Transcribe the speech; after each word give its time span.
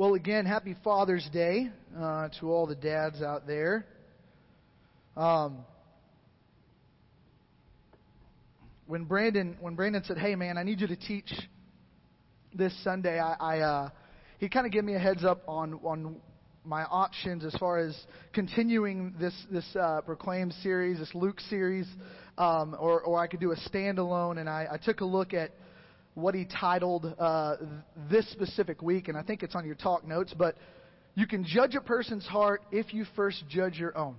Well, 0.00 0.14
again, 0.14 0.46
happy 0.46 0.74
Father's 0.82 1.28
Day 1.30 1.68
uh, 1.94 2.30
to 2.40 2.50
all 2.50 2.66
the 2.66 2.74
dads 2.74 3.20
out 3.20 3.46
there. 3.46 3.84
Um, 5.14 5.58
when 8.86 9.04
Brandon 9.04 9.58
when 9.60 9.74
Brandon 9.74 10.02
said, 10.02 10.16
"Hey, 10.16 10.36
man, 10.36 10.56
I 10.56 10.62
need 10.62 10.80
you 10.80 10.86
to 10.86 10.96
teach 10.96 11.30
this 12.54 12.72
Sunday," 12.82 13.20
I, 13.20 13.34
I 13.34 13.58
uh, 13.58 13.90
he 14.38 14.48
kind 14.48 14.64
of 14.64 14.72
gave 14.72 14.84
me 14.84 14.94
a 14.94 14.98
heads 14.98 15.22
up 15.22 15.42
on 15.46 15.74
on 15.84 16.16
my 16.64 16.84
options 16.84 17.44
as 17.44 17.54
far 17.56 17.76
as 17.76 17.94
continuing 18.32 19.14
this 19.20 19.34
this 19.50 19.66
uh, 19.76 20.00
proclaim 20.00 20.50
series, 20.62 20.98
this 20.98 21.14
Luke 21.14 21.40
series, 21.50 21.86
um, 22.38 22.74
or 22.80 23.02
or 23.02 23.18
I 23.18 23.26
could 23.26 23.40
do 23.40 23.52
a 23.52 23.56
standalone. 23.68 24.40
And 24.40 24.48
I, 24.48 24.66
I 24.72 24.76
took 24.78 25.02
a 25.02 25.04
look 25.04 25.34
at 25.34 25.50
what 26.14 26.34
he 26.34 26.44
titled 26.44 27.14
uh, 27.18 27.56
this 28.10 28.28
specific 28.30 28.82
week, 28.82 29.08
and 29.08 29.16
I 29.16 29.22
think 29.22 29.42
it's 29.42 29.54
on 29.54 29.64
your 29.64 29.74
talk 29.74 30.06
notes. 30.06 30.34
But 30.36 30.56
you 31.14 31.26
can 31.26 31.44
judge 31.44 31.74
a 31.74 31.80
person's 31.80 32.26
heart 32.26 32.62
if 32.70 32.92
you 32.92 33.04
first 33.16 33.44
judge 33.48 33.78
your 33.78 33.96
own. 33.96 34.16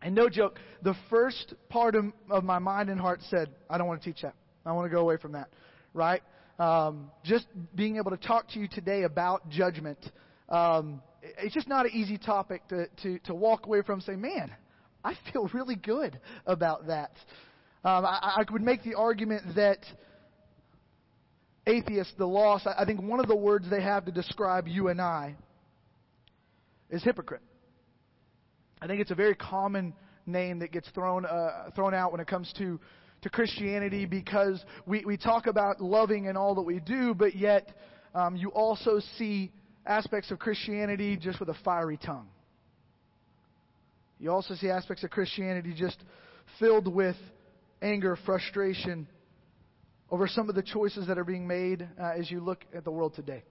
And 0.00 0.14
no 0.14 0.28
joke, 0.28 0.58
the 0.82 0.94
first 1.10 1.54
part 1.68 1.94
of, 1.94 2.04
of 2.30 2.44
my 2.44 2.58
mind 2.58 2.88
and 2.88 3.00
heart 3.00 3.20
said, 3.30 3.48
I 3.68 3.78
don't 3.78 3.88
want 3.88 4.00
to 4.02 4.12
teach 4.12 4.22
that. 4.22 4.34
I 4.64 4.72
want 4.72 4.86
to 4.86 4.94
go 4.94 5.00
away 5.00 5.16
from 5.16 5.32
that. 5.32 5.48
Right? 5.92 6.22
Um, 6.58 7.10
just 7.24 7.46
being 7.74 7.96
able 7.96 8.10
to 8.10 8.16
talk 8.16 8.48
to 8.50 8.60
you 8.60 8.68
today 8.68 9.02
about 9.02 9.48
judgment. 9.48 9.98
Um, 10.48 11.02
it's 11.22 11.54
just 11.54 11.68
not 11.68 11.86
an 11.86 11.92
easy 11.94 12.16
topic 12.18 12.66
to, 12.68 12.86
to, 13.02 13.18
to 13.20 13.34
walk 13.34 13.66
away 13.66 13.82
from 13.82 14.00
Say, 14.00 14.14
man, 14.14 14.52
I 15.04 15.14
feel 15.32 15.50
really 15.52 15.76
good 15.76 16.18
about 16.46 16.86
that. 16.86 17.12
Um, 17.84 18.04
I, 18.04 18.38
I 18.38 18.52
would 18.52 18.62
make 18.62 18.82
the 18.82 18.94
argument 18.94 19.54
that 19.56 19.78
atheists, 21.68 22.12
the 22.18 22.26
lost, 22.26 22.66
I 22.66 22.84
think 22.84 23.02
one 23.02 23.20
of 23.20 23.28
the 23.28 23.36
words 23.36 23.68
they 23.70 23.82
have 23.82 24.04
to 24.06 24.12
describe 24.12 24.66
you 24.66 24.88
and 24.88 25.00
I 25.00 25.36
is 26.90 27.02
hypocrite. 27.04 27.42
I 28.80 28.86
think 28.86 29.00
it's 29.00 29.10
a 29.10 29.16
very 29.16 29.34
common 29.34 29.92
name 30.26 30.60
that 30.60 30.72
gets 30.72 30.88
thrown 30.90 31.26
uh, 31.26 31.70
thrown 31.74 31.94
out 31.94 32.12
when 32.12 32.20
it 32.20 32.26
comes 32.26 32.52
to 32.58 32.80
to 33.22 33.30
Christianity 33.30 34.06
because 34.06 34.62
we 34.86 35.04
we 35.04 35.16
talk 35.16 35.46
about 35.46 35.80
loving 35.80 36.26
in 36.26 36.36
all 36.36 36.54
that 36.54 36.62
we 36.62 36.80
do, 36.80 37.14
but 37.14 37.34
yet 37.34 37.76
um, 38.14 38.36
you 38.36 38.50
also 38.50 39.00
see 39.16 39.50
aspects 39.86 40.30
of 40.30 40.38
Christianity 40.38 41.16
just 41.16 41.40
with 41.40 41.48
a 41.48 41.56
fiery 41.64 41.96
tongue. 41.96 42.28
You 44.20 44.32
also 44.32 44.54
see 44.54 44.68
aspects 44.68 45.02
of 45.04 45.10
Christianity 45.10 45.74
just 45.76 45.96
filled 46.58 46.92
with 46.92 47.16
anger, 47.82 48.16
frustration, 48.26 49.06
over 50.10 50.26
some 50.26 50.48
of 50.48 50.54
the 50.54 50.62
choices 50.62 51.06
that 51.06 51.18
are 51.18 51.24
being 51.24 51.46
made 51.46 51.86
uh, 52.00 52.12
as 52.18 52.30
you 52.30 52.40
look 52.40 52.64
at 52.74 52.84
the 52.84 52.90
world 52.90 53.14
today. 53.14 53.42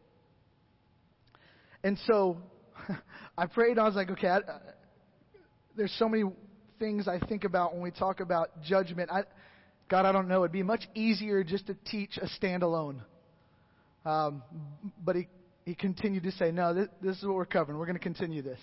And 1.84 1.98
so 2.06 2.38
I 3.38 3.46
prayed, 3.46 3.72
and 3.72 3.82
I 3.82 3.84
was 3.84 3.96
like, 3.96 4.10
okay, 4.12 4.28
I, 4.28 4.38
uh, 4.38 4.60
there's 5.76 5.94
so 6.00 6.10
many 6.10 6.24
things 6.80 7.08
I 7.08 7.20
think 7.20 7.44
about 7.44 7.74
when 7.74 7.84
we 7.84 7.92
talk 7.92 8.20
about 8.20 8.62
judgment. 8.64 9.12
I, 9.12 9.24
God, 9.90 10.06
I 10.06 10.12
don't 10.12 10.28
know. 10.28 10.44
It'd 10.44 10.52
be 10.52 10.64
much 10.64 10.84
easier 10.96 11.44
just 11.44 11.68
to 11.68 11.76
teach 11.86 12.18
a 12.18 12.28
standalone. 12.42 13.02
Um, 14.06 14.44
but 15.04 15.16
he, 15.16 15.28
he 15.66 15.76
continued 15.76 16.24
to 16.24 16.32
say, 16.32 16.52
no, 16.52 16.74
this, 16.74 16.88
this 17.02 17.18
is 17.18 17.24
what 17.26 17.36
we're 17.36 17.46
covering. 17.46 17.78
We're 17.78 17.86
going 17.86 17.98
to 17.98 18.04
continue 18.04 18.42
this 18.42 18.60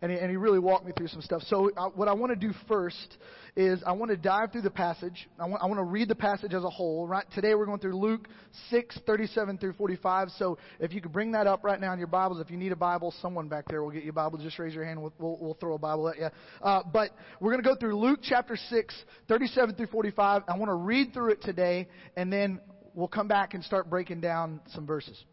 and 0.00 0.12
he, 0.12 0.18
and 0.18 0.30
he 0.30 0.36
really 0.36 0.58
walked 0.58 0.86
me 0.86 0.92
through 0.96 1.08
some 1.08 1.22
stuff. 1.22 1.42
So 1.46 1.70
uh, 1.76 1.88
what 1.90 2.08
I 2.08 2.12
want 2.12 2.30
to 2.30 2.36
do 2.36 2.52
first 2.68 3.16
is 3.56 3.82
I 3.84 3.92
want 3.92 4.10
to 4.10 4.16
dive 4.16 4.52
through 4.52 4.62
the 4.62 4.70
passage. 4.70 5.28
I 5.38 5.46
want, 5.46 5.62
I 5.62 5.66
want 5.66 5.78
to 5.78 5.84
read 5.84 6.08
the 6.08 6.14
passage 6.14 6.54
as 6.54 6.62
a 6.62 6.70
whole. 6.70 7.06
Right 7.06 7.24
today 7.34 7.54
we're 7.54 7.66
going 7.66 7.80
through 7.80 7.96
Luke 7.96 8.28
6, 8.70 8.98
37 9.06 9.58
through 9.58 9.72
45. 9.72 10.28
So 10.38 10.58
if 10.78 10.92
you 10.92 11.00
could 11.00 11.12
bring 11.12 11.32
that 11.32 11.46
up 11.46 11.64
right 11.64 11.80
now 11.80 11.92
in 11.92 11.98
your 11.98 12.08
Bibles, 12.08 12.40
if 12.40 12.50
you 12.50 12.56
need 12.56 12.72
a 12.72 12.76
Bible, 12.76 13.12
someone 13.20 13.48
back 13.48 13.64
there 13.68 13.82
will 13.82 13.90
get 13.90 14.04
you 14.04 14.10
a 14.10 14.14
Bible. 14.14 14.38
Just 14.38 14.58
raise 14.58 14.74
your 14.74 14.84
hand. 14.84 15.00
We'll, 15.02 15.12
we'll, 15.18 15.38
we'll 15.40 15.54
throw 15.54 15.74
a 15.74 15.78
Bible 15.78 16.08
at 16.08 16.18
you. 16.18 16.28
Uh, 16.62 16.82
but 16.92 17.10
we're 17.40 17.52
going 17.52 17.62
to 17.62 17.68
go 17.68 17.74
through 17.74 17.98
Luke 17.98 18.20
chapter 18.22 18.56
6, 18.56 18.94
37 19.26 19.74
through 19.74 19.86
45. 19.88 20.42
I 20.46 20.56
want 20.56 20.70
to 20.70 20.74
read 20.74 21.12
through 21.12 21.32
it 21.32 21.42
today, 21.42 21.88
and 22.16 22.32
then 22.32 22.60
we'll 22.94 23.08
come 23.08 23.28
back 23.28 23.54
and 23.54 23.64
start 23.64 23.90
breaking 23.90 24.20
down 24.20 24.60
some 24.68 24.86
verses. 24.86 25.24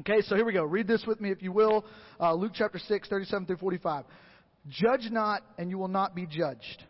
Okay, 0.00 0.20
so 0.20 0.36
here 0.36 0.44
we 0.44 0.52
go. 0.52 0.62
Read 0.62 0.86
this 0.86 1.04
with 1.06 1.22
me 1.22 1.30
if 1.30 1.42
you 1.42 1.52
will. 1.52 1.86
Uh, 2.20 2.34
Luke 2.34 2.52
chapter 2.54 2.78
6, 2.78 3.08
37 3.08 3.46
through 3.46 3.56
45. 3.56 4.04
Judge 4.68 5.08
not, 5.10 5.42
and 5.56 5.70
you 5.70 5.78
will 5.78 5.88
not 5.88 6.14
be 6.14 6.26
judged. 6.26 6.84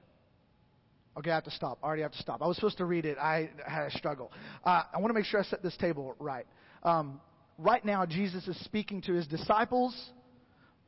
Okay, 1.16 1.30
I 1.30 1.34
have 1.36 1.44
to 1.44 1.52
stop. 1.52 1.78
I 1.84 1.86
already 1.86 2.02
have 2.02 2.10
to 2.12 2.18
stop. 2.18 2.42
I 2.42 2.48
was 2.48 2.56
supposed 2.56 2.78
to 2.78 2.84
read 2.84 3.04
it. 3.04 3.16
I 3.16 3.50
had 3.64 3.86
a 3.86 3.90
struggle. 3.96 4.32
Uh, 4.64 4.82
I 4.92 4.98
want 4.98 5.10
to 5.10 5.14
make 5.14 5.24
sure 5.24 5.38
I 5.38 5.44
set 5.44 5.62
this 5.62 5.76
table 5.76 6.16
right. 6.18 6.46
Um, 6.82 7.20
right 7.58 7.84
now, 7.84 8.06
Jesus 8.06 8.48
is 8.48 8.58
speaking 8.64 9.00
to 9.02 9.12
his 9.12 9.28
disciples, 9.28 9.96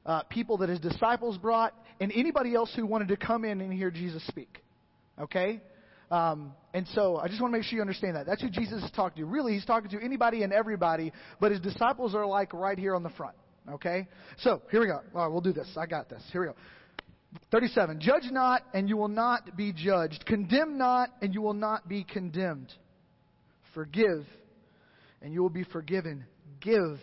uh, 0.05 0.25
people 0.25 0.59
that 0.59 0.69
his 0.69 0.81
disciples 0.81 1.39
brought, 1.39 1.73
and 2.01 2.11
anybody 2.13 2.53
else 2.53 2.73
who 2.75 2.85
wanted 2.85 3.09
to 3.09 3.17
come 3.17 3.45
in 3.45 3.61
and 3.61 3.73
hear 3.73 3.93
Jesus 3.93 4.27
speak. 4.27 4.59
Okay? 5.21 5.61
Um, 6.11 6.53
and 6.73 6.87
so 6.95 7.19
I 7.19 7.29
just 7.29 7.41
want 7.41 7.53
to 7.53 7.59
make 7.59 7.67
sure 7.67 7.77
you 7.77 7.83
understand 7.83 8.17
that. 8.17 8.27
That's 8.27 8.41
who 8.41 8.51
Jesus 8.51 8.83
is 8.83 8.91
talking 8.93 9.23
to. 9.23 9.27
Really, 9.27 9.55
he's 9.55 9.65
talking 9.65 9.91
to 9.91 10.03
anybody 10.03 10.43
and 10.43 10.53
everybody, 10.53 11.13
but 11.41 11.53
his 11.53 11.61
disciples 11.61 12.15
are 12.15 12.27
like 12.27 12.55
right 12.55 12.79
here 12.79 12.95
on 12.95 13.03
the 13.03 13.11
front. 13.11 13.37
Okay? 13.71 14.09
So, 14.39 14.63
here 14.71 14.81
we 14.81 14.87
go. 14.87 15.01
All 15.15 15.25
right, 15.25 15.33
we'll 15.33 15.43
do 15.43 15.53
this. 15.53 15.69
I 15.77 15.87
got 15.87 16.09
this. 16.09 16.23
Here 16.33 16.41
we 16.41 16.47
go. 16.47 16.55
37. 17.51 18.01
Judge 18.01 18.31
not, 18.31 18.63
and 18.73 18.89
you 18.89 18.97
will 18.97 19.09
not 19.09 19.57
be 19.57 19.73
judged. 19.73 20.25
Condemn 20.27 20.79
not, 20.79 21.11
and 21.21 21.35
you 21.35 21.43
will 21.43 21.55
not 21.55 21.89
be 21.89 22.05
condemned. 22.05 22.73
Forgive, 23.75 24.25
and 25.21 25.35
you 25.35 25.43
will 25.43 25.51
be 25.51 25.65
forgiven. 25.65 26.25
Give, 26.61 26.99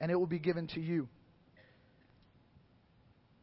and 0.00 0.10
it 0.10 0.18
will 0.18 0.26
be 0.26 0.38
given 0.38 0.68
to 0.68 0.80
you 0.80 1.08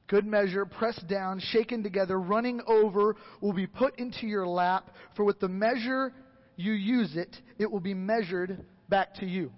good 0.09 0.25
measure, 0.25 0.66
pressed 0.66 1.08
down, 1.08 1.40
shaken 1.40 1.84
together, 1.84 2.20
running 2.20 2.62
over, 2.68 3.16
will 3.40 3.53
be 3.53 3.68
put 3.68 3.97
into 3.97 4.28
your 4.28 4.46
lap. 4.46 4.90
For 5.16 5.24
with 5.24 5.40
the 5.40 5.47
measure 5.47 6.12
you 6.58 6.74
use 6.74 7.16
it, 7.16 7.36
it 7.58 7.72
will 7.72 7.80
be 7.80 7.94
measured 7.94 8.66
back 8.90 9.14
to 9.16 9.25
you. 9.25 9.52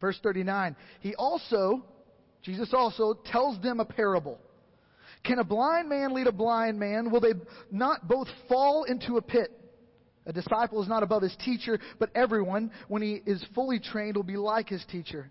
Verse 0.00 0.18
39. 0.22 0.76
He 1.00 1.14
also, 1.14 1.84
Jesus 2.42 2.74
also, 2.74 3.14
tells 3.32 3.60
them 3.62 3.80
a 3.80 3.84
parable. 3.84 4.38
Can 5.24 5.38
a 5.38 5.44
blind 5.44 5.88
man 5.88 6.12
lead 6.12 6.26
a 6.26 6.32
blind 6.32 6.78
man? 6.78 7.10
Will 7.10 7.20
they 7.20 7.32
not 7.70 8.06
both 8.06 8.28
fall 8.48 8.84
into 8.84 9.16
a 9.16 9.22
pit? 9.22 9.48
A 10.26 10.32
disciple 10.32 10.82
is 10.82 10.88
not 10.88 11.02
above 11.02 11.22
his 11.22 11.36
teacher, 11.44 11.78
but 11.98 12.10
everyone, 12.14 12.70
when 12.88 13.02
he 13.02 13.20
is 13.26 13.44
fully 13.54 13.78
trained, 13.78 14.16
will 14.16 14.22
be 14.22 14.36
like 14.36 14.68
his 14.68 14.84
teacher. 14.90 15.30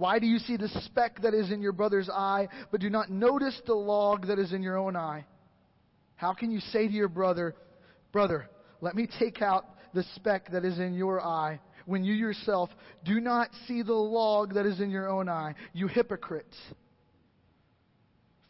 Why 0.00 0.18
do 0.18 0.26
you 0.26 0.38
see 0.38 0.56
the 0.56 0.70
speck 0.86 1.20
that 1.20 1.34
is 1.34 1.52
in 1.52 1.60
your 1.60 1.72
brother's 1.72 2.08
eye, 2.08 2.48
but 2.70 2.80
do 2.80 2.88
not 2.88 3.10
notice 3.10 3.60
the 3.66 3.74
log 3.74 4.28
that 4.28 4.38
is 4.38 4.54
in 4.54 4.62
your 4.62 4.78
own 4.78 4.96
eye? 4.96 5.26
How 6.16 6.32
can 6.32 6.50
you 6.50 6.60
say 6.60 6.88
to 6.88 6.92
your 6.92 7.10
brother, 7.10 7.54
Brother, 8.10 8.48
let 8.80 8.94
me 8.94 9.06
take 9.18 9.42
out 9.42 9.66
the 9.92 10.02
speck 10.14 10.50
that 10.52 10.64
is 10.64 10.78
in 10.78 10.94
your 10.94 11.20
eye, 11.20 11.60
when 11.84 12.02
you 12.02 12.14
yourself 12.14 12.70
do 13.04 13.20
not 13.20 13.50
see 13.68 13.82
the 13.82 13.92
log 13.92 14.54
that 14.54 14.64
is 14.64 14.80
in 14.80 14.88
your 14.88 15.06
own 15.06 15.28
eye? 15.28 15.54
You 15.74 15.86
hypocrite. 15.86 16.54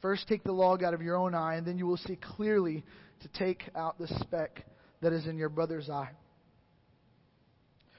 First 0.01 0.29
take 0.29 0.45
the 0.45 0.53
log 0.53 0.85
out 0.85 0.95
of 0.95 1.03
your 1.03 1.17
own 1.17 1.35
eye, 1.35 1.57
and 1.57 1.67
then 1.67 1.79
you 1.79 1.87
will 1.89 1.97
see 1.97 2.17
clearly 2.37 2.85
to 3.23 3.29
take 3.37 3.65
out 3.75 3.99
the 3.99 4.07
speck 4.21 4.65
that 5.03 5.13
is 5.13 5.27
in 5.27 5.37
your 5.37 5.49
brother's 5.49 5.91
eye. 5.91 6.13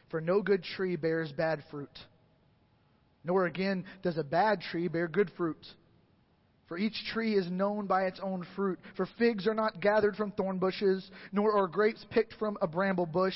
For 0.09 0.21
no 0.21 0.41
good 0.41 0.63
tree 0.63 0.95
bears 0.95 1.33
bad 1.33 1.65
fruit 1.69 1.89
nor 3.23 3.45
again 3.45 3.85
does 4.01 4.17
a 4.17 4.23
bad 4.23 4.61
tree 4.61 4.87
bear 4.87 5.07
good 5.07 5.31
fruit. 5.37 5.65
For 6.67 6.77
each 6.77 7.05
tree 7.11 7.35
is 7.35 7.51
known 7.51 7.85
by 7.85 8.03
its 8.03 8.19
own 8.23 8.45
fruit. 8.55 8.79
For 8.95 9.05
figs 9.17 9.45
are 9.45 9.53
not 9.53 9.81
gathered 9.81 10.15
from 10.15 10.31
thorn 10.31 10.57
bushes, 10.57 11.09
nor 11.31 11.51
are 11.57 11.67
grapes 11.67 12.05
picked 12.11 12.33
from 12.35 12.57
a 12.61 12.67
bramble 12.67 13.05
bush. 13.05 13.35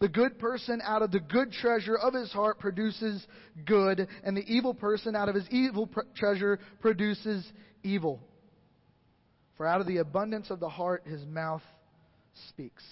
The 0.00 0.08
good 0.08 0.38
person 0.38 0.80
out 0.82 1.02
of 1.02 1.12
the 1.12 1.20
good 1.20 1.52
treasure 1.52 1.96
of 1.96 2.14
his 2.14 2.32
heart 2.32 2.58
produces 2.58 3.24
good, 3.66 4.08
and 4.24 4.36
the 4.36 4.52
evil 4.52 4.74
person 4.74 5.14
out 5.14 5.28
of 5.28 5.34
his 5.34 5.48
evil 5.50 5.86
pr- 5.86 6.00
treasure 6.14 6.58
produces 6.80 7.46
evil. 7.82 8.20
For 9.56 9.66
out 9.66 9.80
of 9.80 9.86
the 9.86 9.98
abundance 9.98 10.50
of 10.50 10.58
the 10.58 10.68
heart 10.68 11.02
his 11.06 11.24
mouth 11.26 11.62
speaks 12.48 12.82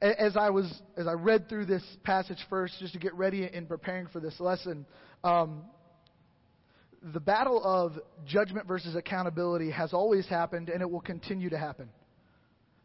as 0.00 0.36
I 0.36 0.50
was 0.50 0.82
as 0.96 1.06
I 1.06 1.12
read 1.12 1.48
through 1.48 1.66
this 1.66 1.82
passage 2.04 2.38
first, 2.48 2.74
just 2.78 2.92
to 2.92 2.98
get 2.98 3.14
ready 3.14 3.48
in 3.52 3.66
preparing 3.66 4.06
for 4.08 4.20
this 4.20 4.38
lesson, 4.38 4.86
um, 5.24 5.62
the 7.12 7.20
battle 7.20 7.62
of 7.64 7.98
judgment 8.26 8.66
versus 8.66 8.94
accountability 8.94 9.70
has 9.70 9.92
always 9.92 10.26
happened, 10.26 10.68
and 10.68 10.82
it 10.82 10.90
will 10.90 11.00
continue 11.00 11.50
to 11.50 11.58
happen. 11.58 11.88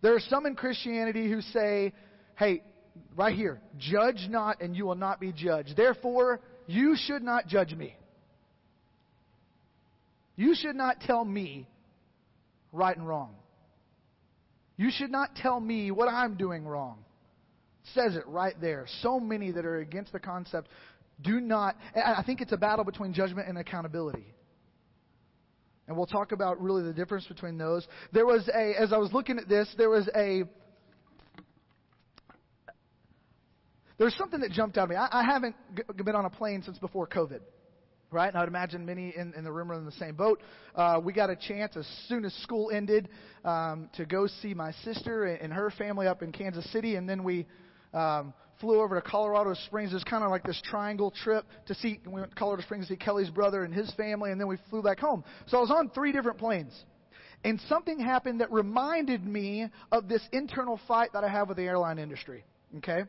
There 0.02 0.16
are 0.16 0.20
some 0.20 0.46
in 0.46 0.56
Christianity 0.56 1.30
who 1.30 1.42
say, 1.42 1.94
"Hey, 2.36 2.64
right 3.16 3.36
here, 3.36 3.62
judge 3.78 4.28
not, 4.30 4.62
and 4.62 4.76
you 4.76 4.86
will 4.86 4.96
not 4.96 5.20
be 5.20 5.32
judged. 5.32 5.76
Therefore, 5.76 6.42
you 6.66 6.96
should 6.96 7.22
not 7.22 7.48
judge 7.48 7.76
me. 7.76 7.96
You 10.36 10.56
should 10.56 10.76
not 10.76 11.02
tell 11.02 11.24
me 11.24 11.68
right 12.72 12.98
and 12.98 13.08
wrong." 13.08 13.36
You 14.78 14.90
should 14.92 15.12
not 15.12 15.36
tell 15.36 15.60
me 15.60 15.92
what 15.92 16.08
I'm 16.08 16.36
doing 16.36 16.66
wrong. 16.66 17.00
says 17.94 18.16
it 18.16 18.26
right 18.28 18.56
there. 18.60 18.86
So 19.02 19.20
many 19.20 19.52
that 19.52 19.66
are 19.66 19.78
against 19.80 20.12
the 20.14 20.20
concept 20.20 20.70
do 21.22 21.40
not. 21.40 21.76
I 21.96 22.24
think 22.26 22.42
it's 22.42 22.52
a 22.52 22.58
battle 22.58 22.84
between 22.84 23.14
judgment 23.14 23.48
and 23.48 23.58
accountability. 23.58 24.26
And 25.88 25.98
we'll 25.98 26.08
talk 26.08 26.32
about 26.32 26.62
really 26.62 26.84
the 26.84 26.94
difference 26.94 27.26
between 27.28 27.58
those. 27.58 27.86
There 28.14 28.26
was 28.26 28.48
a, 28.48 28.74
as 28.82 28.94
I 28.94 28.98
was 28.98 29.12
looking 29.12 29.38
at 29.38 29.50
this, 29.50 29.68
there 29.78 29.90
was 29.90 30.10
a, 30.16 30.44
there's 33.98 34.16
something 34.16 34.40
that 34.40 34.52
jumped 34.52 34.78
out 34.78 34.84
at 34.84 34.90
me. 34.90 34.96
I, 34.96 35.10
I 35.12 35.24
haven't 35.24 35.56
been 36.04 36.16
on 36.16 36.26
a 36.26 36.30
plane 36.30 36.64
since 36.64 36.80
before 36.80 37.06
COVID 37.08 37.42
right? 38.14 38.28
And 38.28 38.38
I 38.38 38.42
would 38.42 38.50
imagine 38.50 38.86
many 38.86 39.14
in, 39.16 39.34
in 39.36 39.44
the 39.44 39.52
room 39.52 39.72
are 39.72 39.76
in 39.76 39.86
the 39.86 39.92
same 39.94 40.16
boat. 40.16 40.42
Uh, 40.76 41.00
we 41.04 41.14
got 41.14 41.30
a 41.30 41.36
chance 41.36 41.76
as 41.76 41.88
soon 42.08 42.26
as 42.26 42.34
school 42.36 42.72
ended 42.72 43.10
um, 43.44 43.90
to 43.96 44.06
go 44.06 44.28
see 44.28 44.54
my 44.54 44.72
sister 44.84 45.26
and, 45.26 45.42
and 45.42 45.54
her 45.54 45.72
family 45.72 46.08
up 46.08 46.24
in 46.24 46.32
Kansas 46.32 46.70
City, 46.72 46.96
and 46.96 47.08
then 47.08 47.24
we 47.24 47.46
um, 47.94 48.34
flew 48.60 48.82
over 48.82 48.96
to 48.96 49.02
Colorado 49.02 49.54
Springs. 49.66 49.92
It 49.92 49.96
was 49.96 50.04
kind 50.04 50.24
of 50.24 50.32
like 50.32 50.44
this 50.44 50.62
triangle 50.64 51.12
trip 51.12 51.46
to 51.66 51.76
see. 51.76 52.00
We 52.06 52.14
went 52.14 52.30
to 52.30 52.36
Colorado 52.36 52.64
Springs 52.64 52.88
to 52.88 52.94
see 52.94 52.98
Kelly's 52.98 53.30
brother 53.30 53.64
and 53.64 53.74
his 53.74 53.92
family, 53.96 54.32
and 54.32 54.40
then 54.40 54.48
we 54.48 54.58
flew 54.70 54.82
back 54.82 55.00
home. 55.00 55.24
So 55.48 55.58
I 55.58 55.62
was 55.62 55.72
on 55.72 55.90
three 55.90 56.12
different 56.12 56.38
planes. 56.38 56.74
And 57.46 57.60
something 57.68 58.00
happened 58.00 58.40
that 58.40 58.52
reminded 58.52 59.26
me 59.26 59.68
of 59.92 60.08
this 60.08 60.22
internal 60.32 60.80
fight 60.88 61.10
that 61.14 61.26
I 61.26 61.30
have 61.30 61.50
with 61.50 61.58
the 61.58 61.64
airline 61.64 62.00
industry. 62.00 62.46
Okay? 62.78 63.04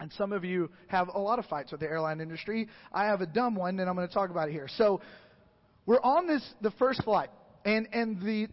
And 0.00 0.10
some 0.14 0.32
of 0.32 0.44
you 0.44 0.70
have 0.88 1.08
a 1.14 1.18
lot 1.18 1.38
of 1.38 1.44
fights 1.46 1.70
with 1.72 1.80
the 1.80 1.86
airline 1.86 2.20
industry. 2.20 2.68
I 2.92 3.04
have 3.04 3.20
a 3.20 3.26
dumb 3.26 3.54
one, 3.54 3.78
and 3.78 3.88
I'm 3.88 3.94
going 3.94 4.08
to 4.08 4.14
talk 4.14 4.30
about 4.30 4.48
it 4.48 4.52
here. 4.52 4.68
So, 4.76 5.00
we're 5.86 6.00
on 6.00 6.26
this 6.26 6.42
the 6.60 6.70
first 6.72 7.02
flight, 7.04 7.30
and 7.64 7.88
and 7.92 8.20
the 8.20 8.48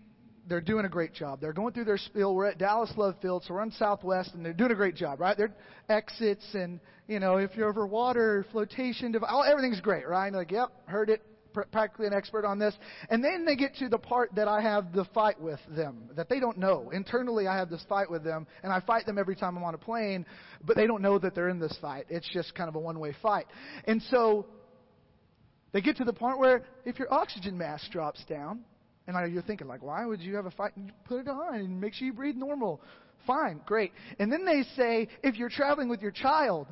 they're 0.47 0.61
doing 0.61 0.85
a 0.85 0.89
great 0.89 1.13
job. 1.13 1.41
They're 1.41 1.53
going 1.53 1.73
through 1.73 1.85
their 1.85 1.97
spiel. 1.97 2.33
We're 2.33 2.45
at 2.47 2.57
Dallas 2.57 2.91
Love 2.95 3.15
Field, 3.21 3.43
so 3.45 3.53
we're 3.53 3.61
on 3.61 3.71
Southwest, 3.71 4.33
and 4.33 4.45
they're 4.45 4.53
doing 4.53 4.71
a 4.71 4.75
great 4.75 4.95
job, 4.95 5.19
right? 5.19 5.35
They're 5.37 5.53
exits, 5.89 6.45
and 6.53 6.79
you 7.07 7.19
know, 7.19 7.37
if 7.37 7.51
you're 7.55 7.69
over 7.69 7.85
water, 7.85 8.45
flotation, 8.51 9.13
everything's 9.15 9.81
great, 9.81 10.07
right? 10.07 10.27
And 10.27 10.35
like, 10.35 10.51
yep, 10.51 10.69
heard 10.85 11.09
it, 11.09 11.21
practically 11.71 12.07
an 12.07 12.13
expert 12.13 12.45
on 12.45 12.59
this. 12.59 12.75
And 13.09 13.23
then 13.23 13.45
they 13.45 13.55
get 13.55 13.75
to 13.75 13.89
the 13.89 13.97
part 13.97 14.35
that 14.35 14.47
I 14.47 14.61
have 14.61 14.93
the 14.93 15.05
fight 15.13 15.39
with 15.39 15.59
them, 15.69 16.09
that 16.15 16.29
they 16.29 16.39
don't 16.39 16.57
know. 16.57 16.89
Internally, 16.91 17.47
I 17.47 17.57
have 17.57 17.69
this 17.69 17.83
fight 17.87 18.09
with 18.09 18.23
them, 18.23 18.47
and 18.63 18.71
I 18.71 18.79
fight 18.81 19.05
them 19.05 19.17
every 19.17 19.35
time 19.35 19.57
I'm 19.57 19.63
on 19.63 19.73
a 19.73 19.79
plane, 19.79 20.25
but 20.63 20.75
they 20.75 20.87
don't 20.87 21.01
know 21.01 21.19
that 21.19 21.35
they're 21.35 21.49
in 21.49 21.59
this 21.59 21.77
fight. 21.81 22.05
It's 22.09 22.27
just 22.31 22.55
kind 22.55 22.69
of 22.69 22.75
a 22.75 22.79
one 22.79 22.99
way 22.99 23.13
fight. 23.21 23.47
And 23.85 24.01
so 24.09 24.45
they 25.71 25.81
get 25.81 25.97
to 25.97 26.03
the 26.03 26.13
point 26.13 26.39
where 26.39 26.63
if 26.85 26.97
your 26.99 27.13
oxygen 27.13 27.57
mask 27.57 27.91
drops 27.91 28.23
down, 28.25 28.61
and 29.07 29.33
you're 29.33 29.41
thinking, 29.41 29.67
like, 29.67 29.81
why 29.81 30.05
would 30.05 30.21
you 30.21 30.35
have 30.35 30.47
a 30.47 30.51
fight? 30.51 30.73
Put 31.05 31.21
it 31.21 31.27
on 31.29 31.55
and 31.55 31.79
make 31.79 31.93
sure 31.93 32.05
you 32.05 32.13
breathe 32.13 32.35
normal. 32.35 32.81
Fine, 33.25 33.61
great. 33.65 33.93
And 34.19 34.31
then 34.31 34.45
they 34.45 34.63
say, 34.75 35.07
if 35.23 35.37
you're 35.37 35.49
traveling 35.49 35.87
with 35.87 36.01
your 36.01 36.11
child, 36.11 36.67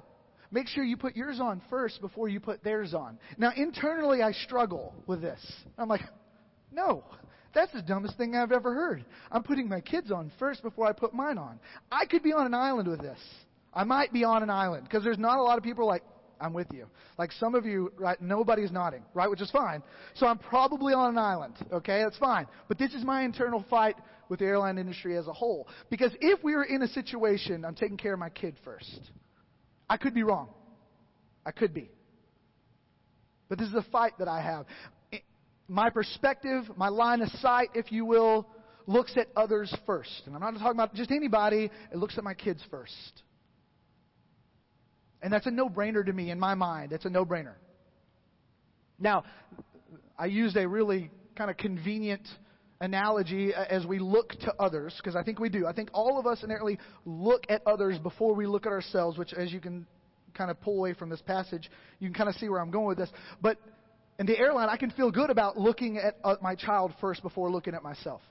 Make 0.55 0.69
sure 0.69 0.85
you 0.85 0.95
put 0.95 1.17
yours 1.17 1.41
on 1.41 1.61
first 1.69 1.99
before 1.99 2.29
you 2.29 2.39
put 2.39 2.63
theirs 2.63 2.93
on. 2.93 3.19
Now, 3.37 3.51
internally, 3.57 4.21
I 4.21 4.31
struggle 4.31 4.95
with 5.05 5.21
this. 5.21 5.41
I'm 5.77 5.89
like, 5.89 5.99
no, 6.71 7.03
that's 7.53 7.73
the 7.73 7.81
dumbest 7.81 8.15
thing 8.15 8.37
I've 8.37 8.53
ever 8.53 8.73
heard. 8.73 9.03
I'm 9.29 9.43
putting 9.43 9.67
my 9.67 9.81
kids 9.81 10.13
on 10.13 10.31
first 10.39 10.63
before 10.63 10.87
I 10.87 10.93
put 10.93 11.13
mine 11.13 11.37
on. 11.37 11.59
I 11.91 12.05
could 12.05 12.23
be 12.23 12.31
on 12.31 12.45
an 12.45 12.53
island 12.53 12.87
with 12.87 13.01
this. 13.01 13.19
I 13.73 13.83
might 13.83 14.13
be 14.13 14.23
on 14.23 14.43
an 14.43 14.49
island 14.49 14.85
because 14.85 15.03
there's 15.03 15.19
not 15.19 15.39
a 15.39 15.41
lot 15.41 15.57
of 15.57 15.63
people 15.65 15.85
like, 15.85 16.03
I'm 16.39 16.53
with 16.53 16.67
you. 16.71 16.85
Like 17.17 17.33
some 17.33 17.53
of 17.53 17.65
you, 17.65 17.91
right? 17.99 18.21
Nobody's 18.21 18.71
nodding, 18.71 19.03
right? 19.13 19.29
Which 19.29 19.41
is 19.41 19.51
fine. 19.51 19.83
So 20.13 20.25
I'm 20.25 20.37
probably 20.37 20.93
on 20.93 21.09
an 21.09 21.17
island, 21.17 21.55
okay? 21.69 22.01
That's 22.01 22.17
fine. 22.17 22.47
But 22.69 22.77
this 22.77 22.93
is 22.93 23.03
my 23.03 23.23
internal 23.23 23.65
fight 23.69 23.97
with 24.29 24.39
the 24.39 24.45
airline 24.45 24.77
industry 24.77 25.17
as 25.17 25.27
a 25.27 25.33
whole. 25.33 25.67
Because 25.89 26.13
if 26.21 26.41
we 26.45 26.55
were 26.55 26.63
in 26.63 26.81
a 26.81 26.87
situation, 26.87 27.65
I'm 27.65 27.75
taking 27.75 27.97
care 27.97 28.13
of 28.13 28.19
my 28.19 28.29
kid 28.29 28.55
first. 28.63 29.01
I 29.89 29.97
could 29.97 30.13
be 30.13 30.23
wrong. 30.23 30.49
I 31.45 31.51
could 31.51 31.73
be. 31.73 31.89
But 33.49 33.59
this 33.59 33.67
is 33.67 33.75
a 33.75 33.85
fight 33.91 34.13
that 34.19 34.27
I 34.27 34.41
have. 34.41 34.65
My 35.67 35.89
perspective, 35.89 36.63
my 36.75 36.89
line 36.89 37.21
of 37.21 37.29
sight, 37.41 37.69
if 37.73 37.91
you 37.91 38.05
will, 38.05 38.47
looks 38.87 39.15
at 39.17 39.27
others 39.35 39.75
first. 39.85 40.23
And 40.25 40.35
I'm 40.35 40.41
not 40.41 40.53
talking 40.59 40.71
about 40.71 40.93
just 40.93 41.11
anybody, 41.11 41.71
it 41.91 41.97
looks 41.97 42.17
at 42.17 42.23
my 42.23 42.33
kids 42.33 42.63
first. 42.69 43.23
And 45.21 45.33
that's 45.33 45.47
a 45.47 45.51
no 45.51 45.69
brainer 45.69 46.05
to 46.05 46.13
me 46.13 46.29
in 46.29 46.39
my 46.39 46.53
mind. 46.53 46.91
It's 46.91 47.05
a 47.05 47.09
no 47.09 47.25
brainer. 47.25 47.55
Now, 48.99 49.23
I 50.17 50.27
used 50.27 50.55
a 50.55 50.67
really 50.67 51.09
kind 51.35 51.49
of 51.49 51.57
convenient 51.57 52.27
analogy 52.85 53.53
as 53.53 53.85
we 53.85 53.99
look 53.99 54.29
to 54.29 54.53
others, 54.59 54.93
because 54.97 55.15
I 55.15 55.23
think 55.23 55.39
we 55.39 55.49
do. 55.49 55.67
I 55.67 55.73
think 55.73 55.89
all 55.93 56.17
of 56.17 56.25
us 56.25 56.43
inherently 56.43 56.79
look 57.05 57.43
at 57.49 57.61
others 57.65 57.99
before 57.99 58.33
we 58.33 58.47
look 58.47 58.65
at 58.65 58.71
ourselves, 58.71 59.17
which, 59.17 59.33
as 59.33 59.51
you 59.51 59.59
can 59.59 59.85
kind 60.33 60.49
of 60.49 60.59
pull 60.61 60.77
away 60.77 60.93
from 60.93 61.09
this 61.09 61.21
passage, 61.21 61.69
you 61.99 62.07
can 62.07 62.13
kind 62.13 62.29
of 62.29 62.35
see 62.35 62.47
where 62.47 62.61
I'm 62.61 62.71
going 62.71 62.87
with 62.87 62.97
this. 62.97 63.09
But 63.41 63.57
in 64.19 64.25
the 64.25 64.37
airline, 64.37 64.69
I 64.69 64.77
can 64.77 64.91
feel 64.91 65.11
good 65.11 65.29
about 65.29 65.57
looking 65.57 65.97
at 65.97 66.15
uh, 66.23 66.35
my 66.41 66.55
child 66.55 66.93
first 67.01 67.21
before 67.21 67.51
looking 67.51 67.73
at 67.73 67.83
myself. 67.83 68.21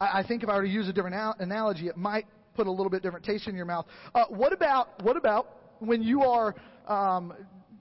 I, 0.00 0.20
I 0.20 0.26
think 0.26 0.42
if 0.42 0.48
I 0.48 0.56
were 0.56 0.62
to 0.62 0.68
use 0.68 0.88
a 0.88 0.92
different 0.92 1.16
al- 1.16 1.36
analogy, 1.38 1.88
it 1.88 1.96
might 1.96 2.26
put 2.54 2.66
a 2.66 2.70
little 2.70 2.90
bit 2.90 3.02
different 3.02 3.24
taste 3.24 3.48
in 3.48 3.54
your 3.54 3.66
mouth. 3.66 3.86
Uh, 4.14 4.24
what 4.28 4.52
about 4.52 5.02
what 5.02 5.16
about 5.16 5.48
when 5.80 6.02
you 6.02 6.22
are 6.22 6.54
um, 6.88 7.32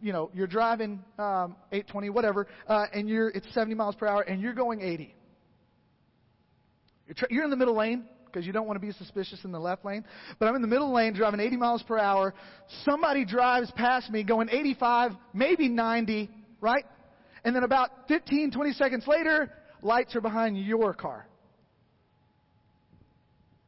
you 0.02 0.12
know, 0.12 0.32
you're 0.34 0.48
driving 0.48 1.04
um, 1.20 1.56
820, 1.72 2.10
whatever, 2.10 2.48
uh, 2.68 2.86
and 2.94 3.08
you're 3.08 3.30
it's 3.30 3.46
70 3.54 3.76
miles 3.76 3.96
per 3.96 4.08
hour, 4.08 4.22
and 4.22 4.42
you're 4.42 4.54
going 4.54 4.82
80. 4.82 5.14
You're, 7.30 7.44
in 7.44 7.50
the 7.50 7.58
middle 7.58 7.76
lane 7.76 8.06
because 8.26 8.46
you 8.46 8.54
don't 8.54 8.66
want 8.66 8.80
to 8.80 8.86
be 8.86 8.94
suspicious 8.94 9.44
in 9.44 9.52
the 9.52 9.60
left 9.60 9.84
lane. 9.84 10.06
But 10.40 10.48
I'm 10.48 10.56
in 10.56 10.62
the 10.62 10.68
middle 10.68 10.94
lane 10.94 11.14
driving 11.14 11.40
80 11.40 11.58
miles 11.58 11.84
per 11.84 11.98
hour. 11.98 12.34
Somebody 12.86 13.26
drives 13.26 13.70
past 13.72 14.10
me 14.10 14.24
going 14.24 14.50
85, 14.50 15.12
maybe 15.34 15.68
90, 15.68 16.30
right? 16.62 16.86
And 17.44 17.56
then 17.56 17.64
about 17.64 17.90
15, 18.08 18.52
20 18.52 18.74
seconds 18.74 19.06
later, 19.08 19.52
lights 19.82 20.16
are 20.16 20.22
behind 20.22 20.58
your 20.58 20.94
car. 20.94 21.28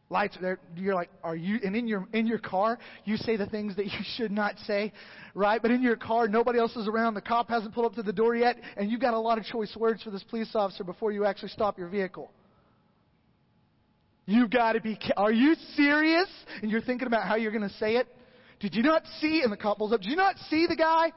Lights 0.09 0.37
there, 0.39 0.59
you're 0.75 0.93
like, 0.93 1.09
are 1.23 1.35
you, 1.35 1.59
and 1.63 1.75
in 1.75 1.87
your, 1.87 2.07
in 2.13 2.27
your 2.27 2.37
car, 2.37 2.77
you 3.03 3.17
say 3.17 3.35
the 3.35 3.47
things 3.47 3.75
that 3.77 3.85
you 3.87 3.99
should 4.15 4.31
not 4.31 4.55
say, 4.67 4.93
right? 5.33 5.59
But 5.61 5.71
in 5.71 5.81
your 5.81 5.95
car, 5.95 6.27
nobody 6.27 6.59
else 6.59 6.75
is 6.75 6.87
around, 6.87 7.15
the 7.15 7.21
cop 7.21 7.49
hasn't 7.49 7.73
pulled 7.73 7.87
up 7.87 7.95
to 7.95 8.03
the 8.03 8.13
door 8.13 8.35
yet, 8.35 8.57
and 8.77 8.91
you've 8.91 9.01
got 9.01 9.15
a 9.15 9.19
lot 9.19 9.39
of 9.39 9.43
choice 9.45 9.75
words 9.75 10.03
for 10.03 10.11
this 10.11 10.23
police 10.23 10.51
officer 10.53 10.83
before 10.83 11.11
you 11.11 11.25
actually 11.25 11.49
stop 11.49 11.79
your 11.79 11.87
vehicle. 11.87 12.31
You've 14.25 14.49
got 14.49 14.73
to 14.73 14.81
be, 14.81 14.97
are 15.17 15.31
you 15.31 15.55
serious? 15.75 16.27
And 16.61 16.71
you're 16.71 16.81
thinking 16.81 17.07
about 17.07 17.27
how 17.27 17.35
you're 17.35 17.51
going 17.51 17.67
to 17.67 17.75
say 17.75 17.97
it. 17.97 18.07
Did 18.59 18.75
you 18.75 18.83
not 18.83 19.03
see, 19.19 19.41
and 19.43 19.51
the 19.51 19.57
cop 19.57 19.79
pulls 19.79 19.91
up, 19.91 20.01
did 20.01 20.09
you 20.09 20.15
not 20.15 20.37
see 20.49 20.65
the 20.67 20.75
guy? 20.75 21.11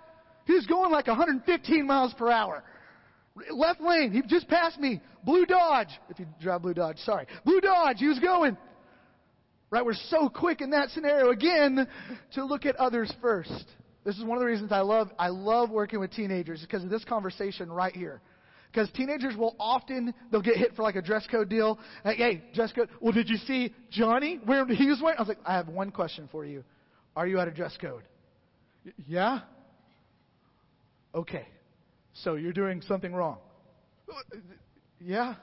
He 0.47 0.55
was 0.55 0.67
going 0.67 0.91
like 0.91 1.07
115 1.07 1.87
miles 1.87 2.13
per 2.15 2.31
hour. 2.31 2.65
Left 3.51 3.81
lane, 3.81 4.13
he 4.13 4.23
just 4.23 4.49
passed 4.49 4.81
me. 4.81 5.01
Blue 5.25 5.47
Dodge, 5.47 5.91
if 6.09 6.19
you 6.19 6.27
drive 6.41 6.63
Blue 6.63 6.75
Dodge, 6.75 6.99
sorry. 6.99 7.27
Blue 7.45 7.61
Dodge, 7.61 7.99
he 7.99 8.07
was 8.07 8.19
going. 8.19 8.57
Right, 9.71 9.85
we're 9.85 9.95
so 9.95 10.29
quick 10.29 10.61
in 10.61 10.71
that 10.71 10.91
scenario 10.91 11.31
again 11.31 11.87
to 12.35 12.45
look 12.45 12.67
at 12.67 12.77
others 12.77 13.13
first. 13.21 13.65
This 14.05 14.17
is 14.17 14.25
one 14.25 14.39
of 14.39 14.41
the 14.41 14.47
reasons 14.47 14.71
I 14.71 14.81
love 14.81 15.11
I 15.19 15.29
love 15.29 15.71
working 15.71 15.99
with 15.99 16.13
teenagers 16.13 16.61
because 16.61 16.85
of 16.85 16.91
this 16.91 17.05
conversation 17.05 17.71
right 17.71 17.95
here. 17.95 18.21
Because 18.77 18.91
teenagers 18.93 19.35
will 19.35 19.57
often, 19.59 20.13
they'll 20.31 20.43
get 20.43 20.59
hit 20.59 20.77
for 20.77 20.83
like 20.83 20.97
a 20.97 21.03
dress 21.03 21.27
code 21.31 21.49
deal. 21.49 21.79
Hey, 22.05 22.43
dress 22.53 22.73
code. 22.73 22.91
Well, 23.01 23.13
did 23.13 23.31
you 23.31 23.39
see 23.39 23.75
Johnny 23.91 24.39
where 24.45 24.67
he 24.67 24.87
was 24.87 25.01
wearing? 25.03 25.17
I 25.17 25.23
was 25.23 25.29
like, 25.29 25.39
I 25.47 25.55
have 25.55 25.69
one 25.69 25.91
question 25.91 26.29
for 26.31 26.45
you. 26.45 26.63
Are 27.17 27.27
you 27.27 27.41
out 27.41 27.49
of 27.49 27.55
dress 27.55 27.75
code? 27.81 28.03
Y- 28.85 28.93
yeah? 29.07 29.41
Okay. 31.15 31.49
So 32.23 32.35
you're 32.35 32.53
doing 32.53 32.83
something 32.87 33.15
wrong. 33.15 33.39
Yeah? 35.01 35.37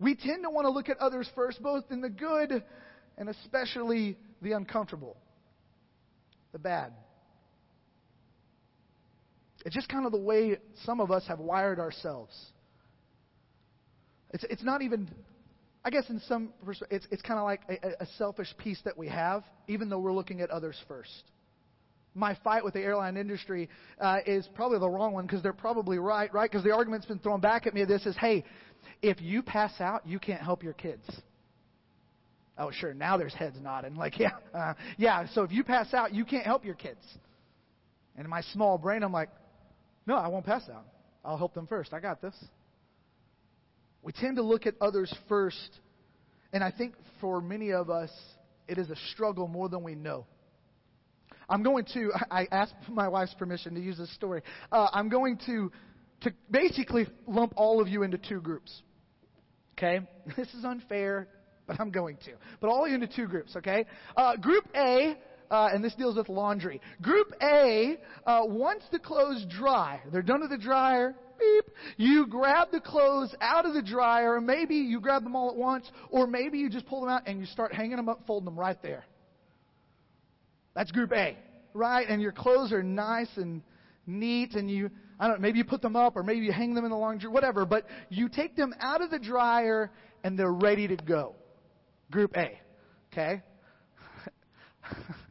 We 0.00 0.16
tend 0.16 0.42
to 0.42 0.50
want 0.50 0.64
to 0.64 0.70
look 0.70 0.88
at 0.88 0.98
others 0.98 1.30
first, 1.36 1.62
both 1.62 1.84
in 1.92 2.00
the 2.00 2.10
good 2.10 2.64
and 3.16 3.28
especially 3.28 4.18
the 4.42 4.52
uncomfortable, 4.52 5.16
the 6.50 6.58
bad. 6.58 6.94
It's 9.64 9.74
just 9.74 9.88
kind 9.88 10.06
of 10.06 10.12
the 10.12 10.18
way 10.18 10.58
some 10.84 11.00
of 11.00 11.10
us 11.10 11.24
have 11.28 11.38
wired 11.38 11.78
ourselves. 11.78 12.34
It's, 14.32 14.44
it's 14.44 14.62
not 14.62 14.82
even, 14.82 15.10
I 15.84 15.90
guess 15.90 16.08
in 16.08 16.20
some, 16.20 16.52
it's, 16.90 17.06
it's 17.10 17.22
kind 17.22 17.38
of 17.38 17.44
like 17.44 17.60
a, 17.68 18.02
a 18.02 18.06
selfish 18.16 18.54
piece 18.58 18.80
that 18.84 18.96
we 18.96 19.08
have, 19.08 19.44
even 19.68 19.88
though 19.88 19.98
we're 19.98 20.12
looking 20.12 20.40
at 20.40 20.50
others 20.50 20.76
first. 20.88 21.24
My 22.14 22.36
fight 22.42 22.64
with 22.64 22.74
the 22.74 22.80
airline 22.80 23.16
industry 23.16 23.68
uh, 24.00 24.18
is 24.26 24.48
probably 24.54 24.78
the 24.78 24.88
wrong 24.88 25.12
one 25.12 25.26
because 25.26 25.42
they're 25.42 25.52
probably 25.52 25.98
right, 25.98 26.32
right? 26.32 26.50
Because 26.50 26.64
the 26.64 26.74
argument's 26.74 27.06
been 27.06 27.20
thrown 27.20 27.40
back 27.40 27.66
at 27.66 27.74
me. 27.74 27.84
This 27.84 28.04
is, 28.06 28.16
hey, 28.16 28.44
if 29.02 29.20
you 29.20 29.42
pass 29.42 29.80
out, 29.80 30.06
you 30.06 30.18
can't 30.18 30.42
help 30.42 30.62
your 30.62 30.72
kids. 30.72 31.04
Oh, 32.58 32.70
sure. 32.70 32.92
Now 32.92 33.16
there's 33.16 33.32
heads 33.32 33.56
nodding. 33.60 33.94
Like, 33.94 34.18
yeah, 34.18 34.32
uh, 34.52 34.74
yeah. 34.98 35.26
So 35.34 35.42
if 35.42 35.52
you 35.52 35.64
pass 35.64 35.94
out, 35.94 36.12
you 36.12 36.24
can't 36.24 36.44
help 36.44 36.64
your 36.64 36.74
kids. 36.74 37.00
And 38.16 38.24
in 38.24 38.30
my 38.30 38.42
small 38.52 38.76
brain, 38.76 39.02
I'm 39.02 39.12
like, 39.12 39.30
no, 40.10 40.16
I 40.16 40.26
won't 40.26 40.44
pass 40.44 40.68
out. 40.68 40.84
I'll 41.24 41.36
help 41.36 41.54
them 41.54 41.68
first. 41.68 41.94
I 41.94 42.00
got 42.00 42.20
this. 42.20 42.34
We 44.02 44.10
tend 44.12 44.36
to 44.36 44.42
look 44.42 44.66
at 44.66 44.74
others 44.80 45.14
first. 45.28 45.70
And 46.52 46.64
I 46.64 46.72
think 46.72 46.94
for 47.20 47.40
many 47.40 47.72
of 47.72 47.90
us, 47.90 48.10
It 48.66 48.78
is 48.78 48.90
a 48.90 48.96
struggle 49.12 49.48
more 49.48 49.68
than 49.68 49.82
we 49.82 49.94
know. 49.94 50.26
I'm 51.48 51.62
going 51.62 51.84
to, 51.94 52.10
I 52.30 52.46
asked 52.50 52.74
my 52.88 53.08
wife's 53.08 53.34
permission 53.34 53.74
to 53.74 53.80
use 53.80 53.98
this 53.98 54.12
story. 54.14 54.42
Uh, 54.72 54.88
I'm 54.92 55.08
going 55.08 55.38
to, 55.46 55.72
to 56.22 56.32
basically 56.50 57.06
lump 57.26 57.52
all 57.56 57.80
of 57.80 57.86
you 57.88 58.02
into 58.02 58.18
two 58.18 58.40
groups. 58.40 58.82
Okay? 59.78 60.00
This 60.36 60.48
is 60.54 60.64
unfair, 60.64 61.28
but 61.68 61.80
I'm 61.80 61.90
going 61.90 62.16
to. 62.26 62.32
But 62.60 62.68
all 62.68 62.84
of 62.84 62.90
you 62.90 62.96
into 62.96 63.08
two 63.08 63.28
groups, 63.28 63.54
okay? 63.56 63.86
Uh, 64.16 64.36
group 64.36 64.64
A, 64.74 65.16
uh, 65.50 65.68
and 65.72 65.82
this 65.82 65.94
deals 65.94 66.16
with 66.16 66.28
laundry. 66.28 66.80
Group 67.02 67.32
A, 67.42 67.98
uh, 68.26 68.40
once 68.44 68.82
the 68.92 68.98
clothes 68.98 69.44
dry, 69.48 70.00
they're 70.12 70.22
done 70.22 70.40
with 70.40 70.50
the 70.50 70.58
dryer, 70.58 71.14
beep, 71.38 71.64
you 71.96 72.26
grab 72.26 72.68
the 72.70 72.80
clothes 72.80 73.34
out 73.40 73.66
of 73.66 73.74
the 73.74 73.82
dryer, 73.82 74.40
maybe 74.40 74.76
you 74.76 75.00
grab 75.00 75.24
them 75.24 75.34
all 75.34 75.50
at 75.50 75.56
once, 75.56 75.90
or 76.10 76.26
maybe 76.26 76.58
you 76.58 76.70
just 76.70 76.86
pull 76.86 77.00
them 77.00 77.10
out 77.10 77.22
and 77.26 77.40
you 77.40 77.46
start 77.46 77.72
hanging 77.72 77.96
them 77.96 78.08
up, 78.08 78.20
folding 78.26 78.44
them 78.44 78.58
right 78.58 78.80
there. 78.82 79.04
That's 80.74 80.92
group 80.92 81.12
A, 81.12 81.36
right? 81.74 82.06
And 82.08 82.22
your 82.22 82.32
clothes 82.32 82.72
are 82.72 82.82
nice 82.82 83.30
and 83.36 83.62
neat 84.06 84.54
and 84.54 84.70
you, 84.70 84.90
I 85.18 85.26
don't 85.26 85.36
know, 85.36 85.42
maybe 85.42 85.58
you 85.58 85.64
put 85.64 85.82
them 85.82 85.96
up 85.96 86.16
or 86.16 86.22
maybe 86.22 86.40
you 86.46 86.52
hang 86.52 86.74
them 86.74 86.84
in 86.84 86.90
the 86.90 86.96
laundry, 86.96 87.28
whatever, 87.28 87.66
but 87.66 87.86
you 88.08 88.28
take 88.28 88.54
them 88.56 88.72
out 88.80 89.02
of 89.02 89.10
the 89.10 89.18
dryer 89.18 89.90
and 90.22 90.38
they're 90.38 90.52
ready 90.52 90.86
to 90.88 90.96
go. 90.96 91.34
Group 92.10 92.36
A. 92.36 92.60
Okay? 93.12 93.42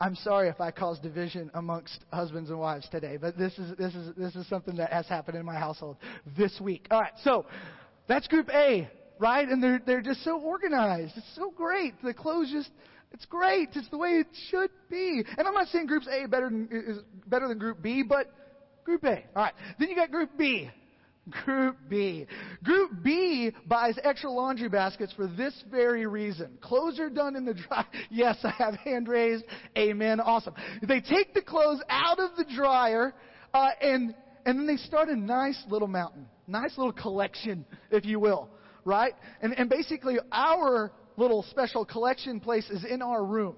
I'm 0.00 0.16
sorry 0.16 0.48
if 0.48 0.60
I 0.60 0.70
cause 0.70 0.98
division 0.98 1.50
amongst 1.54 2.04
husbands 2.12 2.50
and 2.50 2.58
wives 2.58 2.88
today, 2.90 3.16
but 3.16 3.38
this 3.38 3.56
is 3.58 3.76
this 3.76 3.94
is 3.94 4.14
this 4.16 4.34
is 4.34 4.46
something 4.48 4.76
that 4.76 4.92
has 4.92 5.06
happened 5.06 5.36
in 5.38 5.46
my 5.46 5.54
household 5.54 5.96
this 6.36 6.60
week. 6.60 6.86
All 6.90 7.00
right, 7.00 7.12
so 7.22 7.46
that's 8.08 8.26
group 8.26 8.48
A, 8.50 8.90
right? 9.18 9.48
And 9.48 9.62
they're 9.62 9.80
they're 9.86 10.02
just 10.02 10.24
so 10.24 10.40
organized. 10.40 11.12
It's 11.16 11.36
so 11.36 11.52
great. 11.56 11.94
The 12.02 12.12
clothes 12.12 12.50
just 12.50 12.70
it's 13.12 13.24
great. 13.26 13.70
It's 13.74 13.88
the 13.90 13.98
way 13.98 14.18
it 14.18 14.26
should 14.50 14.70
be. 14.90 15.24
And 15.38 15.46
I'm 15.46 15.54
not 15.54 15.68
saying 15.68 15.86
groups 15.86 16.08
A 16.10 16.26
better 16.26 16.50
than, 16.50 16.68
is 16.72 16.98
better 17.28 17.46
than 17.46 17.58
group 17.58 17.80
B, 17.80 18.02
but 18.02 18.26
group 18.84 19.04
A. 19.04 19.24
All 19.36 19.44
right. 19.44 19.54
Then 19.78 19.88
you 19.88 19.94
got 19.94 20.10
group 20.10 20.30
B. 20.36 20.68
Group 21.30 21.76
B. 21.88 22.26
Group 22.62 22.90
B 23.02 23.50
buys 23.66 23.98
extra 24.02 24.30
laundry 24.30 24.68
baskets 24.68 25.12
for 25.14 25.26
this 25.26 25.54
very 25.70 26.06
reason. 26.06 26.58
Clothes 26.60 27.00
are 27.00 27.08
done 27.08 27.34
in 27.34 27.44
the 27.44 27.54
dryer. 27.54 27.86
Yes, 28.10 28.36
I 28.44 28.50
have 28.50 28.74
hand 28.76 29.08
raised. 29.08 29.44
Amen. 29.76 30.20
Awesome. 30.20 30.54
They 30.86 31.00
take 31.00 31.32
the 31.34 31.42
clothes 31.42 31.80
out 31.88 32.18
of 32.20 32.36
the 32.36 32.44
dryer, 32.54 33.14
uh, 33.52 33.70
and, 33.80 34.14
and 34.44 34.58
then 34.58 34.66
they 34.66 34.76
start 34.76 35.08
a 35.08 35.16
nice 35.16 35.60
little 35.68 35.88
mountain. 35.88 36.26
Nice 36.46 36.76
little 36.76 36.92
collection, 36.92 37.64
if 37.90 38.04
you 38.04 38.20
will. 38.20 38.50
Right? 38.84 39.14
And, 39.40 39.58
and 39.58 39.70
basically 39.70 40.18
our 40.30 40.92
little 41.16 41.42
special 41.50 41.84
collection 41.84 42.38
place 42.40 42.68
is 42.68 42.84
in 42.84 43.00
our 43.00 43.24
room. 43.24 43.56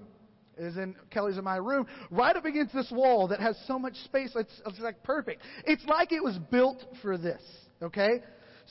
Is 0.59 0.77
in 0.77 0.95
Kelly's 1.09 1.37
in 1.37 1.43
my 1.43 1.57
room, 1.57 1.87
right 2.09 2.35
up 2.35 2.45
against 2.45 2.73
this 2.73 2.91
wall 2.91 3.27
that 3.29 3.39
has 3.39 3.57
so 3.67 3.77
much 3.77 3.95
space. 4.05 4.31
It's, 4.35 4.61
it's 4.65 4.79
like 4.79 5.03
perfect. 5.03 5.41
It's 5.65 5.85
like 5.85 6.11
it 6.11 6.23
was 6.23 6.37
built 6.51 6.83
for 7.01 7.17
this. 7.17 7.41
Okay, 7.81 8.21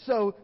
so 0.05 0.35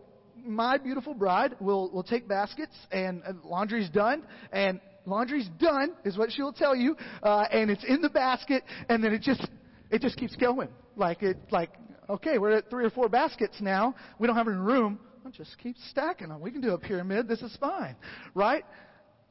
my 0.45 0.79
beautiful 0.79 1.15
bride 1.15 1.57
will 1.61 1.91
will 1.91 2.03
take 2.05 2.29
baskets 2.29 2.75
and, 2.91 3.23
and 3.25 3.43
laundry's 3.45 3.91
done 3.91 4.23
and 4.53 4.81
laundry's 5.07 5.49
done 5.59 5.95
is 6.05 6.17
what 6.17 6.31
she'll 6.33 6.53
tell 6.53 6.75
you, 6.75 6.97
uh, 7.23 7.45
and 7.51 7.71
it's 7.71 7.85
in 7.85 8.01
the 8.01 8.09
basket, 8.09 8.63
and 8.89 9.03
then 9.03 9.13
it 9.13 9.23
just 9.23 9.47
it 9.91 10.01
just 10.01 10.17
keeps 10.17 10.37
going. 10.37 10.69
Like 10.97 11.23
it 11.23 11.37
like 11.51 11.71
okay, 12.09 12.39
we're 12.39 12.53
at 12.53 12.71
three 12.71 12.85
or 12.85 12.91
four 12.91 13.09
baskets 13.09 13.57
now. 13.61 13.95
We 14.19 14.27
don't 14.27 14.37
have 14.37 14.49
any 14.49 14.57
room. 14.57 14.99
I'll 15.25 15.33
just 15.33 15.57
keep 15.59 15.77
stacking 15.91 16.29
them. 16.29 16.41
We 16.41 16.51
can 16.51 16.61
do 16.61 16.71
a 16.71 16.79
pyramid. 16.79 17.29
This 17.29 17.43
is 17.43 17.57
fine. 17.61 17.97
Right? 18.35 18.65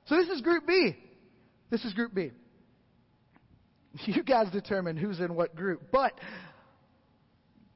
So 0.05 0.15
this 0.15 0.29
is 0.29 0.41
group 0.41 0.65
B. 0.65 0.95
This 1.71 1.85
is 1.85 1.93
group 1.93 2.13
B. 2.13 2.31
You 4.05 4.23
guys 4.23 4.49
determine 4.51 4.95
who's 4.95 5.19
in 5.19 5.35
what 5.35 5.55
group. 5.55 5.81
But 5.91 6.13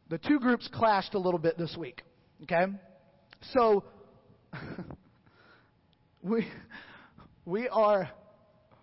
the 0.09 0.17
two 0.17 0.39
groups 0.39 0.69
clashed 0.73 1.13
a 1.13 1.19
little 1.19 1.39
bit 1.39 1.57
this 1.57 1.75
week. 1.77 2.03
Okay? 2.43 2.65
So 3.53 3.83
we 6.21 6.47
we 7.45 7.67
are 7.67 8.09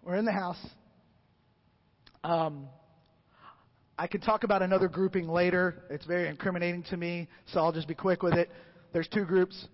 we're 0.02 0.16
in 0.16 0.24
the 0.24 0.32
house. 0.32 0.58
Um, 2.24 2.66
I 3.98 4.06
could 4.06 4.22
talk 4.22 4.44
about 4.44 4.62
another 4.62 4.88
grouping 4.88 5.28
later. 5.28 5.84
It's 5.90 6.04
very 6.04 6.28
incriminating 6.28 6.82
to 6.84 6.96
me, 6.96 7.28
so 7.46 7.60
I'll 7.60 7.72
just 7.72 7.88
be 7.88 7.94
quick 7.94 8.22
with 8.22 8.34
it. 8.34 8.50
There's 8.92 9.08
two 9.08 9.24
groups 9.24 9.68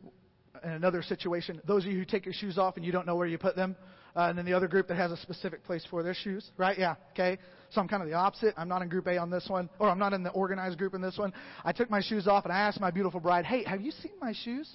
in 0.62 0.70
another 0.70 1.02
situation. 1.02 1.60
Those 1.66 1.84
of 1.84 1.90
you 1.90 1.98
who 1.98 2.04
take 2.04 2.24
your 2.24 2.34
shoes 2.34 2.56
off 2.56 2.76
and 2.76 2.84
you 2.84 2.92
don't 2.92 3.06
know 3.06 3.16
where 3.16 3.26
you 3.26 3.38
put 3.38 3.56
them. 3.56 3.76
Uh, 4.18 4.30
and 4.30 4.36
then 4.36 4.44
the 4.44 4.52
other 4.52 4.66
group 4.66 4.88
that 4.88 4.96
has 4.96 5.12
a 5.12 5.16
specific 5.18 5.62
place 5.62 5.86
for 5.88 6.02
their 6.02 6.12
shoes, 6.12 6.50
right? 6.56 6.76
Yeah, 6.76 6.96
okay. 7.12 7.38
So 7.70 7.80
I'm 7.80 7.86
kind 7.86 8.02
of 8.02 8.08
the 8.08 8.16
opposite. 8.16 8.52
I'm 8.56 8.66
not 8.66 8.82
in 8.82 8.88
group 8.88 9.06
A 9.06 9.16
on 9.16 9.30
this 9.30 9.46
one, 9.46 9.70
or 9.78 9.88
I'm 9.88 9.98
not 10.00 10.12
in 10.12 10.24
the 10.24 10.30
organized 10.30 10.76
group 10.76 10.92
in 10.94 11.00
this 11.00 11.16
one. 11.16 11.32
I 11.64 11.70
took 11.70 11.88
my 11.88 12.00
shoes 12.00 12.26
off 12.26 12.42
and 12.42 12.52
I 12.52 12.58
asked 12.58 12.80
my 12.80 12.90
beautiful 12.90 13.20
bride, 13.20 13.44
hey, 13.44 13.62
have 13.62 13.80
you 13.80 13.92
seen 13.92 14.10
my 14.20 14.32
shoes? 14.32 14.68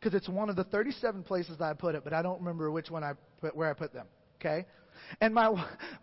Because 0.00 0.12
it's 0.12 0.28
one 0.28 0.50
of 0.50 0.56
the 0.56 0.64
37 0.64 1.22
places 1.22 1.56
that 1.58 1.66
I 1.66 1.74
put 1.74 1.94
it, 1.94 2.02
but 2.02 2.12
I 2.12 2.20
don't 2.20 2.40
remember 2.40 2.68
which 2.72 2.90
one 2.90 3.04
I 3.04 3.12
put, 3.40 3.54
where 3.54 3.70
I 3.70 3.74
put 3.74 3.92
them, 3.92 4.08
okay? 4.40 4.66
And 5.20 5.34
my, 5.34 5.52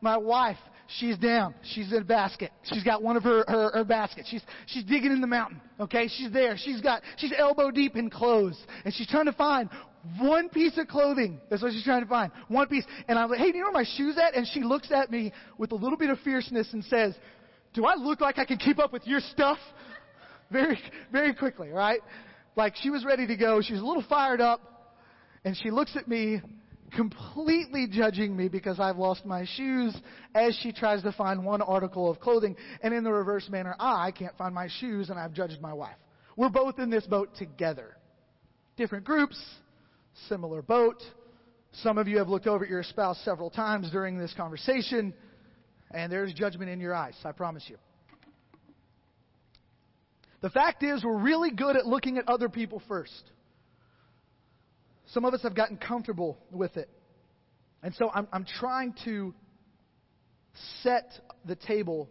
my 0.02 0.18
wife, 0.18 0.58
she's 1.00 1.18
down. 1.18 1.56
She's 1.64 1.92
in 1.92 2.02
a 2.02 2.06
basket. 2.06 2.52
She's 2.64 2.84
got 2.84 3.02
one 3.02 3.18
of 3.18 3.24
her, 3.24 3.44
her, 3.48 3.72
her 3.74 3.84
baskets. 3.84 4.30
She's, 4.30 4.44
she's 4.68 4.84
digging 4.84 5.12
in 5.12 5.22
the 5.22 5.28
mountain. 5.28 5.62
Okay. 5.80 6.08
She's 6.08 6.32
there. 6.32 6.56
She's 6.58 6.82
got, 6.82 7.02
she's 7.18 7.34
elbow 7.38 7.72
deep 7.72 7.96
in 7.96 8.10
clothes. 8.10 8.58
And 8.86 8.94
she's 8.94 9.08
trying 9.08 9.26
to 9.26 9.34
find 9.34 9.70
one 10.20 10.50
piece 10.50 10.78
of 10.78 10.88
clothing. 10.88 11.40
That's 11.50 11.62
what 11.62 11.72
she's 11.74 11.84
trying 11.84 12.04
to 12.04 12.08
find. 12.08 12.32
One 12.48 12.68
piece. 12.68 12.86
And 13.08 13.18
I'm 13.18 13.30
like, 13.30 13.40
hey, 13.40 13.52
do 13.52 13.58
you 13.58 13.64
know 13.64 13.72
where 13.72 13.84
my 13.84 13.90
shoes 13.98 14.18
at? 14.18 14.36
And 14.36 14.48
she 14.54 14.62
looks 14.62 14.92
at 14.92 15.12
me 15.12 15.34
with 15.58 15.72
a 15.72 15.76
little 15.76 15.98
bit 15.98 16.10
of 16.10 16.20
fierceness 16.20 16.72
and 16.74 16.84
says, 16.86 17.16
do 17.74 17.86
I 17.86 17.96
look 17.96 18.22
like 18.22 18.40
I 18.40 18.46
can 18.46 18.58
keep 18.58 18.80
up 18.80 18.94
with 18.94 19.06
your 19.06 19.20
stuff? 19.20 19.58
Very, 20.52 20.80
very 21.12 21.34
quickly, 21.34 21.68
right? 21.68 22.00
Like 22.56 22.74
she 22.78 22.90
was 22.90 23.04
ready 23.04 23.28
to 23.28 23.36
go. 23.36 23.62
She 23.62 23.74
was 23.74 23.82
a 23.82 23.86
little 23.86 24.06
fired 24.08 24.40
up. 24.40 24.96
And 25.44 25.58
she 25.58 25.72
looks 25.72 25.98
at 25.98 26.08
me 26.08 26.42
completely 26.92 27.88
judging 27.90 28.36
me 28.36 28.48
because 28.48 28.80
I've 28.80 28.98
lost 28.98 29.26
my 29.26 29.46
shoes 29.56 29.96
as 30.34 30.58
she 30.62 30.72
tries 30.72 31.04
to 31.04 31.12
find 31.12 31.44
one 31.44 31.62
article 31.62 32.10
of 32.10 32.20
clothing. 32.20 32.56
And 32.82 32.94
in 32.94 33.04
the 33.04 33.12
reverse 33.12 33.50
manner, 33.50 33.76
ah, 33.80 34.02
I 34.02 34.12
can't 34.12 34.38
find 34.38 34.54
my 34.54 34.68
shoes 34.80 35.10
and 35.10 35.20
I've 35.20 35.34
judged 35.34 35.62
my 35.62 35.74
wife. 35.74 35.98
We're 36.36 36.50
both 36.50 36.80
in 36.80 36.90
this 36.90 37.06
boat 37.06 37.36
together. 37.36 37.98
Different 38.78 39.06
groups, 39.06 39.40
similar 40.30 40.62
boat. 40.62 41.02
Some 41.84 41.98
of 41.98 42.08
you 42.08 42.18
have 42.20 42.30
looked 42.30 42.48
over 42.48 42.64
at 42.64 42.70
your 42.70 42.84
spouse 42.84 43.20
several 43.24 43.50
times 43.50 43.90
during 43.92 44.18
this 44.18 44.34
conversation, 44.36 45.14
and 45.92 46.12
there's 46.12 46.34
judgment 46.34 46.70
in 46.70 46.80
your 46.80 46.94
eyes, 46.94 47.16
I 47.26 47.32
promise 47.32 47.64
you. 47.68 47.78
The 50.42 50.50
fact 50.52 50.84
is, 50.84 51.04
we're 51.04 51.20
really 51.20 51.52
good 51.52 51.76
at 51.76 51.86
looking 51.86 52.18
at 52.18 52.30
other 52.30 52.50
people 52.50 52.82
first. 52.88 53.32
Some 55.08 55.26
of 55.26 55.34
us 55.34 55.42
have 55.44 55.56
gotten 55.56 55.78
comfortable 55.78 56.38
with 56.52 56.78
it. 56.78 56.90
And 57.84 57.94
so 57.96 58.10
I'm, 58.14 58.28
I'm 58.34 58.46
trying 58.46 58.94
to 59.06 59.34
set 60.84 61.12
the 61.46 61.56
table 61.56 62.10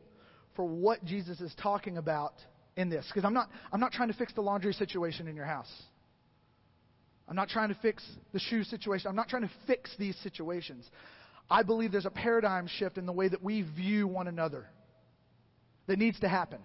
for 0.55 0.65
what 0.65 1.05
Jesus 1.05 1.41
is 1.41 1.55
talking 1.61 1.99
about 1.99 2.35
in 2.77 2.89
this. 2.89 3.05
Because 3.09 3.25
I'm 3.25 3.35
not, 3.35 3.51
I'm 3.73 3.81
not 3.81 3.93
trying 3.93 4.09
to 4.09 4.15
fix 4.15 4.33
the 4.33 4.41
laundry 4.41 4.73
situation 4.73 5.29
in 5.29 5.37
your 5.37 5.45
house. 5.45 5.71
I'm 7.29 7.37
not 7.37 7.49
trying 7.49 7.69
to 7.71 7.79
fix 7.83 8.05
the 8.33 8.39
shoe 8.39 8.63
situation. 8.65 9.09
I'm 9.09 9.17
not 9.17 9.29
trying 9.29 9.43
to 9.43 9.51
fix 9.67 9.91
these 9.99 10.17
situations. 10.23 10.89
I 11.51 11.63
believe 11.63 11.93
there's 11.93 12.07
a 12.07 12.11
paradigm 12.11 12.69
shift 12.69 12.99
in 12.99 13.07
the 13.07 13.13
way 13.13 13.29
that 13.29 13.43
we 13.43 13.63
view 13.63 14.07
one 14.07 14.29
another 14.29 14.67
that 15.87 15.99
needs 15.99 16.19
to 16.21 16.29
happen. 16.29 16.59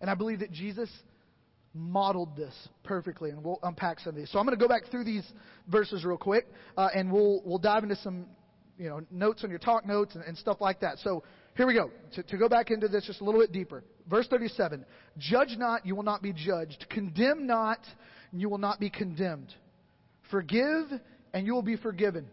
And 0.00 0.10
I 0.10 0.14
believe 0.14 0.40
that 0.40 0.52
Jesus 0.52 0.90
modeled 1.74 2.36
this 2.36 2.54
perfectly, 2.84 3.30
and 3.30 3.42
we'll 3.42 3.58
unpack 3.62 3.98
some 4.00 4.10
of 4.10 4.16
these. 4.16 4.30
So 4.30 4.38
I'm 4.38 4.46
going 4.46 4.56
to 4.56 4.62
go 4.62 4.68
back 4.68 4.90
through 4.90 5.04
these 5.04 5.24
verses 5.68 6.04
real 6.04 6.16
quick, 6.16 6.46
uh, 6.76 6.88
and 6.94 7.12
we'll 7.12 7.42
we'll 7.44 7.58
dive 7.58 7.82
into 7.82 7.96
some 7.96 8.26
you 8.78 8.88
know 8.88 9.00
notes 9.10 9.44
on 9.44 9.50
your 9.50 9.58
talk 9.58 9.86
notes 9.86 10.14
and, 10.14 10.24
and 10.24 10.38
stuff 10.38 10.60
like 10.60 10.80
that. 10.80 10.98
So 10.98 11.24
here 11.56 11.66
we 11.66 11.74
go. 11.74 11.90
To, 12.14 12.22
to 12.22 12.36
go 12.36 12.48
back 12.48 12.70
into 12.70 12.88
this 12.88 13.04
just 13.06 13.20
a 13.20 13.24
little 13.24 13.40
bit 13.40 13.52
deeper. 13.52 13.84
Verse 14.08 14.26
37: 14.28 14.84
Judge 15.18 15.56
not, 15.56 15.84
you 15.84 15.96
will 15.96 16.02
not 16.02 16.22
be 16.22 16.32
judged. 16.32 16.86
Condemn 16.90 17.46
not, 17.46 17.80
you 18.32 18.48
will 18.48 18.58
not 18.58 18.78
be 18.78 18.90
condemned. 18.90 19.52
Forgive, 20.30 20.86
and 21.32 21.46
you 21.46 21.54
will 21.54 21.62
be 21.62 21.76
forgiven. 21.76 22.28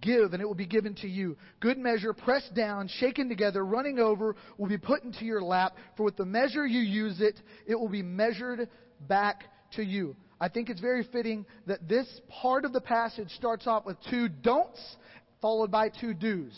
Give, 0.00 0.32
and 0.32 0.40
it 0.40 0.46
will 0.46 0.54
be 0.54 0.66
given 0.66 0.94
to 0.96 1.08
you. 1.08 1.36
Good 1.58 1.76
measure, 1.76 2.12
pressed 2.12 2.54
down, 2.54 2.86
shaken 2.86 3.28
together, 3.28 3.64
running 3.64 3.98
over, 3.98 4.36
will 4.56 4.68
be 4.68 4.78
put 4.78 5.02
into 5.02 5.24
your 5.24 5.42
lap. 5.42 5.76
For 5.96 6.04
with 6.04 6.16
the 6.16 6.24
measure 6.24 6.64
you 6.64 6.80
use 6.80 7.20
it, 7.20 7.40
it 7.66 7.74
will 7.74 7.88
be 7.88 8.02
measured 8.02 8.68
back 9.08 9.44
to 9.72 9.82
you. 9.82 10.14
I 10.40 10.48
think 10.48 10.70
it's 10.70 10.80
very 10.80 11.02
fitting 11.10 11.44
that 11.66 11.88
this 11.88 12.06
part 12.40 12.64
of 12.64 12.72
the 12.72 12.80
passage 12.80 13.30
starts 13.30 13.66
off 13.66 13.84
with 13.84 13.96
two 14.08 14.28
don'ts, 14.28 14.80
followed 15.42 15.72
by 15.72 15.88
two 15.88 16.14
do's. 16.14 16.56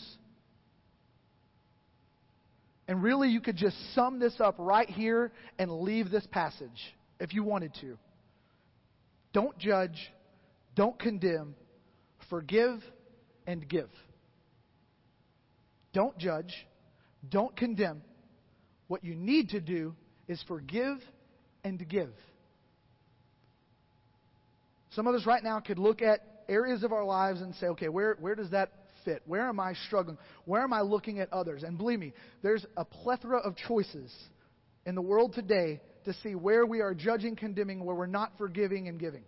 And 2.87 3.01
really, 3.01 3.29
you 3.29 3.41
could 3.41 3.57
just 3.57 3.77
sum 3.95 4.19
this 4.19 4.39
up 4.39 4.55
right 4.59 4.89
here 4.89 5.31
and 5.57 5.71
leave 5.71 6.11
this 6.11 6.27
passage 6.31 6.95
if 7.19 7.33
you 7.33 7.43
wanted 7.43 7.73
to. 7.81 7.97
Don't 9.33 9.57
judge, 9.57 10.11
don't 10.75 10.99
condemn, 10.99 11.55
forgive 12.29 12.79
and 13.47 13.67
give. 13.67 13.89
Don't 15.93 16.17
judge. 16.17 16.53
Don't 17.29 17.55
condemn. 17.55 18.01
What 18.87 19.03
you 19.03 19.15
need 19.15 19.49
to 19.49 19.61
do 19.61 19.95
is 20.27 20.43
forgive 20.47 20.97
and 21.63 21.87
give. 21.87 22.13
Some 24.91 25.07
of 25.07 25.15
us 25.15 25.25
right 25.25 25.43
now 25.43 25.59
could 25.59 25.79
look 25.79 26.01
at 26.01 26.43
areas 26.47 26.83
of 26.83 26.91
our 26.91 27.05
lives 27.05 27.41
and 27.41 27.55
say, 27.55 27.67
okay, 27.67 27.89
where, 27.89 28.15
where 28.19 28.35
does 28.35 28.51
that 28.51 28.71
fit? 29.05 29.23
Where 29.25 29.47
am 29.47 29.59
I 29.59 29.73
struggling? 29.87 30.17
Where 30.45 30.61
am 30.61 30.73
I 30.73 30.81
looking 30.81 31.19
at 31.19 31.31
others? 31.33 31.63
And 31.63 31.77
believe 31.77 31.99
me, 31.99 32.13
there's 32.41 32.65
a 32.77 32.85
plethora 32.85 33.39
of 33.39 33.55
choices 33.55 34.13
in 34.85 34.95
the 34.95 35.01
world 35.01 35.33
today 35.33 35.81
to 36.05 36.13
see 36.21 36.35
where 36.35 36.65
we 36.65 36.81
are 36.81 36.93
judging, 36.93 37.35
condemning, 37.35 37.83
where 37.83 37.95
we're 37.95 38.05
not 38.05 38.33
forgiving 38.37 38.87
and 38.87 38.99
giving. 38.99 39.23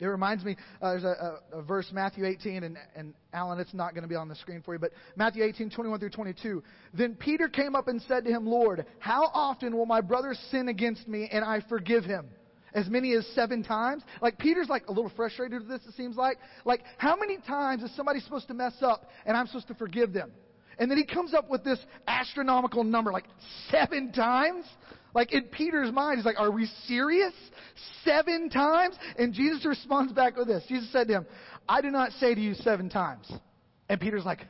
It 0.00 0.06
reminds 0.06 0.44
me, 0.44 0.56
uh, 0.80 0.92
there's 0.92 1.04
a, 1.04 1.38
a, 1.52 1.58
a, 1.58 1.62
verse, 1.62 1.90
Matthew 1.92 2.24
18, 2.24 2.64
and, 2.64 2.78
and 2.96 3.12
Alan, 3.34 3.60
it's 3.60 3.74
not 3.74 3.92
going 3.92 4.02
to 4.02 4.08
be 4.08 4.14
on 4.14 4.28
the 4.28 4.34
screen 4.34 4.62
for 4.62 4.72
you, 4.72 4.80
but 4.80 4.92
Matthew 5.14 5.44
18, 5.44 5.70
21 5.70 6.00
through 6.00 6.10
22. 6.10 6.62
Then 6.94 7.14
Peter 7.14 7.48
came 7.48 7.74
up 7.74 7.86
and 7.86 8.00
said 8.02 8.24
to 8.24 8.30
him, 8.30 8.46
Lord, 8.46 8.86
how 8.98 9.30
often 9.34 9.76
will 9.76 9.84
my 9.84 10.00
brother 10.00 10.34
sin 10.50 10.68
against 10.68 11.06
me 11.06 11.28
and 11.30 11.44
I 11.44 11.60
forgive 11.68 12.04
him? 12.04 12.28
As 12.72 12.88
many 12.88 13.14
as 13.14 13.26
seven 13.34 13.62
times? 13.62 14.02
Like, 14.22 14.38
Peter's 14.38 14.68
like 14.68 14.86
a 14.86 14.92
little 14.92 15.10
frustrated 15.16 15.60
with 15.60 15.68
this, 15.68 15.86
it 15.88 15.94
seems 15.96 16.16
like. 16.16 16.38
Like, 16.64 16.82
how 16.98 17.16
many 17.16 17.38
times 17.38 17.82
is 17.82 17.94
somebody 17.94 18.20
supposed 18.20 18.48
to 18.48 18.54
mess 18.54 18.74
up 18.80 19.10
and 19.26 19.36
I'm 19.36 19.48
supposed 19.48 19.68
to 19.68 19.74
forgive 19.74 20.12
them? 20.12 20.30
And 20.78 20.90
then 20.90 20.96
he 20.96 21.04
comes 21.04 21.34
up 21.34 21.50
with 21.50 21.62
this 21.62 21.78
astronomical 22.06 22.84
number, 22.84 23.12
like 23.12 23.26
seven 23.70 24.12
times. 24.12 24.64
Like 25.14 25.32
in 25.32 25.44
Peter's 25.44 25.92
mind, 25.92 26.18
he's 26.18 26.26
like, 26.26 26.38
Are 26.38 26.50
we 26.50 26.66
serious? 26.86 27.32
Seven 28.04 28.50
times? 28.50 28.96
And 29.18 29.32
Jesus 29.32 29.64
responds 29.64 30.12
back 30.12 30.36
with 30.36 30.48
this. 30.48 30.64
Jesus 30.68 30.90
said 30.92 31.08
to 31.08 31.14
him, 31.14 31.26
I 31.68 31.80
do 31.80 31.90
not 31.90 32.12
say 32.12 32.34
to 32.34 32.40
you 32.40 32.54
seven 32.54 32.88
times. 32.88 33.30
And 33.88 34.00
Peter's 34.00 34.24
like, 34.24 34.40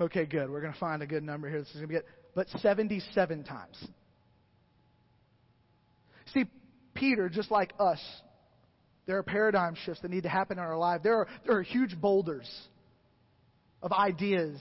Okay, 0.00 0.26
good. 0.26 0.50
We're 0.50 0.60
going 0.60 0.72
to 0.72 0.78
find 0.78 1.02
a 1.02 1.06
good 1.06 1.22
number 1.22 1.48
here. 1.48 1.60
This 1.60 1.68
is 1.68 1.74
going 1.74 1.88
to 1.88 1.88
be 1.88 1.94
good. 1.94 2.04
But 2.34 2.48
77 2.60 3.44
times. 3.44 3.86
See, 6.32 6.44
Peter, 6.94 7.28
just 7.28 7.50
like 7.50 7.72
us, 7.78 8.00
there 9.06 9.18
are 9.18 9.22
paradigm 9.22 9.76
shifts 9.84 10.00
that 10.02 10.10
need 10.10 10.22
to 10.22 10.28
happen 10.28 10.58
in 10.58 10.64
our 10.64 10.76
life. 10.76 11.02
There 11.02 11.16
are, 11.16 11.28
there 11.46 11.56
are 11.56 11.62
huge 11.62 12.00
boulders 12.00 12.50
of 13.82 13.92
ideas 13.92 14.60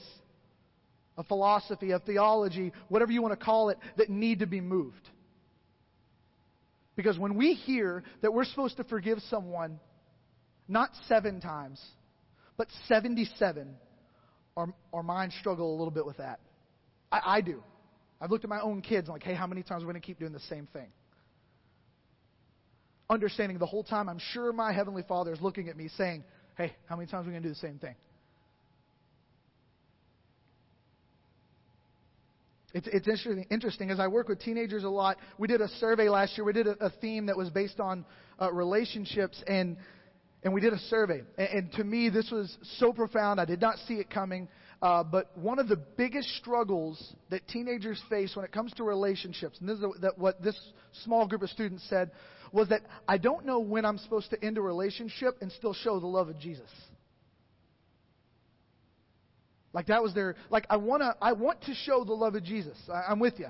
a 1.18 1.24
philosophy, 1.24 1.92
a 1.92 2.00
theology, 2.00 2.72
whatever 2.90 3.12
you 3.12 3.22
want 3.22 3.38
to 3.38 3.46
call 3.46 3.70
it, 3.70 3.78
that 3.98 4.10
need 4.10 4.40
to 4.40 4.48
be 4.48 4.62
moved. 4.62 5.10
Because 6.96 7.18
when 7.18 7.36
we 7.36 7.54
hear 7.54 8.04
that 8.22 8.34
we're 8.34 8.46
supposed 8.46 8.78
to 8.78 8.84
forgive 8.84 9.20
someone 9.30 9.80
not 10.68 10.90
seven 11.08 11.42
times, 11.42 11.82
but 12.58 12.68
77, 12.88 13.76
our, 14.56 14.68
our 14.94 15.04
minds 15.04 15.36
struggle 15.40 15.76
a 15.76 15.78
little 15.78 15.92
bit 15.92 16.06
with 16.06 16.18
that. 16.18 16.40
I, 17.12 17.22
I 17.26 17.42
do. 17.42 17.64
I've 18.22 18.32
looked 18.32 18.44
at 18.44 18.50
my 18.50 18.62
own 18.62 18.82
kids 18.82 19.08
and 19.08 19.14
like, 19.14 19.24
hey, 19.24 19.34
how 19.34 19.48
many 19.48 19.64
times 19.64 19.84
are 19.84 19.88
we 19.88 19.92
going 19.92 20.02
to 20.02 20.06
keep 20.06 20.20
doing 20.20 20.34
the 20.34 20.40
same 20.42 20.68
thing? 20.72 20.88
Understanding 23.10 23.58
the 23.58 23.66
whole 23.66 23.84
time, 23.84 24.08
I'm 24.08 24.20
sure 24.32 24.54
my 24.54 24.72
Heavenly 24.72 25.04
Father 25.08 25.34
is 25.34 25.42
looking 25.42 25.70
at 25.70 25.76
me 25.76 25.90
saying, 25.98 26.24
hey, 26.58 26.74
how 26.88 26.96
many 26.96 27.10
times 27.10 27.26
are 27.26 27.30
we 27.30 27.34
going 27.34 27.44
to 27.44 27.50
do 27.50 27.54
the 27.54 27.60
same 27.60 27.80
thing? 27.80 27.96
It's, 32.74 32.88
it's 32.88 33.08
interesting, 33.08 33.46
interesting. 33.52 33.92
As 33.92 34.00
I 34.00 34.08
work 34.08 34.28
with 34.28 34.40
teenagers 34.40 34.84
a 34.84 34.90
lot, 34.90 35.18
we 35.38 35.48
did 35.48 35.62
a 35.62 35.68
survey 35.80 36.10
last 36.10 36.38
year. 36.38 36.44
We 36.44 36.54
did 36.54 36.68
a, 36.68 36.86
a 36.86 36.90
theme 36.90 37.28
that 37.28 37.38
was 37.38 37.50
based 37.50 37.80
on 37.80 38.04
uh, 38.42 38.52
relationships, 38.52 39.42
and 39.48 39.78
and 40.44 40.54
we 40.54 40.60
did 40.60 40.74
a 40.74 40.80
survey. 40.80 41.22
And, 41.38 41.48
and, 41.50 41.72
to 41.74 41.84
me, 41.84 42.10
this 42.10 42.30
was 42.32 42.58
so 42.80 42.92
profound. 42.92 43.40
I 43.40 43.46
did 43.46 43.62
not 43.62 43.78
see 43.88 43.96
it 43.96 44.10
coming. 44.10 44.50
Uh, 44.82 45.02
but 45.02 45.38
one 45.38 45.60
of 45.60 45.70
the 45.70 45.78
biggest 45.78 46.28
struggles 46.36 47.14
that 47.30 47.48
teenagers 47.48 48.02
face 48.10 48.36
when 48.36 48.44
it 48.44 48.52
comes 48.52 48.74
to 48.74 48.84
relationships, 48.84 49.58
and 49.62 49.70
this 49.70 49.78
is 49.78 49.86
that 50.02 50.18
what 50.18 50.44
this 50.44 50.60
small 51.04 51.26
group 51.26 51.42
of 51.42 51.50
students 51.50 51.88
said, 51.90 52.12
was 52.52 52.68
that 52.68 52.82
I 53.08 53.18
don't 53.18 53.46
know 53.46 53.60
when 53.60 53.86
I'm 53.86 53.98
supposed 53.98 54.30
to 54.32 54.46
end 54.46 54.58
a 54.58 54.62
relationship 54.62 55.38
and 55.40 55.52
still 55.54 55.74
show 55.74 56.02
the 56.02 56.08
love 56.08 56.28
of 56.28 56.38
Jesus. 56.38 56.70
Like 59.74 59.88
that 59.88 60.04
was 60.04 60.14
their, 60.14 60.36
like 60.50 60.66
I 60.70 60.78
want 60.78 61.02
to, 61.02 61.16
I 61.20 61.34
want 61.34 61.62
to 61.64 61.74
show 61.74 62.04
the 62.04 62.14
love 62.14 62.36
of 62.36 62.44
Jesus. 62.44 62.78
I, 62.88 63.12
I'm 63.12 63.20
with 63.20 63.40
you. 63.40 63.48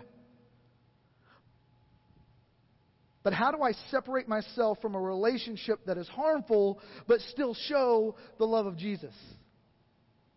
But 3.23 3.33
how 3.33 3.51
do 3.51 3.62
I 3.62 3.71
separate 3.89 4.27
myself 4.27 4.79
from 4.81 4.95
a 4.95 4.99
relationship 4.99 5.79
that 5.86 5.97
is 5.97 6.07
harmful 6.07 6.79
but 7.07 7.19
still 7.31 7.53
show 7.67 8.15
the 8.38 8.45
love 8.45 8.65
of 8.65 8.77
Jesus? 8.77 9.13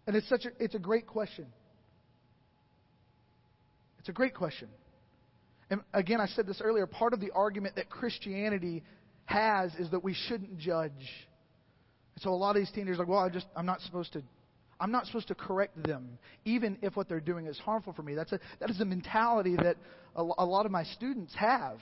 And 0.07 0.15
it's 0.15 0.29
such 0.29 0.45
a, 0.45 0.51
it's 0.61 0.75
a 0.75 0.79
great 0.79 1.07
question. 1.07 1.47
It's 3.99 4.09
a 4.09 4.13
great 4.13 4.35
question. 4.35 4.69
And 5.69 5.81
again, 5.93 6.21
I 6.21 6.27
said 6.27 6.47
this 6.47 6.61
earlier, 6.63 6.87
part 6.87 7.13
of 7.13 7.21
the 7.21 7.33
argument 7.33 7.75
that 7.75 7.91
Christianity 7.91 8.85
has 9.25 9.75
is 9.75 9.91
that 9.91 10.05
we 10.05 10.15
shouldn't 10.29 10.59
judge. 10.59 10.93
And 10.93 12.23
so 12.23 12.31
a 12.31 12.37
lot 12.37 12.55
of 12.55 12.63
these 12.63 12.71
teenagers 12.71 12.99
are 12.99 13.03
like, 13.03 13.09
well, 13.09 13.19
I 13.19 13.29
just, 13.31 13.47
I'm 13.57 13.67
not 13.67 13.81
supposed 13.81 14.13
to 14.13 14.23
I'm 14.79 14.93
not 14.93 15.07
supposed 15.07 15.29
to 15.29 15.35
correct 15.35 15.83
them, 15.83 16.19
even 16.45 16.79
if 16.83 16.97
what 16.97 17.09
they're 17.09 17.21
doing 17.21 17.47
is 17.47 17.59
harmful 17.59 17.93
for 17.93 18.03
me. 18.03 18.15
That's 18.15 18.33
a, 18.33 18.41
that 18.61 18.71
is 18.71 18.81
a 18.81 18.85
mentality 18.85 19.57
that 19.57 19.77
a, 20.15 20.23
a 20.23 20.45
lot 20.45 20.67
of 20.67 20.73
my 20.73 20.85
students 20.85 21.35
have. 21.35 21.79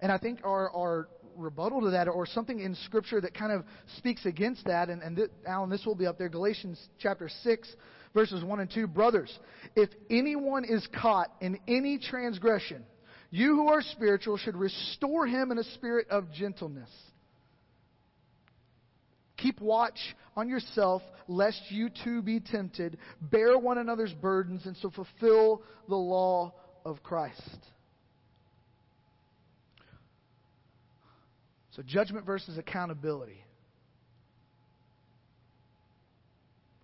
And 0.00 0.12
I 0.12 0.18
think 0.18 0.40
our, 0.44 0.70
our 0.70 1.08
rebuttal 1.36 1.82
to 1.82 1.90
that, 1.90 2.08
or 2.08 2.26
something 2.26 2.60
in 2.60 2.74
Scripture 2.86 3.20
that 3.20 3.34
kind 3.34 3.52
of 3.52 3.64
speaks 3.96 4.26
against 4.26 4.64
that, 4.66 4.88
and, 4.88 5.02
and 5.02 5.16
th- 5.16 5.30
Alan, 5.46 5.70
this 5.70 5.84
will 5.86 5.94
be 5.94 6.06
up 6.06 6.18
there, 6.18 6.28
Galatians 6.28 6.80
chapter 6.98 7.28
6, 7.42 7.68
verses 8.14 8.44
1 8.44 8.60
and 8.60 8.70
2. 8.70 8.86
Brothers, 8.86 9.36
if 9.76 9.90
anyone 10.10 10.64
is 10.64 10.86
caught 11.00 11.32
in 11.40 11.58
any 11.68 11.98
transgression, 11.98 12.84
you 13.30 13.54
who 13.54 13.68
are 13.68 13.82
spiritual 13.82 14.36
should 14.36 14.56
restore 14.56 15.26
him 15.26 15.52
in 15.52 15.58
a 15.58 15.64
spirit 15.64 16.08
of 16.10 16.32
gentleness. 16.32 16.90
Keep 19.38 19.60
watch 19.60 19.98
on 20.36 20.48
yourself, 20.48 21.02
lest 21.28 21.60
you 21.70 21.88
too 22.04 22.22
be 22.22 22.40
tempted. 22.40 22.98
Bear 23.20 23.58
one 23.58 23.78
another's 23.78 24.12
burdens, 24.12 24.66
and 24.66 24.76
so 24.76 24.90
fulfill 24.90 25.62
the 25.88 25.96
law 25.96 26.52
of 26.84 27.02
Christ. 27.02 27.58
So, 31.70 31.82
judgment 31.86 32.26
versus 32.26 32.58
accountability. 32.58 33.44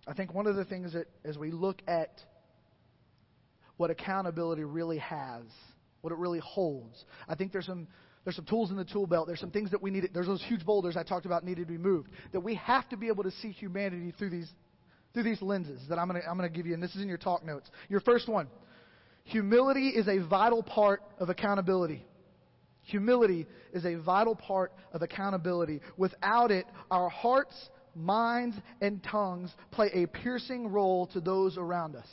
I 0.07 0.13
think 0.13 0.33
one 0.33 0.47
of 0.47 0.55
the 0.55 0.63
things 0.63 0.93
that, 0.93 1.07
as 1.25 1.37
we 1.37 1.51
look 1.51 1.81
at 1.87 2.21
what 3.75 3.89
accountability 3.89 4.63
really 4.63 4.99
has, 4.99 5.43
what 5.99 6.13
it 6.13 6.19
really 6.19 6.39
holds, 6.39 7.03
I 7.27 7.35
think 7.35 7.51
there's 7.51 7.65
some 7.65 7.87
there's 8.25 8.35
some 8.35 8.45
tools 8.45 8.71
in 8.71 8.77
the 8.77 8.83
tool 8.83 9.05
belt. 9.05 9.27
There's 9.27 9.39
some 9.39 9.51
things 9.51 9.71
that 9.71 9.81
we 9.81 9.91
need. 9.91 10.09
There's 10.13 10.25
those 10.25 10.43
huge 10.43 10.65
boulders 10.65 10.97
I 10.97 11.03
talked 11.03 11.27
about 11.27 11.45
needed 11.45 11.67
to 11.67 11.71
be 11.71 11.77
moved. 11.77 12.09
That 12.33 12.39
we 12.41 12.55
have 12.55 12.89
to 12.89 12.97
be 12.97 13.07
able 13.07 13.23
to 13.23 13.31
see 13.31 13.51
humanity 13.51 14.13
through 14.17 14.31
these 14.31 14.51
through 15.13 15.23
these 15.23 15.41
lenses 15.41 15.79
that 15.87 15.99
I'm 15.99 16.09
going 16.09 16.21
to 16.21 16.27
I'm 16.27 16.35
going 16.37 16.51
to 16.51 16.55
give 16.55 16.65
you. 16.65 16.73
And 16.73 16.81
this 16.81 16.93
is 16.95 17.01
in 17.01 17.07
your 17.07 17.19
talk 17.19 17.45
notes. 17.45 17.69
Your 17.87 18.01
first 18.01 18.27
one. 18.27 18.47
Humility 19.25 19.89
is 19.89 20.07
a 20.07 20.19
vital 20.27 20.61
part 20.63 21.01
of 21.19 21.29
accountability. 21.29 22.03
Humility 22.81 23.47
is 23.73 23.85
a 23.85 23.95
vital 23.95 24.35
part 24.35 24.71
of 24.91 25.01
accountability. 25.01 25.81
Without 25.97 26.51
it, 26.51 26.65
our 26.91 27.09
hearts, 27.09 27.55
minds, 27.95 28.55
and 28.81 29.03
tongues 29.03 29.51
play 29.71 29.89
a 29.93 30.07
piercing 30.07 30.67
role 30.67 31.07
to 31.07 31.21
those 31.21 31.57
around 31.57 31.95
us. 31.95 32.07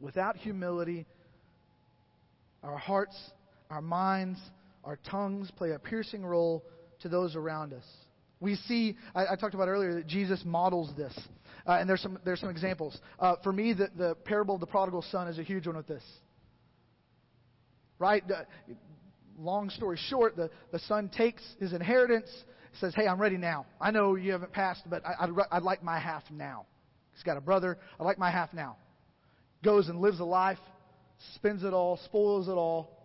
Without 0.00 0.36
humility, 0.36 1.06
our 2.62 2.78
hearts, 2.78 3.16
our 3.70 3.82
minds, 3.82 4.38
our 4.84 4.98
tongues 5.10 5.50
play 5.56 5.72
a 5.72 5.78
piercing 5.78 6.24
role 6.24 6.64
to 7.00 7.08
those 7.08 7.36
around 7.36 7.72
us. 7.72 7.84
We 8.40 8.56
see, 8.56 8.96
I, 9.14 9.32
I 9.32 9.36
talked 9.36 9.54
about 9.54 9.68
earlier 9.68 9.94
that 9.94 10.06
Jesus 10.06 10.42
models 10.44 10.90
this. 10.96 11.16
Uh, 11.66 11.72
and 11.72 11.88
there's 11.88 12.00
some, 12.00 12.18
there's 12.24 12.40
some 12.40 12.48
examples. 12.48 12.98
Uh, 13.18 13.36
for 13.42 13.52
me, 13.52 13.74
the, 13.74 13.90
the 13.96 14.14
parable 14.24 14.54
of 14.54 14.60
the 14.60 14.66
prodigal 14.66 15.02
son 15.10 15.28
is 15.28 15.38
a 15.38 15.42
huge 15.42 15.66
one 15.66 15.76
with 15.76 15.86
this. 15.86 16.02
Right? 17.98 18.26
The, 18.26 18.46
long 19.38 19.68
story 19.68 19.98
short, 20.08 20.36
the, 20.36 20.50
the 20.72 20.78
son 20.80 21.10
takes 21.14 21.42
his 21.58 21.74
inheritance, 21.74 22.30
says, 22.80 22.94
Hey, 22.94 23.06
I'm 23.06 23.20
ready 23.20 23.36
now. 23.36 23.66
I 23.78 23.90
know 23.90 24.14
you 24.14 24.32
haven't 24.32 24.52
passed, 24.52 24.82
but 24.88 25.04
I, 25.04 25.24
I'd, 25.24 25.30
I'd 25.50 25.62
like 25.62 25.82
my 25.82 25.98
half 25.98 26.22
now. 26.30 26.64
He's 27.12 27.22
got 27.22 27.36
a 27.36 27.40
brother. 27.42 27.76
I'd 27.98 28.04
like 28.04 28.18
my 28.18 28.30
half 28.30 28.54
now 28.54 28.76
goes 29.62 29.88
and 29.88 30.00
lives 30.00 30.20
a 30.20 30.24
life, 30.24 30.58
spends 31.34 31.64
it 31.64 31.72
all, 31.72 31.98
spoils 32.04 32.48
it 32.48 32.52
all, 32.52 32.98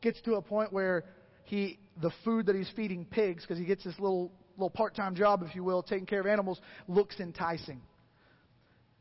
gets 0.00 0.20
to 0.22 0.34
a 0.34 0.42
point 0.42 0.72
where 0.72 1.04
he 1.44 1.78
the 2.00 2.10
food 2.24 2.46
that 2.46 2.56
he's 2.56 2.70
feeding 2.74 3.04
pigs 3.04 3.42
because 3.42 3.58
he 3.58 3.64
gets 3.64 3.84
this 3.84 3.98
little 3.98 4.32
little 4.56 4.70
part-time 4.70 5.14
job, 5.14 5.42
if 5.48 5.54
you 5.54 5.64
will, 5.64 5.82
taking 5.82 6.06
care 6.06 6.20
of 6.20 6.26
animals, 6.26 6.60
looks 6.86 7.18
enticing. 7.20 7.80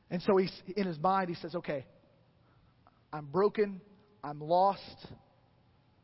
And 0.09 0.21
so 0.21 0.37
he's 0.37 0.51
in 0.75 0.87
his 0.87 0.99
mind 0.99 1.29
he 1.29 1.35
says, 1.35 1.55
"Okay, 1.55 1.85
I'm 3.11 3.25
broken. 3.25 3.81
I'm 4.23 4.39
lost. 4.39 5.07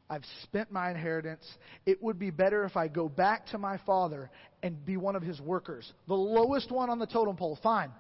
I've 0.10 0.24
spent 0.44 0.72
my 0.72 0.90
inheritance. 0.90 1.46
It 1.86 2.02
would 2.02 2.18
be 2.18 2.30
better 2.30 2.64
if 2.64 2.78
I 2.78 2.88
go 2.88 3.10
back 3.10 3.48
to 3.48 3.58
my 3.58 3.78
father 3.86 4.30
and 4.64 4.84
be 4.86 4.96
one 4.96 5.16
of 5.16 5.22
his 5.22 5.40
workers. 5.42 5.92
The 6.08 6.16
lowest 6.16 6.72
one 6.72 6.90
on 6.90 6.98
the 6.98 7.06
totem 7.06 7.36
pole, 7.36 7.60
fine. 7.62 7.92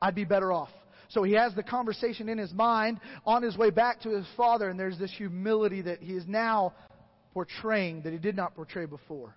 I'd 0.00 0.16
be 0.16 0.24
better 0.24 0.52
off. 0.52 0.70
So 1.12 1.22
he 1.22 1.32
has 1.32 1.54
the 1.54 1.62
conversation 1.62 2.30
in 2.30 2.38
his 2.38 2.52
mind 2.52 2.98
on 3.26 3.42
his 3.42 3.56
way 3.56 3.68
back 3.68 4.00
to 4.02 4.10
his 4.10 4.26
father, 4.34 4.70
and 4.70 4.80
there's 4.80 4.98
this 4.98 5.12
humility 5.12 5.82
that 5.82 6.00
he 6.00 6.14
is 6.14 6.24
now 6.26 6.72
portraying 7.34 8.02
that 8.02 8.12
he 8.12 8.18
did 8.18 8.34
not 8.34 8.54
portray 8.54 8.86
before. 8.86 9.34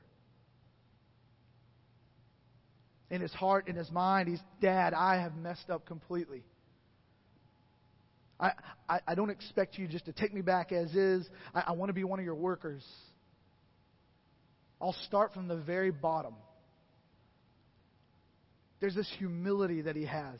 In 3.10 3.20
his 3.20 3.34
heart, 3.34 3.68
in 3.68 3.76
his 3.76 3.92
mind, 3.92 4.30
he's, 4.30 4.40
Dad, 4.62 4.94
I 4.94 5.18
have 5.18 5.36
messed 5.36 5.70
up 5.70 5.86
completely. 5.86 6.44
I, 8.40 8.52
I, 8.88 9.00
I 9.10 9.16
don't 9.16 9.30
expect 9.30 9.78
you 9.78 9.88
just 9.88 10.06
to 10.06 10.14
take 10.14 10.34
me 10.34 10.42
back 10.42 10.72
as 10.72 10.94
is. 10.96 11.28
I, 11.54 11.66
I 11.68 11.72
want 11.74 11.90
to 11.90 11.94
be 11.94 12.04
one 12.06 12.20
of 12.20 12.26
your 12.26 12.36
workers. 12.36 12.84
I'll 14.82 14.96
start 15.08 15.34
from 15.34 15.48
the 15.48 15.58
very 15.58 15.92
bottom. 15.92 16.36
There's 18.80 18.96
this 18.96 19.10
humility 19.18 19.82
that 19.82 19.96
he 19.96 20.06
has. 20.06 20.40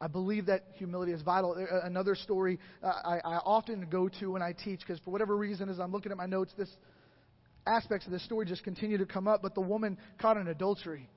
I 0.00 0.06
believe 0.08 0.46
that 0.46 0.64
humility 0.74 1.12
is 1.12 1.22
vital. 1.22 1.54
Another 1.82 2.14
story 2.14 2.58
uh, 2.82 2.88
I, 2.88 3.20
I 3.24 3.36
often 3.36 3.86
go 3.90 4.08
to 4.20 4.32
when 4.32 4.42
I 4.42 4.52
teach, 4.52 4.80
because 4.80 4.98
for 5.04 5.10
whatever 5.10 5.36
reason, 5.36 5.68
as 5.68 5.78
I'm 5.78 5.92
looking 5.92 6.12
at 6.12 6.18
my 6.18 6.26
notes, 6.26 6.52
this 6.58 6.68
aspects 7.66 8.06
of 8.06 8.12
this 8.12 8.24
story 8.24 8.44
just 8.46 8.64
continue 8.64 8.98
to 8.98 9.06
come 9.06 9.28
up. 9.28 9.40
But 9.42 9.54
the 9.54 9.60
woman 9.60 9.96
caught 10.20 10.36
in 10.36 10.48
adultery. 10.48 11.08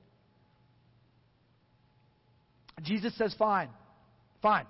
Jesus 2.82 3.16
says, 3.18 3.34
Fine, 3.38 3.68
fine. 4.40 4.66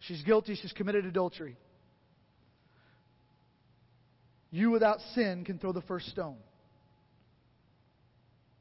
She's 0.00 0.22
guilty, 0.22 0.56
she's 0.60 0.72
committed 0.72 1.06
adultery. 1.06 1.56
You 4.50 4.70
without 4.70 4.98
sin 5.14 5.44
can 5.44 5.58
throw 5.58 5.72
the 5.72 5.82
first 5.82 6.06
stone. 6.08 6.36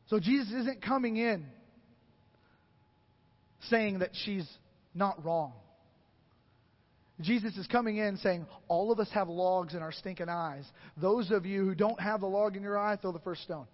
So 0.08 0.20
Jesus 0.20 0.52
isn't 0.54 0.82
coming 0.82 1.18
in 1.18 1.46
saying 3.70 4.00
that 4.00 4.12
she's 4.14 4.48
not 4.94 5.24
wrong. 5.26 5.54
Jesus 7.22 7.56
is 7.56 7.68
coming 7.68 7.98
in 7.98 8.18
saying, 8.18 8.46
All 8.68 8.92
of 8.92 9.00
us 9.00 9.10
have 9.14 9.30
logs 9.30 9.74
in 9.74 9.82
our 9.82 9.92
stinking 9.92 10.30
eyes. 10.30 10.66
Those 10.98 11.32
of 11.32 11.46
you 11.46 11.66
who 11.66 11.76
don't 11.76 12.00
have 12.00 12.20
the 12.20 12.28
log 12.28 12.56
in 12.56 12.64
your 12.64 12.78
eye, 12.78 12.98
throw 12.98 13.12
the 13.12 13.20
first 13.20 13.44
stone. 13.44 13.68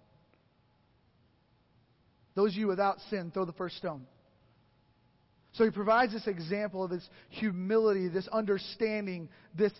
Those 2.34 2.52
of 2.52 2.56
you 2.56 2.66
without 2.68 2.98
sin, 3.10 3.30
throw 3.32 3.44
the 3.44 3.52
first 3.52 3.76
stone. 3.76 4.06
So 5.54 5.64
he 5.64 5.70
provides 5.70 6.12
this 6.12 6.26
example 6.26 6.82
of 6.82 6.90
this 6.90 7.06
humility, 7.28 8.08
this 8.08 8.28
understanding, 8.28 9.28
this 9.54 9.72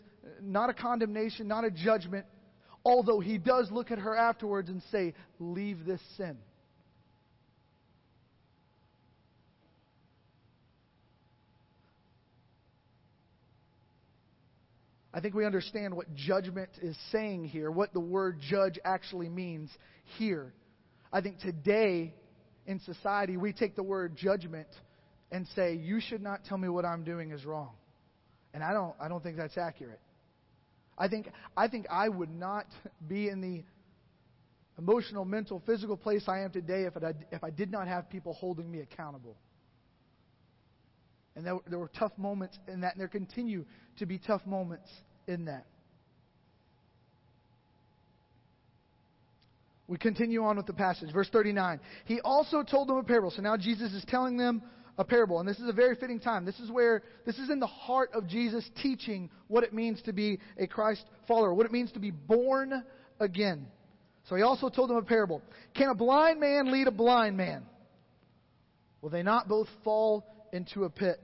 not 0.42 0.68
a 0.68 0.75
condemnation, 0.75 1.48
not 1.48 1.64
a 1.64 1.70
judgment, 1.70 2.27
although 2.85 3.20
he 3.20 3.38
does 3.38 3.70
look 3.70 3.90
at 3.90 3.98
her 3.98 4.16
afterwards 4.16 4.68
and 4.68 4.83
say, 4.90 5.14
Leave 5.38 5.85
this 5.87 6.01
sin. 6.16 6.37
I 15.14 15.20
think 15.20 15.35
we 15.35 15.44
understand 15.44 15.94
what 15.94 16.14
judgment 16.14 16.70
is 16.81 16.96
saying 17.11 17.44
here, 17.44 17.70
what 17.70 17.92
the 17.92 18.01
word 18.01 18.38
judge 18.40 18.79
actually 18.85 19.29
means 19.29 19.70
here. 20.18 20.55
I 21.12 21.20
think 21.20 21.38
today 21.40 22.14
in 22.66 22.81
society 22.81 23.37
we 23.37 23.53
take 23.53 23.77
the 23.77 23.83
word 23.83 24.16
judgment 24.16 24.68
and 25.31 25.46
say, 25.55 25.75
You 25.75 26.01
should 26.01 26.22
not 26.22 26.44
tell 26.44 26.57
me 26.57 26.68
what 26.68 26.85
I'm 26.85 27.05
doing 27.05 27.31
is 27.31 27.44
wrong. 27.44 27.72
And 28.55 28.62
I 28.62 28.72
don't, 28.72 28.94
I 29.01 29.09
don't 29.09 29.22
think 29.22 29.37
that's 29.37 29.59
accurate. 29.59 30.01
I 30.96 31.09
think, 31.09 31.31
I 31.57 31.68
think 31.68 31.87
I 31.90 32.09
would 32.09 32.31
not 32.31 32.66
be 33.07 33.29
in 33.29 33.40
the 33.40 33.64
emotional, 34.79 35.25
mental, 35.25 35.62
physical 35.66 35.96
place 35.96 36.25
I 36.29 36.40
am 36.40 36.51
today 36.51 36.85
if, 36.85 36.96
it, 36.96 37.16
if 37.31 37.44
I 37.44 37.51
did 37.51 37.70
not 37.70 37.88
have 37.88 38.09
people 38.11 38.35
holding 38.35 38.70
me 38.70 38.81
accountable. 38.81 39.37
And 41.35 41.47
there, 41.47 41.59
there 41.68 41.79
were 41.79 41.90
tough 41.99 42.12
moments 42.16 42.59
in 42.68 42.83
that, 42.83 42.95
and 42.95 43.01
there 43.01 43.09
continue 43.09 43.64
to 43.99 44.07
be 44.07 44.18
tough 44.18 44.45
moments 44.47 44.88
in 45.27 45.47
that. 45.47 45.66
We 49.88 49.99
continue 49.99 50.42
on 50.45 50.57
with 50.57 50.66
the 50.66 50.73
passage. 50.73 51.12
Verse 51.12 51.29
39. 51.31 51.81
He 52.07 52.21
also 52.21 52.62
told 52.62 52.88
them 52.88 52.97
a 52.97 53.03
parable. 53.03 53.31
So 53.31 53.42
now 53.42 53.57
Jesus 53.57 53.92
is 53.92 54.05
telling 54.09 54.37
them 54.37 54.62
a 54.97 55.05
parable. 55.05 55.40
And 55.40 55.49
this 55.49 55.59
is 55.59 55.68
a 55.68 55.73
very 55.73 55.97
fitting 55.97 56.21
time. 56.21 56.45
This 56.45 56.59
is 56.61 56.71
where, 56.71 57.03
this 57.27 57.37
is 57.38 57.51
in 57.51 57.61
the 57.61 57.66
heart 57.66 58.11
of 58.14 58.27
Jesus 58.27 58.68
teaching 58.83 59.29
what 59.49 59.64
it 59.64 59.75
means 59.75 60.01
to 60.03 60.12
be 60.12 60.38
a 60.59 60.66
Christ 60.66 61.05
follower, 61.27 61.53
what 61.53 61.66
it 61.66 61.73
means 61.73 61.92
to 61.92 61.99
be 61.99 62.11
born 62.11 62.85
again. 63.21 63.66
So 64.29 64.37
he 64.37 64.42
also 64.42 64.68
told 64.68 64.90
them 64.90 64.97
a 64.97 65.03
parable. 65.03 65.42
Can 65.75 65.88
a 65.88 65.95
blind 65.95 66.40
man 66.40 66.71
lead 66.73 66.87
a 66.87 66.92
blind 66.92 67.37
man? 67.37 67.64
Will 69.01 69.11
they 69.11 69.23
not 69.23 69.49
both 69.49 69.68
fall 69.83 70.25
into 70.53 70.85
a 70.85 70.91
pit? 70.91 71.21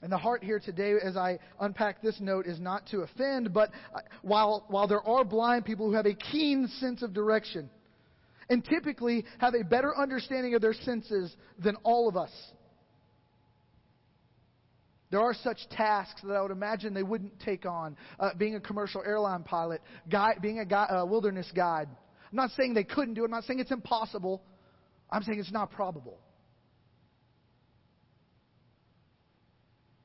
And 0.00 0.12
the 0.12 0.18
heart 0.18 0.44
here 0.44 0.60
today, 0.60 0.94
as 1.02 1.16
I 1.16 1.38
unpack 1.60 2.02
this 2.02 2.20
note, 2.20 2.46
is 2.46 2.60
not 2.60 2.86
to 2.88 3.00
offend, 3.00 3.52
but 3.52 3.70
uh, 3.94 4.00
while, 4.22 4.64
while 4.68 4.86
there 4.86 5.02
are 5.02 5.24
blind 5.24 5.64
people 5.64 5.88
who 5.88 5.94
have 5.94 6.06
a 6.06 6.14
keen 6.14 6.68
sense 6.78 7.02
of 7.02 7.12
direction, 7.12 7.68
and 8.48 8.64
typically 8.64 9.24
have 9.38 9.54
a 9.54 9.64
better 9.64 9.96
understanding 9.96 10.54
of 10.54 10.62
their 10.62 10.72
senses 10.72 11.34
than 11.58 11.76
all 11.82 12.08
of 12.08 12.16
us. 12.16 12.30
There 15.10 15.20
are 15.20 15.34
such 15.34 15.58
tasks 15.70 16.20
that 16.22 16.34
I 16.34 16.42
would 16.42 16.50
imagine 16.50 16.92
they 16.92 17.02
wouldn't 17.02 17.40
take 17.40 17.66
on. 17.66 17.96
Uh, 18.20 18.30
being 18.36 18.54
a 18.54 18.60
commercial 18.60 19.02
airline 19.04 19.42
pilot, 19.42 19.80
being 20.40 20.60
a 20.60 20.76
uh, 20.76 21.04
wilderness 21.06 21.50
guide. 21.54 21.88
I'm 22.30 22.36
not 22.36 22.50
saying 22.50 22.74
they 22.74 22.84
couldn't 22.84 23.14
do 23.14 23.22
it. 23.22 23.24
I'm 23.26 23.30
not 23.30 23.44
saying 23.44 23.58
it's 23.58 23.70
impossible. 23.72 24.42
I'm 25.10 25.22
saying 25.22 25.38
it's 25.38 25.52
not 25.52 25.70
probable. 25.70 26.18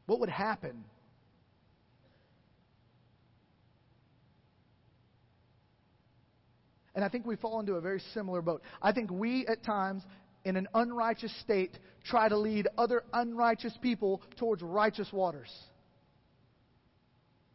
What 0.05 0.19
would 0.19 0.29
happen 0.29 0.83
And 6.95 7.03
I 7.03 7.09
think 7.09 7.25
we 7.25 7.35
fall 7.35 7.59
into 7.59 7.73
a 7.73 7.81
very 7.81 8.01
similar 8.13 8.41
boat. 8.41 8.61
I 8.81 8.91
think 8.91 9.09
we, 9.09 9.47
at 9.47 9.63
times, 9.63 10.03
in 10.45 10.55
an 10.55 10.67
unrighteous 10.73 11.35
state, 11.41 11.77
try 12.03 12.29
to 12.29 12.37
lead 12.37 12.67
other 12.77 13.03
unrighteous 13.13 13.77
people 13.81 14.21
towards 14.37 14.61
righteous 14.61 15.11
waters. 15.11 15.51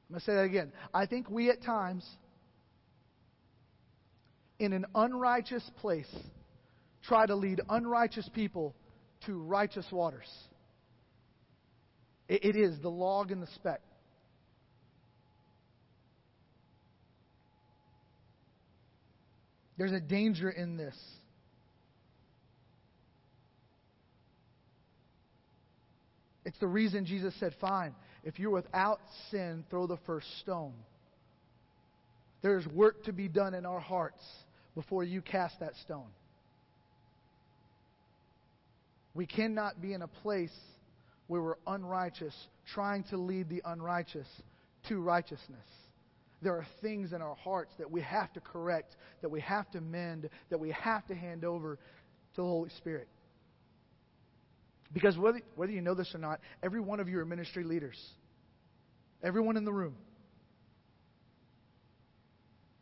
I'm 0.08 0.14
going 0.14 0.20
to 0.20 0.26
say 0.26 0.34
that 0.34 0.42
again. 0.42 0.72
I 0.92 1.06
think 1.06 1.30
we, 1.30 1.50
at 1.50 1.62
times, 1.62 2.04
in 4.58 4.72
an 4.72 4.86
unrighteous 4.94 5.70
place, 5.76 6.12
try 7.08 7.26
to 7.26 7.34
lead 7.34 7.60
unrighteous 7.68 8.28
people 8.34 8.74
to 9.26 9.40
righteous 9.42 9.86
waters. 9.90 10.28
it 12.28 12.56
is 12.56 12.78
the 12.82 12.90
log 12.90 13.32
and 13.32 13.42
the 13.42 13.46
speck. 13.54 13.80
There's 19.78 19.92
a 19.92 20.00
danger 20.00 20.50
in 20.50 20.76
this. 20.76 20.96
It's 26.44 26.58
the 26.58 26.66
reason 26.66 27.06
Jesus 27.06 27.32
said, 27.38 27.54
Fine, 27.60 27.94
if 28.24 28.38
you're 28.38 28.50
without 28.50 29.00
sin, 29.30 29.64
throw 29.70 29.86
the 29.86 29.98
first 30.04 30.26
stone. 30.40 30.74
There's 32.42 32.66
work 32.66 33.04
to 33.04 33.12
be 33.12 33.28
done 33.28 33.54
in 33.54 33.64
our 33.64 33.80
hearts 33.80 34.22
before 34.74 35.04
you 35.04 35.22
cast 35.22 35.60
that 35.60 35.74
stone. 35.84 36.08
We 39.18 39.26
cannot 39.26 39.82
be 39.82 39.94
in 39.94 40.02
a 40.02 40.06
place 40.06 40.54
where 41.26 41.42
we're 41.42 41.56
unrighteous, 41.66 42.32
trying 42.72 43.02
to 43.10 43.16
lead 43.16 43.48
the 43.48 43.60
unrighteous 43.64 44.28
to 44.88 45.00
righteousness. 45.00 45.66
There 46.40 46.52
are 46.52 46.64
things 46.82 47.12
in 47.12 47.20
our 47.20 47.34
hearts 47.34 47.72
that 47.78 47.90
we 47.90 48.00
have 48.02 48.32
to 48.34 48.40
correct, 48.40 48.94
that 49.22 49.28
we 49.28 49.40
have 49.40 49.68
to 49.72 49.80
mend, 49.80 50.30
that 50.50 50.60
we 50.60 50.70
have 50.70 51.04
to 51.08 51.16
hand 51.16 51.44
over 51.44 51.80
to 52.36 52.36
the 52.36 52.46
Holy 52.46 52.70
Spirit. 52.76 53.08
Because 54.92 55.18
whether, 55.18 55.40
whether 55.56 55.72
you 55.72 55.80
know 55.80 55.94
this 55.94 56.14
or 56.14 56.18
not, 56.18 56.38
every 56.62 56.80
one 56.80 57.00
of 57.00 57.08
you 57.08 57.18
are 57.18 57.24
ministry 57.24 57.64
leaders. 57.64 58.00
Everyone 59.20 59.56
in 59.56 59.64
the 59.64 59.72
room. 59.72 59.96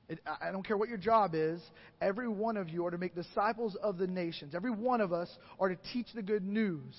It, 0.08 0.20
I 0.40 0.52
don't 0.52 0.64
care 0.64 0.76
what 0.76 0.88
your 0.88 0.98
job 0.98 1.32
is, 1.34 1.60
every 2.00 2.28
one 2.28 2.56
of 2.56 2.68
you 2.68 2.86
are 2.86 2.90
to 2.90 2.98
make 2.98 3.14
disciples 3.14 3.76
of 3.82 3.98
the 3.98 4.06
nations. 4.06 4.54
Every 4.54 4.70
one 4.70 5.00
of 5.00 5.12
us 5.12 5.28
are 5.58 5.68
to 5.68 5.76
teach 5.92 6.06
the 6.14 6.22
good 6.22 6.44
news, 6.44 6.96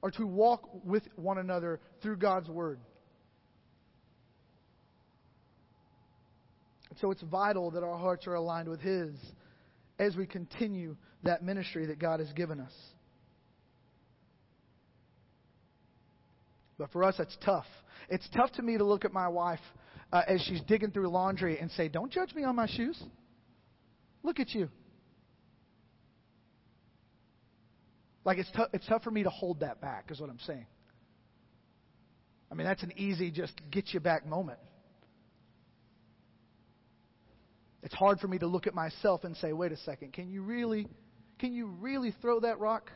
or 0.00 0.10
to 0.12 0.24
walk 0.24 0.68
with 0.84 1.02
one 1.16 1.38
another 1.38 1.80
through 2.00 2.18
God's 2.18 2.48
Word. 2.48 2.78
So 7.00 7.10
it's 7.10 7.22
vital 7.22 7.72
that 7.72 7.82
our 7.82 7.98
hearts 7.98 8.28
are 8.28 8.34
aligned 8.34 8.68
with 8.68 8.80
His. 8.80 9.14
as 9.98 10.16
we 10.16 10.26
continue 10.26 10.96
that 11.22 11.42
ministry 11.42 11.86
that 11.86 11.98
God 11.98 12.20
has 12.20 12.32
given 12.32 12.60
us. 12.60 12.72
But 16.78 16.90
for 16.90 17.04
us, 17.04 17.14
that's 17.16 17.36
tough. 17.44 17.66
It's 18.08 18.28
tough 18.34 18.50
to 18.52 18.62
me 18.62 18.76
to 18.76 18.84
look 18.84 19.04
at 19.04 19.12
my 19.12 19.28
wife 19.28 19.60
uh, 20.14 20.22
as 20.28 20.40
she's 20.42 20.60
digging 20.62 20.92
through 20.92 21.08
laundry 21.08 21.58
and 21.58 21.70
say, 21.72 21.88
Don't 21.88 22.10
judge 22.10 22.32
me 22.34 22.44
on 22.44 22.54
my 22.54 22.68
shoes. 22.68 23.02
Look 24.22 24.38
at 24.38 24.54
you. 24.54 24.68
Like 28.24 28.38
it's, 28.38 28.50
tough. 28.52 28.68
it's 28.72 28.86
tough 28.86 29.02
for 29.02 29.10
me 29.10 29.24
to 29.24 29.28
hold 29.28 29.60
that 29.60 29.80
back, 29.80 30.10
is 30.10 30.20
what 30.20 30.30
I'm 30.30 30.38
saying. 30.38 30.66
I 32.50 32.54
mean, 32.54 32.64
that's 32.64 32.84
an 32.84 32.92
easy, 32.96 33.32
just 33.32 33.60
get 33.72 33.92
you 33.92 33.98
back 33.98 34.24
moment. 34.24 34.60
It's 37.82 37.94
hard 37.94 38.20
for 38.20 38.28
me 38.28 38.38
to 38.38 38.46
look 38.46 38.68
at 38.68 38.74
myself 38.74 39.24
and 39.24 39.36
say, 39.36 39.52
wait 39.52 39.72
a 39.72 39.76
second, 39.78 40.12
can 40.12 40.30
you 40.30 40.42
really, 40.42 40.86
can 41.40 41.52
you 41.52 41.66
really 41.66 42.14
throw 42.22 42.40
that 42.40 42.60
rock? 42.60 42.90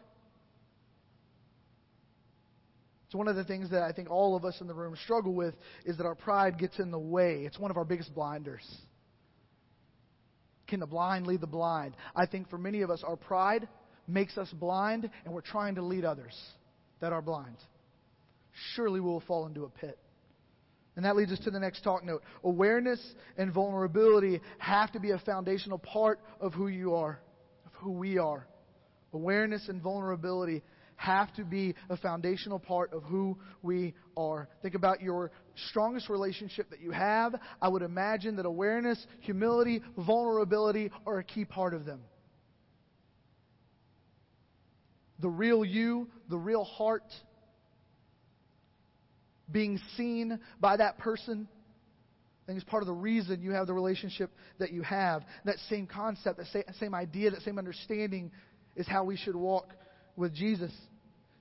It's 3.09 3.15
one 3.15 3.27
of 3.27 3.37
the 3.37 3.45
things 3.45 3.71
that 3.71 3.83
I 3.83 3.91
think 3.93 4.11
all 4.11 4.37
of 4.37 4.45
us 4.45 4.61
in 4.61 4.67
the 4.67 4.75
room 4.75 4.95
struggle 5.03 5.33
with 5.33 5.55
is 5.87 5.97
that 5.97 6.05
our 6.05 6.15
pride 6.15 6.59
gets 6.59 6.79
in 6.79 6.91
the 6.91 6.99
way. 6.99 7.45
It's 7.47 7.59
one 7.59 7.71
of 7.71 7.79
our 7.79 7.85
biggest 7.87 8.15
blinders. 8.15 8.63
Can 10.67 10.79
the 10.79 10.87
blind 10.87 11.27
lead 11.27 11.41
the 11.41 11.47
blind? 11.47 11.97
I 12.15 12.27
think 12.27 12.51
for 12.51 12.59
many 12.59 12.83
of 12.83 12.91
us, 12.91 13.03
our 13.03 13.17
pride 13.17 13.67
makes 14.07 14.37
us 14.37 14.51
blind, 14.53 15.09
and 15.25 15.33
we're 15.33 15.41
trying 15.41 15.77
to 15.77 15.83
lead 15.83 16.05
others 16.05 16.39
that 17.01 17.15
are 17.15 17.23
blind. 17.23 17.57
Surely 18.75 19.01
we 19.01 19.07
will 19.07 19.21
fall 19.21 19.47
into 19.47 19.65
a 19.65 19.71
pit. 19.71 19.99
And 20.95 21.07
that 21.07 21.17
leads 21.17 21.33
us 21.33 21.39
to 21.45 21.51
the 21.51 21.61
next 21.61 21.81
talk 21.83 22.05
note. 22.05 22.23
Awareness 22.45 23.01
and 23.39 23.55
vulnerability 23.55 24.43
have 24.59 24.93
to 24.93 25.01
be 25.01 25.13
a 25.13 25.19
foundational 25.21 25.79
part 25.79 26.21
of 26.43 26.53
who 26.53 26.69
you 26.69 26.95
are, 26.95 27.21
of 27.65 27.73
who 27.77 27.93
we 27.93 28.19
are. 28.19 28.47
Awareness 29.15 29.67
and 29.71 29.81
vulnerability 29.81 30.63
have 30.99 31.33
to 31.35 31.45
be 31.45 31.75
a 31.89 31.97
foundational 31.97 32.59
part 32.59 32.93
of 32.93 33.05
who 33.05 33.39
we 33.63 33.95
are. 34.17 34.49
Think 34.63 34.75
about 34.75 35.01
your 35.01 35.31
strongest 35.69 36.11
relationship 36.11 36.69
that 36.71 36.81
you 36.81 36.91
have. 36.91 37.37
I 37.63 37.69
would 37.69 37.83
imagine 37.83 38.37
that 38.37 38.47
awareness, 38.47 39.05
humility, 39.21 39.81
vulnerability 39.97 40.91
are 41.07 41.19
a 41.19 41.25
key 41.25 41.45
part 41.45 41.73
of 41.73 41.85
them. 41.85 42.01
The 45.21 45.29
real 45.29 45.65
you, 45.65 46.09
the 46.29 46.37
real 46.37 46.65
heart, 46.65 47.05
being 49.51 49.81
seen 49.97 50.41
by 50.61 50.77
that 50.77 50.99
person. 50.99 51.49
I 52.43 52.47
think 52.47 52.61
it's 52.61 52.69
part 52.69 52.83
of 52.83 52.89
the 52.89 52.93
reason 52.93 53.41
you 53.41 53.53
have 53.53 53.69
the 53.69 53.75
relationship 53.75 54.31
that 54.59 54.73
you 54.73 54.83
have. 54.83 55.23
That 55.45 55.57
same 55.71 55.87
concept, 55.87 56.39
that 56.39 56.75
same 56.81 56.95
idea, 56.95 57.31
that 57.31 57.43
same 57.43 57.59
understanding 57.59 58.33
is 58.75 58.89
how 58.89 59.05
we 59.05 59.17
should 59.17 59.37
walk 59.37 59.75
with 60.19 60.35
Jesus. 60.35 60.73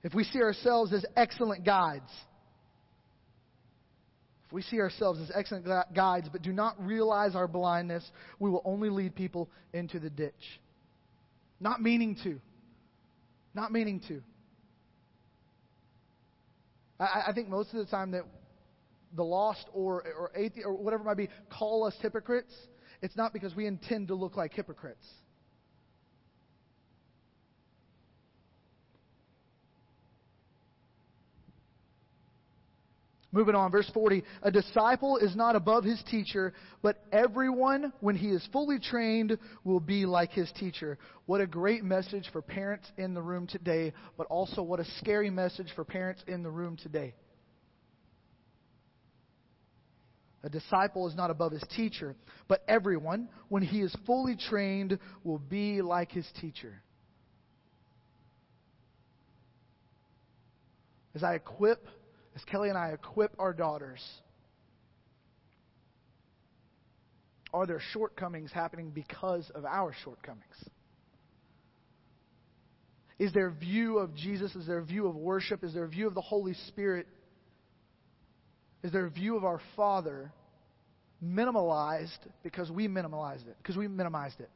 If 0.02 0.14
we 0.14 0.24
see 0.24 0.40
ourselves 0.40 0.92
as 0.92 1.04
excellent 1.16 1.66
guides, 1.66 2.10
if 4.46 4.52
we 4.52 4.62
see 4.62 4.80
ourselves 4.80 5.20
as 5.20 5.30
excellent 5.34 5.66
guides 5.94 6.28
but 6.32 6.40
do 6.40 6.52
not 6.52 6.82
realize 6.82 7.34
our 7.34 7.48
blindness, 7.48 8.08
we 8.38 8.48
will 8.48 8.62
only 8.64 8.88
lead 8.88 9.14
people 9.14 9.50
into 9.74 9.98
the 9.98 10.08
ditch. 10.08 10.32
Not 11.60 11.82
meaning 11.82 12.16
to. 12.22 12.40
Not 13.52 13.72
meaning 13.72 14.00
to. 14.08 14.22
I, 17.00 17.24
I 17.28 17.32
think 17.34 17.48
most 17.48 17.74
of 17.74 17.78
the 17.78 17.90
time 17.90 18.12
that 18.12 18.22
the 19.14 19.24
lost 19.24 19.66
or, 19.74 20.04
or 20.18 20.30
atheist 20.36 20.66
or 20.66 20.74
whatever 20.74 21.02
it 21.02 21.06
might 21.06 21.16
be 21.16 21.28
call 21.50 21.84
us 21.84 21.94
hypocrites, 22.00 22.54
it's 23.02 23.16
not 23.16 23.32
because 23.32 23.54
we 23.56 23.66
intend 23.66 24.08
to 24.08 24.14
look 24.14 24.36
like 24.36 24.54
hypocrites. 24.54 25.04
Moving 33.30 33.54
on, 33.54 33.70
verse 33.70 33.90
40. 33.92 34.24
A 34.42 34.50
disciple 34.50 35.18
is 35.18 35.36
not 35.36 35.54
above 35.54 35.84
his 35.84 36.02
teacher, 36.10 36.54
but 36.82 37.04
everyone, 37.12 37.92
when 38.00 38.16
he 38.16 38.28
is 38.28 38.46
fully 38.52 38.78
trained, 38.78 39.36
will 39.64 39.80
be 39.80 40.06
like 40.06 40.30
his 40.30 40.50
teacher. 40.52 40.96
What 41.26 41.42
a 41.42 41.46
great 41.46 41.84
message 41.84 42.30
for 42.32 42.40
parents 42.40 42.90
in 42.96 43.12
the 43.12 43.20
room 43.20 43.46
today, 43.46 43.92
but 44.16 44.26
also 44.28 44.62
what 44.62 44.80
a 44.80 44.84
scary 44.98 45.28
message 45.28 45.68
for 45.76 45.84
parents 45.84 46.22
in 46.26 46.42
the 46.42 46.50
room 46.50 46.78
today. 46.78 47.14
A 50.42 50.48
disciple 50.48 51.06
is 51.06 51.14
not 51.14 51.30
above 51.30 51.52
his 51.52 51.64
teacher, 51.76 52.16
but 52.46 52.62
everyone, 52.66 53.28
when 53.50 53.62
he 53.62 53.80
is 53.80 53.94
fully 54.06 54.36
trained, 54.36 54.98
will 55.22 55.40
be 55.40 55.82
like 55.82 56.12
his 56.12 56.26
teacher. 56.40 56.80
As 61.14 61.22
I 61.22 61.34
equip 61.34 61.84
as 62.38 62.44
Kelly 62.44 62.68
and 62.68 62.78
I 62.78 62.90
equip 62.90 63.34
our 63.40 63.52
daughters, 63.52 64.00
are 67.52 67.66
there 67.66 67.80
shortcomings 67.92 68.52
happening 68.52 68.92
because 68.94 69.50
of 69.56 69.64
our 69.64 69.92
shortcomings? 70.04 70.44
Is 73.18 73.32
their 73.32 73.50
view 73.50 73.98
of 73.98 74.14
Jesus, 74.14 74.54
is 74.54 74.68
their 74.68 74.82
view 74.82 75.08
of 75.08 75.16
worship, 75.16 75.64
is 75.64 75.74
their 75.74 75.88
view 75.88 76.06
of 76.06 76.14
the 76.14 76.20
Holy 76.20 76.54
Spirit, 76.68 77.08
is 78.84 78.92
their 78.92 79.08
view 79.08 79.36
of 79.36 79.44
our 79.44 79.60
Father 79.74 80.30
minimalized 81.24 82.18
because 82.44 82.70
we 82.70 82.86
minimalized 82.86 83.48
it, 83.48 83.56
because 83.60 83.76
we 83.76 83.88
minimized 83.88 84.38
it? 84.38 84.50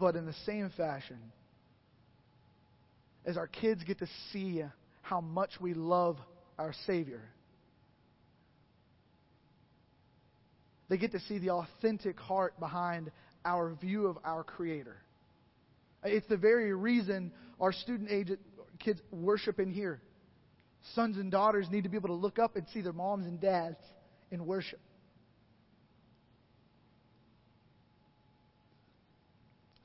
But 0.00 0.16
in 0.16 0.24
the 0.24 0.34
same 0.46 0.70
fashion, 0.76 1.18
as 3.26 3.36
our 3.36 3.46
kids 3.46 3.84
get 3.84 3.98
to 3.98 4.08
see 4.32 4.62
how 5.02 5.20
much 5.20 5.60
we 5.60 5.74
love 5.74 6.16
our 6.58 6.72
Savior, 6.86 7.22
they 10.88 10.96
get 10.96 11.12
to 11.12 11.20
see 11.20 11.38
the 11.38 11.50
authentic 11.50 12.18
heart 12.18 12.58
behind 12.58 13.12
our 13.44 13.74
view 13.74 14.06
of 14.06 14.16
our 14.24 14.42
Creator. 14.42 14.96
It's 16.02 16.26
the 16.28 16.38
very 16.38 16.72
reason 16.74 17.30
our 17.60 17.72
student 17.72 18.10
age 18.10 18.30
kids 18.78 19.00
worship 19.12 19.60
in 19.60 19.70
here. 19.70 20.00
Sons 20.94 21.18
and 21.18 21.30
daughters 21.30 21.66
need 21.70 21.84
to 21.84 21.90
be 21.90 21.98
able 21.98 22.08
to 22.08 22.14
look 22.14 22.38
up 22.38 22.56
and 22.56 22.66
see 22.72 22.80
their 22.80 22.94
moms 22.94 23.26
and 23.26 23.38
dads 23.38 23.76
in 24.30 24.46
worship. 24.46 24.80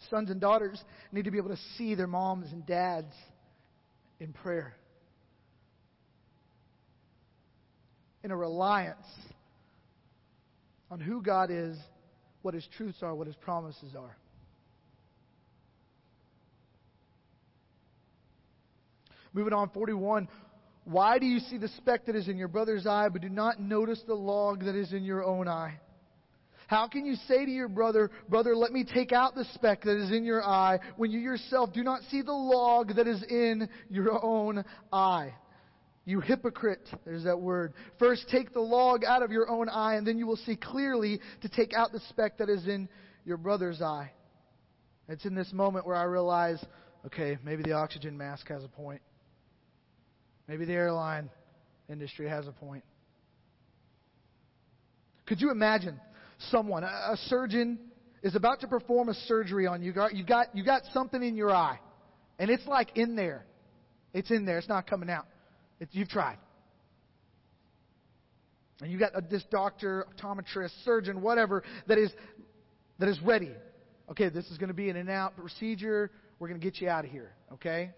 Sons 0.10 0.30
and 0.30 0.39
daughters 0.39 0.82
need 1.12 1.26
to 1.26 1.32
be 1.32 1.38
able 1.38 1.50
to 1.50 1.60
see 1.78 1.96
their 1.96 2.08
moms 2.08 2.52
and 2.52 2.65
dads 2.65 3.13
in 4.20 4.34
prayer. 4.34 4.76
In 8.24 8.32
a 8.32 8.38
reliance 8.38 9.06
on 10.89 11.00
who 11.00 11.22
God 11.22 11.50
is, 11.52 11.78
what 12.41 12.54
His 12.54 12.68
truths 12.78 13.00
are, 13.02 13.13
what 13.13 13.28
His 13.28 13.36
promises 13.36 13.96
are. 13.98 14.18
Moving 19.34 19.54
on, 19.54 19.70
41. 19.70 20.30
Why 20.86 21.20
do 21.20 21.26
you 21.26 21.39
see 21.39 21.58
the 21.58 21.68
speck 21.70 22.06
that 22.06 22.15
is 22.15 22.28
in 22.28 22.38
your 22.38 22.48
brother's 22.48 22.88
eye, 22.88 23.10
but 23.10 23.22
do 23.22 23.30
not 23.30 23.60
notice 23.60 24.02
the 24.08 24.13
log 24.13 24.63
that 24.63 24.76
is 24.76 24.94
in 24.94 25.04
your 25.04 25.26
own 25.26 25.48
eye? 25.48 25.80
How 26.67 26.88
can 26.88 27.06
you 27.06 27.15
say 27.28 27.45
to 27.45 27.51
your 27.51 27.67
brother, 27.67 28.10
Brother, 28.28 28.56
let 28.56 28.71
me 28.71 28.84
take 28.84 29.12
out 29.12 29.36
the 29.36 29.45
speck 29.54 29.84
that 29.84 29.97
is 29.97 30.12
in 30.12 30.23
your 30.23 30.43
eye, 30.43 30.80
when 30.97 31.12
you 31.12 31.19
yourself 31.19 31.73
do 31.73 31.84
not 31.84 32.01
see 32.10 32.21
the 32.21 32.32
log 32.32 32.95
that 32.95 33.08
is 33.08 33.23
in 33.23 33.69
your 33.89 34.23
own 34.23 34.63
eye? 34.91 35.34
You 36.06 36.19
hypocrite, 36.19 36.88
there's 37.04 37.23
that 37.23 37.39
word. 37.39 37.73
First 37.97 38.28
take 38.30 38.54
the 38.54 38.62
log 38.62 39.04
out 39.04 39.23
of 39.23 39.32
your 39.32 39.49
own 39.49 39.69
eye, 39.69 39.95
and 39.95 40.06
then 40.06 40.17
you 40.17 40.28
will 40.28 40.38
see 40.38 40.56
clearly 40.56 41.19
to 41.41 41.49
take 41.49 41.73
out 41.73 41.91
the 41.91 41.99
speck 42.10 42.38
that 42.38 42.49
is 42.49 42.67
in 42.67 42.88
your 43.25 43.38
brother's 43.38 43.82
eye. 43.82 44.12
It's 45.08 45.25
in 45.25 45.36
this 45.36 45.51
moment 45.51 45.86
where 45.86 45.95
I 45.95 46.04
realize, 46.04 46.63
okay, 47.08 47.38
maybe 47.43 47.63
the 47.63 47.73
oxygen 47.73 48.17
mask 48.17 48.47
has 48.49 48.63
a 48.63 48.67
point. 48.67 49.01
Maybe 50.47 50.65
the 50.65 50.73
airline 50.73 51.30
industry 51.89 52.30
has 52.30 52.47
a 52.47 52.51
point. 52.51 52.84
Could 55.25 55.41
you 55.41 55.49
imagine 55.49 55.99
someone, 56.50 56.84
a 56.84 57.17
surgeon 57.28 57.80
is 58.24 58.36
about 58.36 58.62
to 58.62 58.67
perform 58.67 59.10
a 59.10 59.13
surgery 59.13 59.67
on 59.67 59.82
you. 59.82 59.93
You 60.13 60.24
got, 60.24 60.56
you 60.56 60.63
got 60.63 60.82
something 60.93 61.21
in 61.21 61.36
your 61.36 61.52
eye, 61.52 61.80
and 62.39 62.50
it's 62.50 62.65
like 62.65 62.98
in 62.98 63.15
there. 63.15 63.45
It's 64.13 64.32
in 64.32 64.45
there. 64.45 64.58
It's 64.58 64.69
not 64.69 64.88
coming 64.88 65.10
out. 65.10 65.26
It's, 65.80 65.93
you've 65.93 66.10
tried. 66.10 66.38
And 68.82 68.91
you 68.91 69.00
got 69.00 69.12
a, 69.15 69.21
this 69.21 69.43
doctor, 69.52 70.06
optometrist, 70.17 70.71
surgeon, 70.84 71.21
whatever, 71.21 71.63
that 71.88 71.98
is, 71.98 72.12
that 73.00 73.10
is 73.10 73.19
ready. 73.21 73.52
Okay, 74.12 74.30
this 74.30 74.45
is 74.48 74.58
going 74.58 74.67
to 74.67 74.74
be 74.74 74.89
an 74.89 74.95
in 74.95 75.08
and 75.08 75.10
out 75.10 75.36
procedure. 75.36 76.12
We're 76.39 76.48
going 76.50 76.60
to 76.60 76.63
get 76.63 76.82
you 76.82 76.89
out 76.89 77.06
of 77.06 77.12
here. 77.12 77.32
Okay? 77.54 77.91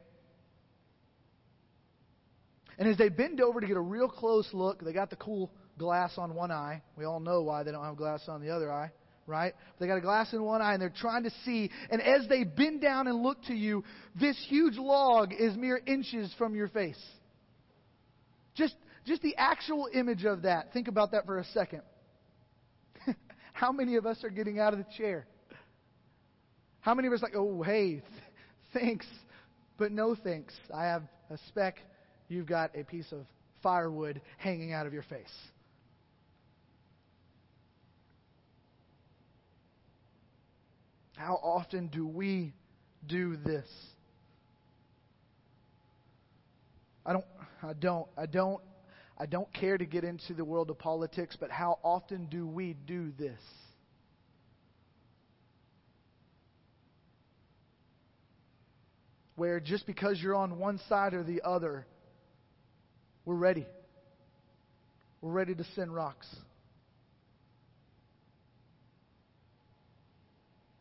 And 2.78 2.88
as 2.88 2.98
they 2.98 3.10
bend 3.10 3.42
over 3.42 3.60
to 3.60 3.68
get 3.68 3.76
a 3.76 3.82
real 3.82 4.08
close 4.08 4.48
look, 4.54 4.84
they 4.84 4.94
got 4.94 5.10
the 5.10 5.16
cool 5.16 5.52
glass 5.78 6.14
on 6.18 6.36
one 6.36 6.52
eye. 6.52 6.82
We 6.98 7.06
all 7.06 7.20
know 7.20 7.42
why 7.42 7.64
they 7.64 7.72
don't 7.72 7.84
have 7.84 7.98
glass 7.98 8.24
on 8.28 8.42
the 8.42 8.50
other 8.50 8.72
eye, 8.72 8.92
right? 9.26 9.54
They 9.80 9.88
got 9.88 9.98
a 9.98 10.02
glass 10.02 10.34
in 10.34 10.44
one 10.44 10.62
eye 10.62 10.74
and 10.74 10.82
they're 10.82 10.90
trying 10.90 11.24
to 11.24 11.32
see. 11.46 11.70
And 11.90 12.02
as 12.02 12.28
they 12.28 12.44
bend 12.44 12.82
down 12.82 13.08
and 13.08 13.22
look 13.22 13.44
to 13.46 13.54
you, 13.54 13.84
this 14.20 14.38
huge 14.48 14.78
log 14.78 15.32
is 15.38 15.56
mere 15.56 15.80
inches 15.86 16.34
from 16.38 16.56
your 16.56 16.68
face. 16.68 17.02
Just, 18.56 18.76
just 19.06 19.22
the 19.22 19.36
actual 19.38 19.88
image 19.94 20.26
of 20.26 20.44
that. 20.44 20.74
Think 20.74 20.88
about 20.88 21.12
that 21.12 21.26
for 21.26 21.40
a 21.40 21.46
second. 21.46 21.82
How 23.54 23.72
many 23.72 23.96
of 23.96 24.06
us 24.06 24.24
are 24.24 24.30
getting 24.30 24.60
out 24.60 24.74
of 24.74 24.80
the 24.80 24.86
chair? 24.98 25.28
How 26.80 26.94
many 26.94 27.08
of 27.08 27.14
us 27.14 27.22
like, 27.22 27.36
oh, 27.36 27.62
hey, 27.64 28.02
thanks, 28.74 29.06
but 29.78 29.92
no 29.92 30.16
thanks. 30.16 30.54
I 30.74 30.86
have 30.86 31.04
a 31.30 31.38
speck. 31.50 31.80
You've 32.30 32.48
got 32.48 32.72
a 32.76 32.84
piece 32.84 33.12
of 33.12 33.26
firewood 33.62 34.22
hanging 34.38 34.74
out 34.74 34.88
of 34.88 34.94
your 34.94 35.04
face. 35.04 35.34
How 41.18 41.34
often 41.42 41.88
do 41.88 42.08
we 42.08 42.54
do 43.08 43.36
this? 43.38 43.68
I 47.04 47.14
don't 47.14 47.26
I 47.64 47.74
don't 47.74 48.08
I 48.16 48.26
don't 48.28 48.62
I 49.18 49.26
don't 49.26 49.52
care 49.52 49.80
to 49.80 49.86
get 49.86 50.04
into 50.04 50.36
the 50.36 50.46
world 50.46 50.70
of 50.70 50.78
politics, 50.78 51.36
but 51.40 51.50
how 51.50 51.80
often 51.84 52.28
do 52.28 52.46
we 52.46 52.76
do 52.86 53.12
this? 53.18 53.40
Where 59.36 59.60
just 59.60 59.88
because 59.88 60.22
you're 60.22 60.36
on 60.36 60.60
one 60.60 60.80
side 60.88 61.16
or 61.16 61.24
the 61.24 61.42
other, 61.44 61.88
we're 63.26 63.36
ready. 63.36 63.66
We're 65.22 65.32
ready 65.32 65.56
to 65.56 65.64
send 65.76 65.94
rocks. 65.96 66.28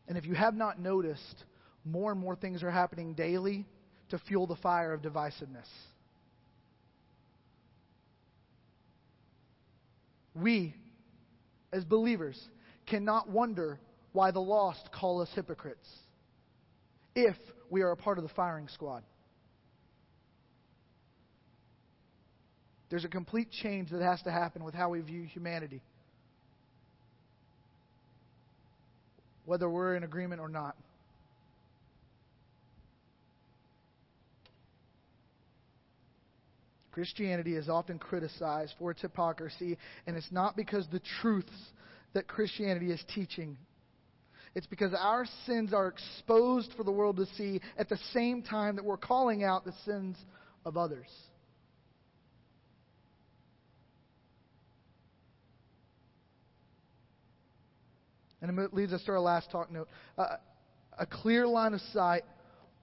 And 0.07 0.17
if 0.17 0.25
you 0.25 0.33
have 0.33 0.55
not 0.55 0.79
noticed, 0.79 1.43
more 1.83 2.11
and 2.11 2.19
more 2.19 2.35
things 2.35 2.63
are 2.63 2.71
happening 2.71 3.13
daily 3.13 3.65
to 4.09 4.19
fuel 4.19 4.47
the 4.47 4.55
fire 4.55 4.93
of 4.93 5.01
divisiveness. 5.01 5.67
We, 10.33 10.75
as 11.73 11.83
believers, 11.83 12.39
cannot 12.85 13.29
wonder 13.29 13.79
why 14.13 14.31
the 14.31 14.39
lost 14.39 14.89
call 14.91 15.21
us 15.21 15.29
hypocrites 15.35 15.87
if 17.15 17.35
we 17.69 17.81
are 17.81 17.91
a 17.91 17.97
part 17.97 18.17
of 18.17 18.23
the 18.23 18.33
firing 18.33 18.67
squad. 18.69 19.03
There's 22.89 23.03
a 23.03 23.09
complete 23.09 23.51
change 23.51 23.89
that 23.89 24.01
has 24.01 24.21
to 24.21 24.31
happen 24.31 24.63
with 24.63 24.73
how 24.73 24.89
we 24.89 25.01
view 25.01 25.23
humanity. 25.23 25.81
Whether 29.47 29.69
we're 29.69 29.95
in 29.95 30.03
agreement 30.03 30.41
or 30.41 30.49
not. 30.49 30.75
Christianity 36.91 37.55
is 37.55 37.69
often 37.69 37.97
criticized 37.97 38.73
for 38.77 38.91
its 38.91 39.01
hypocrisy, 39.01 39.77
and 40.05 40.17
it's 40.17 40.31
not 40.33 40.57
because 40.57 40.85
the 40.91 40.99
truths 41.21 41.71
that 42.13 42.27
Christianity 42.27 42.91
is 42.91 43.01
teaching. 43.15 43.55
It's 44.53 44.67
because 44.67 44.93
our 44.93 45.25
sins 45.45 45.73
are 45.73 45.87
exposed 45.87 46.73
for 46.75 46.83
the 46.83 46.91
world 46.91 47.15
to 47.15 47.25
see 47.37 47.61
at 47.77 47.87
the 47.87 47.99
same 48.11 48.41
time 48.41 48.75
that 48.75 48.83
we're 48.83 48.97
calling 48.97 49.45
out 49.45 49.63
the 49.63 49.75
sins 49.85 50.17
of 50.65 50.75
others. 50.75 51.07
And 58.47 58.57
it 58.59 58.73
leads 58.73 58.93
us 58.93 59.03
to 59.03 59.11
our 59.11 59.19
last 59.19 59.51
talk 59.51 59.71
note. 59.71 59.87
Uh, 60.17 60.37
a 60.97 61.05
clear 61.05 61.47
line 61.47 61.73
of 61.73 61.81
sight 61.93 62.23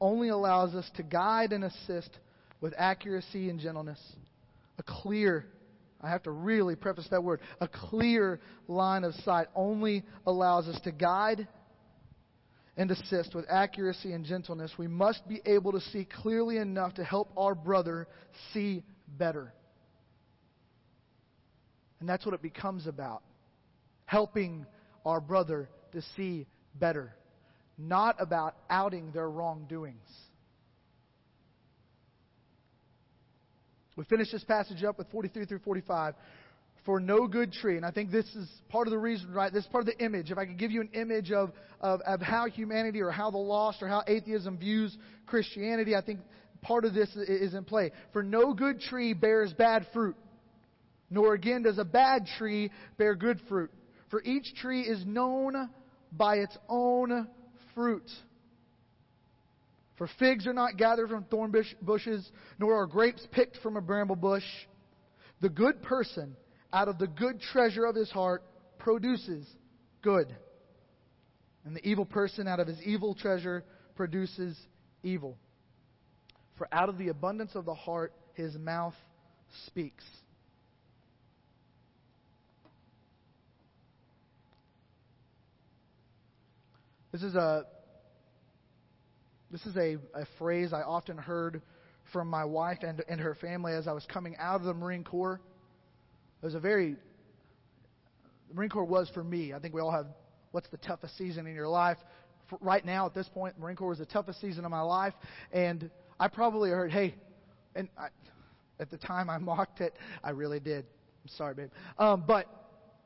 only 0.01 0.29
allows 0.29 0.75
us 0.75 0.89
to 0.97 1.03
guide 1.03 1.53
and 1.53 1.65
assist 1.65 2.11
with 2.61 2.75
accuracy 2.77 3.51
and 3.51 3.59
gentleness. 3.59 4.01
A 4.79 4.83
clear, 4.83 5.47
I 6.01 6.11
have 6.11 6.23
to 6.25 6.31
really 6.31 6.77
preface 6.77 7.07
that 7.11 7.23
word, 7.23 7.41
a 7.61 7.69
clear 7.69 8.41
line 8.69 9.05
of 9.05 9.15
sight 9.25 9.49
only 9.55 10.05
allows 10.27 10.69
us 10.69 10.81
to 10.83 10.93
guide 10.93 11.47
and 12.77 12.91
assist 12.91 13.35
with 13.35 13.47
accuracy 13.49 14.13
and 14.13 14.25
gentleness. 14.25 14.73
We 14.77 14.89
must 14.89 15.27
be 15.29 15.41
able 15.47 15.73
to 15.73 15.81
see 15.81 16.07
clearly 16.23 16.59
enough 16.59 16.95
to 16.95 17.05
help 17.05 17.31
our 17.37 17.55
brother 17.55 18.09
see 18.53 18.83
better. 19.07 19.53
And 22.01 22.09
that's 22.09 22.27
what 22.27 22.35
it 22.35 22.43
becomes 22.43 22.87
about 22.87 23.23
helping 24.07 24.67
our 25.05 25.21
brother 25.21 25.69
to 25.93 26.03
see 26.17 26.47
better, 26.75 27.15
not 27.79 28.17
about 28.19 28.57
outing 28.69 29.11
their 29.13 29.29
wrongdoings. 29.29 29.99
We 33.97 34.05
finish 34.05 34.31
this 34.33 34.45
passage 34.45 34.83
up 34.83 34.99
with 34.99 35.09
43 35.11 35.47
through 35.47 35.61
45. 35.61 36.15
For 36.85 37.01
no 37.01 37.27
good 37.27 37.53
tree, 37.53 37.79
and 37.79 37.87
I 37.87 37.91
think 37.91 38.11
this 38.11 38.27
is 38.35 38.47
part 38.69 38.87
of 38.87 38.91
the 38.91 38.99
reason, 38.99 39.33
right? 39.33 39.51
This 39.51 39.65
is 39.65 39.71
part 39.71 39.89
of 39.89 39.97
the 39.97 40.05
image. 40.05 40.31
If 40.31 40.37
I 40.37 40.45
could 40.45 40.59
give 40.59 40.71
you 40.71 40.83
an 40.83 40.91
image 40.93 41.33
of, 41.33 41.53
of, 41.81 42.03
of 42.03 42.21
how 42.21 42.47
humanity 42.47 43.01
or 43.01 43.11
how 43.11 43.31
the 43.31 43.39
lost 43.39 43.83
or 43.83 43.89
how 43.89 44.03
atheism 44.07 44.59
views 44.59 44.95
Christianity, 45.25 45.97
I 45.97 46.03
think 46.03 46.21
part 46.61 46.85
of 46.85 46.93
this 46.93 47.09
is 47.17 47.55
in 47.55 47.65
play. 47.65 47.91
For 48.13 48.23
no 48.23 48.53
good 48.53 48.81
tree 48.81 49.15
bears 49.15 49.55
bad 49.55 49.87
fruit, 49.95 50.17
nor 51.09 51.33
again 51.33 51.63
does 51.63 51.79
a 51.79 51.85
bad 51.85 52.27
tree 52.37 52.71
bear 52.99 53.15
good 53.15 53.41
fruit. 53.49 53.71
For 54.15 54.23
each 54.23 54.55
tree 54.55 54.83
is 54.83 55.05
known 55.05 55.69
by 56.13 56.37
its 56.37 56.57
own 56.69 57.27
fruit. 57.75 58.09
For 59.99 60.09
figs 60.21 60.47
are 60.47 60.53
not 60.53 60.77
gathered 60.77 61.09
from 61.09 61.25
thorn 61.25 61.53
bushes, 61.83 62.31
nor 62.61 62.81
are 62.81 62.87
grapes 62.87 63.27
picked 63.33 63.57
from 63.57 63.77
a 63.77 63.81
bramble 63.81 64.15
bush. 64.15 64.45
The 65.41 65.49
good 65.49 65.83
person, 65.83 66.37
out 66.73 66.87
of 66.87 66.99
the 66.99 67.09
good 67.09 67.41
treasure 67.41 67.87
of 67.87 67.97
his 67.97 68.09
heart, 68.09 68.45
produces 68.79 69.49
good. 70.01 70.33
And 71.65 71.75
the 71.75 71.85
evil 71.85 72.05
person, 72.05 72.47
out 72.47 72.61
of 72.61 72.69
his 72.69 72.81
evil 72.83 73.17
treasure, 73.17 73.65
produces 73.97 74.57
evil. 75.03 75.37
For 76.57 76.69
out 76.71 76.89
of 76.89 76.99
the 76.99 77.09
abundance 77.09 77.57
of 77.57 77.65
the 77.65 77.75
heart, 77.75 78.13
his 78.35 78.55
mouth 78.55 78.95
speaks. 79.67 80.05
This 87.15 87.23
is 87.23 87.37
a 87.37 87.65
this 89.53 89.65
is 89.67 89.77
a, 89.77 89.99
a 90.15 90.27
phrase 90.37 90.73
I 90.73 90.83
often 90.83 91.17
heard 91.17 91.63
from 92.13 92.27
my 92.27 92.45
wife 92.45 92.79
and, 92.83 93.05
and 93.09 93.21
her 93.21 93.37
family 93.37 93.73
as 93.73 93.87
I 93.87 93.93
was 93.93 94.05
coming 94.13 94.35
out 94.37 94.57
of 94.57 94.65
the 94.65 94.75
Marine 94.75 95.05
Corps. 95.05 95.41
It 96.43 96.45
was 96.45 96.57
a 96.57 96.59
very, 96.59 96.97
the 98.49 98.55
Marine 98.55 98.69
Corps 98.69 98.85
was 98.85 99.09
for 99.11 99.23
me. 99.23 99.53
I 99.53 99.61
think 99.61 99.75
we 99.75 99.81
all 99.81 99.93
have, 99.93 100.07
what's 100.51 100.69
the 100.71 100.77
toughest 100.77 101.17
season 101.17 101.47
in 101.47 101.55
your 101.55 101.69
life? 101.69 101.99
For 102.51 102.59
right 102.61 102.85
now, 102.85 103.07
at 103.07 103.15
this 103.15 103.29
point, 103.29 103.61
Marine 103.61 103.77
Corps 103.77 103.91
was 103.91 103.99
the 103.99 104.07
toughest 104.07 104.41
season 104.41 104.65
of 104.65 104.73
my 104.73 104.81
life. 104.81 105.15
And 105.53 105.91
I 106.19 106.27
probably 106.27 106.71
heard, 106.71 106.91
hey, 106.91 107.15
and 107.77 107.89
I, 107.97 108.09
at 108.81 108.91
the 108.91 108.99
time 108.99 109.31
I 109.31 109.39
mocked 109.39 109.81
it. 109.81 109.93
I 110.25 110.31
really 110.31 110.59
did. 110.59 110.85
I'm 111.23 111.29
sorry, 111.37 111.55
babe. 111.55 111.71
Um, 111.97 112.25
but 112.27 112.47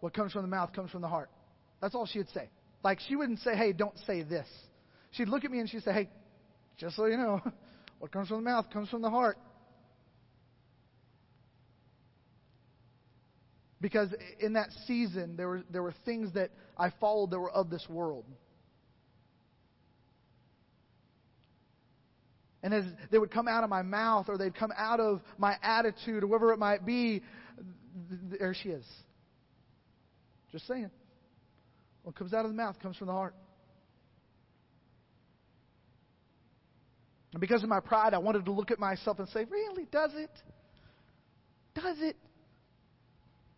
what 0.00 0.14
comes 0.14 0.32
from 0.32 0.40
the 0.40 0.48
mouth 0.48 0.72
comes 0.72 0.90
from 0.90 1.02
the 1.02 1.08
heart. 1.08 1.28
That's 1.82 1.94
all 1.94 2.06
she 2.06 2.20
would 2.20 2.30
say. 2.30 2.48
Like, 2.82 3.00
she 3.08 3.16
wouldn't 3.16 3.40
say, 3.40 3.56
hey, 3.56 3.72
don't 3.72 3.96
say 4.06 4.22
this. 4.22 4.46
She'd 5.12 5.28
look 5.28 5.44
at 5.44 5.50
me 5.50 5.58
and 5.58 5.68
she'd 5.68 5.82
say, 5.82 5.92
hey, 5.92 6.08
just 6.76 6.96
so 6.96 7.06
you 7.06 7.16
know, 7.16 7.40
what 7.98 8.12
comes 8.12 8.28
from 8.28 8.38
the 8.38 8.50
mouth 8.50 8.70
comes 8.70 8.88
from 8.88 9.02
the 9.02 9.10
heart. 9.10 9.38
Because 13.80 14.12
in 14.40 14.54
that 14.54 14.70
season, 14.86 15.36
there 15.36 15.48
were, 15.48 15.62
there 15.70 15.82
were 15.82 15.94
things 16.04 16.32
that 16.34 16.50
I 16.76 16.90
followed 17.00 17.30
that 17.30 17.38
were 17.38 17.50
of 17.50 17.70
this 17.70 17.86
world. 17.88 18.24
And 22.62 22.74
as 22.74 22.84
they 23.12 23.18
would 23.18 23.30
come 23.30 23.46
out 23.46 23.62
of 23.62 23.70
my 23.70 23.82
mouth 23.82 24.28
or 24.28 24.36
they'd 24.36 24.54
come 24.54 24.72
out 24.76 24.98
of 24.98 25.20
my 25.38 25.54
attitude 25.62 26.24
or 26.24 26.26
whatever 26.26 26.52
it 26.52 26.58
might 26.58 26.84
be, 26.84 27.22
there 28.38 28.54
she 28.54 28.70
is. 28.70 28.84
Just 30.50 30.66
saying. 30.66 30.90
What 32.08 32.16
comes 32.16 32.32
out 32.32 32.46
of 32.46 32.50
the 32.50 32.56
mouth 32.56 32.80
comes 32.80 32.96
from 32.96 33.08
the 33.08 33.12
heart. 33.12 33.34
And 37.34 37.40
because 37.42 37.62
of 37.62 37.68
my 37.68 37.80
pride, 37.80 38.14
I 38.14 38.18
wanted 38.18 38.46
to 38.46 38.50
look 38.50 38.70
at 38.70 38.78
myself 38.78 39.18
and 39.18 39.28
say, 39.28 39.44
Really? 39.44 39.84
Does 39.92 40.12
it? 40.14 40.30
Does 41.74 41.98
it? 42.00 42.16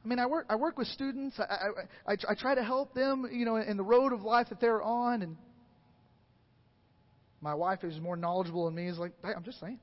I 0.05 0.09
mean, 0.09 0.18
I 0.18 0.26
work, 0.26 0.46
I 0.51 0.57
work 0.57 0.78
with 0.78 0.88
students. 0.88 1.38
I, 1.38 1.44
I, 1.44 2.12
I, 2.12 2.16
I 2.30 2.34
try 2.34 2.57
to 2.57 2.64
help 2.64 2.92
them, 2.92 3.24
you 3.32 3.44
know, 3.44 3.55
in 3.55 3.76
the 3.76 3.84
road 3.84 4.12
of 4.12 4.22
life 4.22 4.48
that 4.48 4.61
they're 4.61 4.82
on. 4.82 5.22
And 5.22 5.36
my 7.40 7.55
wife 7.55 7.84
is 7.84 8.01
more 8.01 8.16
knowledgeable 8.16 8.64
than 8.64 8.74
me. 8.74 8.88
Is 8.88 8.98
like, 8.98 9.12
hey, 9.22 9.30
I'm 9.36 9.44
just 9.44 9.61
saying. 9.61 9.78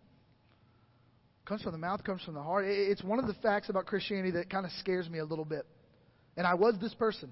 Comes 1.45 1.61
from 1.61 1.71
the 1.71 1.77
mouth, 1.77 2.03
comes 2.03 2.21
from 2.21 2.33
the 2.33 2.43
heart. 2.43 2.65
It's 2.67 3.01
one 3.01 3.19
of 3.19 3.27
the 3.27 3.35
facts 3.35 3.69
about 3.69 3.85
Christianity 3.85 4.31
that 4.31 4.49
kind 4.49 4.65
of 4.65 4.73
scares 4.73 5.09
me 5.09 5.19
a 5.19 5.25
little 5.25 5.45
bit. 5.45 5.65
And 6.35 6.45
I 6.45 6.55
was 6.55 6.75
this 6.81 6.93
person. 6.95 7.31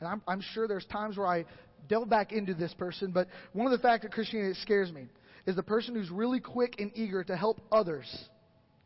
And 0.00 0.08
I'm, 0.08 0.22
I'm 0.26 0.40
sure 0.54 0.66
there's 0.66 0.86
times 0.86 1.16
where 1.16 1.26
I 1.26 1.44
delve 1.88 2.08
back 2.08 2.32
into 2.32 2.54
this 2.54 2.74
person, 2.74 3.12
but 3.12 3.28
one 3.52 3.66
of 3.66 3.72
the 3.72 3.82
facts 3.82 4.02
that 4.02 4.12
Christianity 4.12 4.58
scares 4.62 4.92
me 4.92 5.06
is 5.46 5.56
the 5.56 5.62
person 5.62 5.94
who's 5.94 6.10
really 6.10 6.40
quick 6.40 6.76
and 6.78 6.90
eager 6.94 7.22
to 7.24 7.36
help 7.36 7.60
others. 7.70 8.06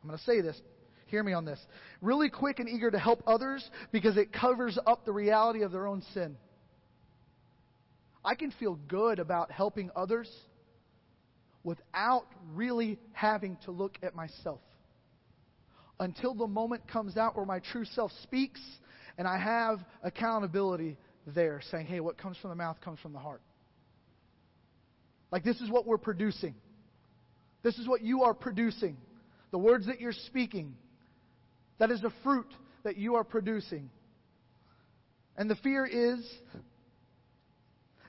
I'm 0.03 0.09
going 0.09 0.19
to 0.19 0.25
say 0.25 0.41
this. 0.41 0.61
Hear 1.07 1.23
me 1.23 1.33
on 1.33 1.45
this. 1.45 1.61
Really 2.01 2.29
quick 2.29 2.59
and 2.59 2.69
eager 2.69 2.91
to 2.91 2.99
help 2.99 3.23
others 3.27 3.69
because 3.93 4.17
it 4.17 4.33
covers 4.33 4.79
up 4.87 5.05
the 5.05 5.13
reality 5.13 5.63
of 5.63 5.71
their 5.71 5.87
own 5.87 6.03
sin. 6.13 6.37
I 8.25 8.35
can 8.35 8.51
feel 8.53 8.79
good 8.89 9.19
about 9.19 9.51
helping 9.51 9.91
others 9.95 10.31
without 11.63 12.27
really 12.55 12.99
having 13.13 13.59
to 13.65 13.71
look 13.71 13.99
at 14.03 14.15
myself. 14.15 14.61
Until 16.01 16.35
the 16.35 16.47
moment 16.47 16.89
comes 16.89 17.17
out 17.17 17.37
where 17.37 17.47
my 17.47 17.61
true 17.61 17.85
self 17.85 18.11
speaks 18.23 18.61
and 19.19 19.29
I 19.29 19.39
have 19.39 19.79
accountability 20.03 20.97
there, 21.27 21.61
saying, 21.71 21.87
hey, 21.87 22.01
what 22.01 22.19
comes 22.19 22.37
from 22.39 22.51
the 22.51 22.57
mouth 22.57 22.81
comes 22.81 22.99
from 23.01 23.13
the 23.13 23.19
heart. 23.19 23.43
Like, 25.31 25.45
this 25.45 25.61
is 25.61 25.71
what 25.71 25.87
we're 25.87 25.99
producing. 25.99 26.55
This 27.63 27.79
is 27.79 27.89
what 27.89 28.03
you 28.03 28.23
are 28.23 28.35
producing. 28.35 28.97
The 29.51 29.59
words 29.59 29.87
that 29.87 30.01
you're 30.01 30.13
speaking. 30.13 30.75
That 31.79 31.91
is 31.91 32.01
the 32.01 32.13
fruit 32.23 32.47
that 32.85 32.97
you 32.97 33.17
are 33.17 33.25
producing. 33.25 33.91
And 35.37 35.51
the 35.51 35.57
fear 35.57 35.85
is 35.85 36.25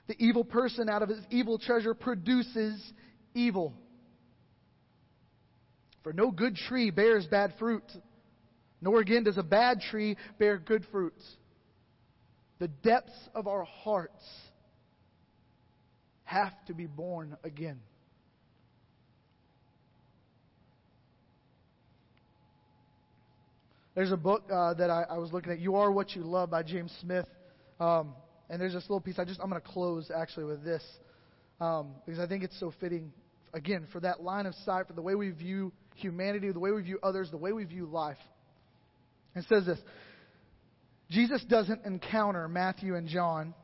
the 0.06 0.14
evil 0.18 0.44
person 0.44 0.88
out 0.88 1.02
of 1.02 1.08
his 1.08 1.18
evil 1.30 1.58
treasure 1.58 1.94
produces 1.94 2.80
evil. 3.34 3.74
For 6.02 6.12
no 6.12 6.30
good 6.30 6.54
tree 6.54 6.90
bears 6.90 7.26
bad 7.26 7.54
fruit, 7.58 7.82
nor 8.80 9.00
again 9.00 9.24
does 9.24 9.38
a 9.38 9.42
bad 9.42 9.80
tree 9.80 10.16
bear 10.38 10.58
good 10.58 10.84
fruits. 10.92 11.24
The 12.58 12.68
depths 12.68 13.28
of 13.34 13.46
our 13.46 13.64
hearts 13.64 14.24
have 16.24 16.52
to 16.66 16.74
be 16.74 16.86
born 16.86 17.36
again. 17.44 17.80
There's 23.94 24.12
a 24.12 24.16
book 24.16 24.44
uh, 24.52 24.74
that 24.74 24.90
I, 24.90 25.04
I, 25.08 25.18
was 25.18 25.32
looking 25.32 25.52
at, 25.52 25.58
"You 25.58 25.76
Are 25.76 25.90
What 25.90 26.14
You 26.14 26.22
Love" 26.22 26.50
by 26.50 26.62
James 26.62 26.92
Smith, 27.00 27.26
um, 27.80 28.14
and 28.50 28.60
there's 28.60 28.74
this 28.74 28.82
little 28.82 29.00
piece. 29.00 29.18
I 29.18 29.24
just 29.24 29.40
I'm 29.40 29.48
going 29.48 29.60
to 29.60 29.66
close 29.66 30.10
actually 30.14 30.44
with 30.44 30.62
this 30.62 30.82
um, 31.62 31.92
because 32.04 32.20
I 32.20 32.26
think 32.26 32.44
it's 32.44 32.58
so 32.60 32.74
fitting. 32.78 33.10
Again, 33.54 33.86
for 33.92 34.00
that 34.00 34.22
line 34.22 34.44
of 34.44 34.54
sight, 34.66 34.86
for 34.86 34.92
the 34.92 35.00
way 35.00 35.14
we 35.14 35.30
view 35.30 35.72
humanity, 35.94 36.52
the 36.52 36.60
way 36.60 36.72
we 36.72 36.82
view 36.82 36.98
others, 37.02 37.30
the 37.30 37.38
way 37.38 37.52
we 37.52 37.64
view 37.64 37.86
life. 37.86 38.18
It 39.34 39.46
says 39.48 39.64
this: 39.64 39.78
Jesus 41.10 41.44
doesn't 41.44 41.84
encounter 41.84 42.48
Matthew 42.48 42.96
and 42.96 43.08
John, 43.08 43.54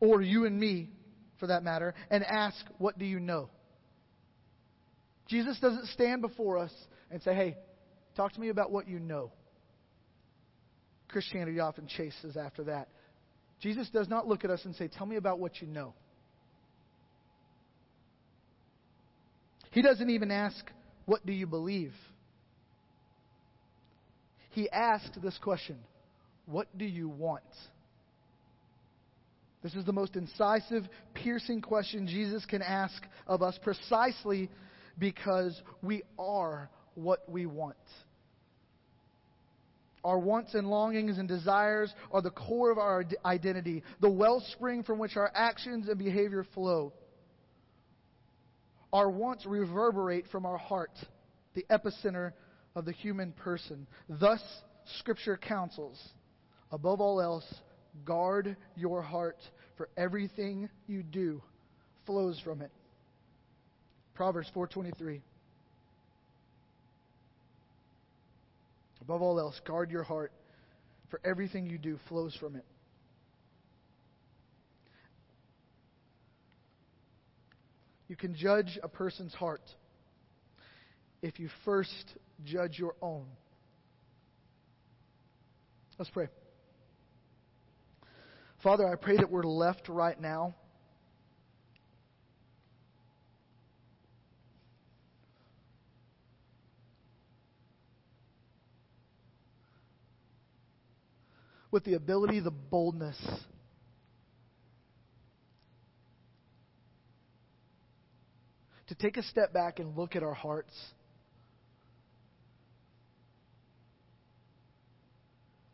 or 0.00 0.22
you 0.22 0.46
and 0.46 0.58
me, 0.58 0.90
for 1.38 1.48
that 1.48 1.62
matter, 1.62 1.94
and 2.10 2.24
ask, 2.24 2.64
"What 2.78 2.98
do 2.98 3.04
you 3.04 3.18
know?" 3.18 3.50
Jesus 5.26 5.58
doesn't 5.60 5.86
stand 5.88 6.22
before 6.22 6.58
us 6.58 6.72
and 7.10 7.22
say, 7.22 7.34
"Hey, 7.34 7.56
talk 8.14 8.32
to 8.32 8.40
me 8.40 8.48
about 8.48 8.70
what 8.70 8.88
you 8.88 8.98
know." 8.98 9.32
Christianity 11.08 11.58
often 11.58 11.86
chases 11.86 12.36
after 12.36 12.64
that. 12.64 12.88
Jesus 13.60 13.88
does 13.90 14.08
not 14.08 14.26
look 14.26 14.44
at 14.44 14.50
us 14.50 14.64
and 14.64 14.74
say, 14.76 14.88
Tell 14.88 15.06
me 15.06 15.16
about 15.16 15.38
what 15.38 15.60
you 15.60 15.66
know. 15.66 15.94
He 19.70 19.82
doesn't 19.82 20.10
even 20.10 20.30
ask, 20.30 20.64
What 21.06 21.24
do 21.26 21.32
you 21.32 21.46
believe? 21.46 21.94
He 24.50 24.70
asked 24.70 25.20
this 25.22 25.36
question 25.38 25.78
What 26.50 26.66
do 26.78 26.86
you 26.86 27.10
want? 27.10 27.42
This 29.62 29.74
is 29.74 29.84
the 29.84 29.92
most 29.92 30.16
incisive, 30.16 30.88
piercing 31.12 31.60
question 31.60 32.06
Jesus 32.06 32.44
can 32.46 32.62
ask 32.62 33.02
of 33.26 33.42
us 33.42 33.58
precisely 33.62 34.48
because 34.98 35.60
we 35.82 36.02
are 36.18 36.70
what 36.94 37.28
we 37.28 37.44
want. 37.44 37.76
Our 40.04 40.18
wants 40.18 40.54
and 40.54 40.70
longings 40.70 41.18
and 41.18 41.28
desires 41.28 41.92
are 42.12 42.22
the 42.22 42.30
core 42.30 42.70
of 42.70 42.78
our 42.78 43.04
identity, 43.26 43.82
the 44.00 44.08
wellspring 44.08 44.84
from 44.84 44.98
which 44.98 45.16
our 45.16 45.30
actions 45.34 45.88
and 45.88 45.98
behavior 45.98 46.46
flow. 46.54 46.94
Our 48.90 49.10
wants 49.10 49.44
reverberate 49.44 50.28
from 50.32 50.46
our 50.46 50.56
heart, 50.56 50.92
the 51.52 51.66
epicenter 51.68 52.32
of 52.74 52.86
the 52.86 52.92
human 52.92 53.32
person. 53.32 53.86
Thus, 54.08 54.40
Scripture 54.98 55.36
counsels, 55.36 56.00
above 56.70 57.00
all 57.00 57.20
else, 57.20 57.46
guard 58.04 58.56
your 58.76 59.02
heart, 59.02 59.38
for 59.76 59.88
everything 59.96 60.68
you 60.86 61.02
do 61.02 61.42
flows 62.06 62.40
from 62.40 62.62
it. 62.62 62.70
Proverbs 64.14 64.50
4:23 64.54 65.22
Above 69.00 69.22
all 69.22 69.38
else, 69.40 69.58
guard 69.60 69.90
your 69.90 70.02
heart, 70.02 70.32
for 71.08 71.20
everything 71.24 71.66
you 71.66 71.78
do 71.78 71.98
flows 72.08 72.36
from 72.36 72.56
it. 72.56 72.64
You 78.08 78.16
can 78.16 78.34
judge 78.34 78.78
a 78.82 78.88
person's 78.88 79.34
heart 79.34 79.62
if 81.22 81.38
you 81.38 81.48
first 81.64 82.14
judge 82.44 82.78
your 82.78 82.94
own. 83.00 83.26
Let's 85.98 86.10
pray. 86.10 86.28
Father, 88.62 88.88
I 88.88 88.96
pray 88.96 89.16
that 89.16 89.30
we're 89.30 89.44
left 89.44 89.88
right 89.88 90.20
now 90.20 90.56
with 101.70 101.84
the 101.84 101.94
ability, 101.94 102.40
the 102.40 102.50
boldness 102.50 103.16
to 108.88 108.94
take 108.94 109.16
a 109.18 109.22
step 109.22 109.52
back 109.52 109.78
and 109.78 109.96
look 109.96 110.16
at 110.16 110.22
our 110.22 110.34
hearts. 110.34 110.72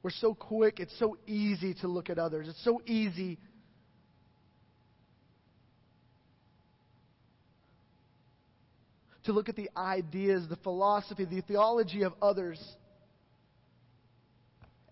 We're 0.04 0.10
so 0.10 0.34
quick, 0.34 0.80
it's 0.80 0.96
so 0.98 1.16
easy 1.26 1.72
to 1.80 1.88
look 1.88 2.10
at 2.10 2.18
others. 2.18 2.46
It's 2.46 2.62
so 2.62 2.82
easy 2.84 3.38
to 9.24 9.32
look 9.32 9.48
at 9.48 9.56
the 9.56 9.70
ideas, 9.74 10.46
the 10.50 10.56
philosophy, 10.56 11.24
the 11.24 11.40
theology 11.40 12.02
of 12.02 12.12
others 12.20 12.62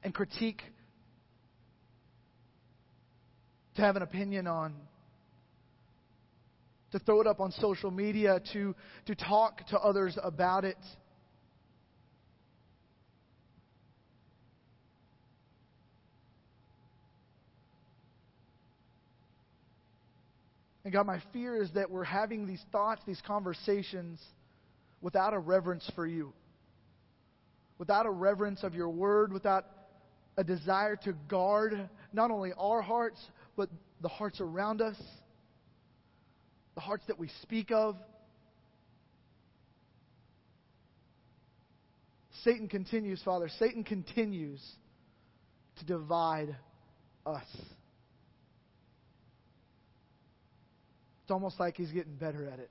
and 0.02 0.14
critique 0.14 0.62
to 3.74 3.82
have 3.82 3.96
an 3.96 4.02
opinion 4.02 4.46
on, 4.46 4.74
to 6.92 6.98
throw 7.00 7.20
it 7.20 7.26
up 7.26 7.38
on 7.38 7.52
social 7.52 7.90
media, 7.90 8.40
to, 8.54 8.74
to 9.04 9.14
talk 9.14 9.66
to 9.66 9.78
others 9.78 10.16
about 10.22 10.64
it. 10.64 10.78
And 20.84 20.92
God, 20.92 21.06
my 21.06 21.22
fear 21.32 21.60
is 21.62 21.70
that 21.72 21.90
we're 21.90 22.04
having 22.04 22.46
these 22.46 22.62
thoughts, 22.72 23.02
these 23.06 23.22
conversations, 23.26 24.20
without 25.00 25.32
a 25.32 25.38
reverence 25.38 25.88
for 25.94 26.06
you, 26.06 26.32
without 27.78 28.06
a 28.06 28.10
reverence 28.10 28.62
of 28.62 28.74
your 28.74 28.90
word, 28.90 29.32
without 29.32 29.66
a 30.36 30.44
desire 30.44 30.96
to 30.96 31.12
guard 31.28 31.88
not 32.12 32.30
only 32.30 32.52
our 32.58 32.82
hearts, 32.82 33.20
but 33.56 33.68
the 34.00 34.08
hearts 34.08 34.40
around 34.40 34.80
us, 34.80 34.96
the 36.74 36.80
hearts 36.80 37.04
that 37.06 37.18
we 37.18 37.28
speak 37.42 37.70
of. 37.70 37.96
Satan 42.42 42.66
continues, 42.66 43.22
Father, 43.22 43.48
Satan 43.58 43.84
continues 43.84 44.60
to 45.78 45.84
divide 45.84 46.56
us. 47.24 47.46
Almost 51.32 51.58
like 51.58 51.76
he's 51.76 51.90
getting 51.90 52.14
better 52.14 52.48
at 52.48 52.58
it. 52.58 52.70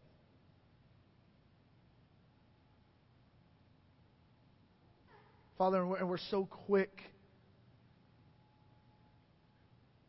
Father, 5.58 5.82
and 5.82 6.10
we're, 6.10 6.18
so 6.18 6.46
quick 6.46 7.02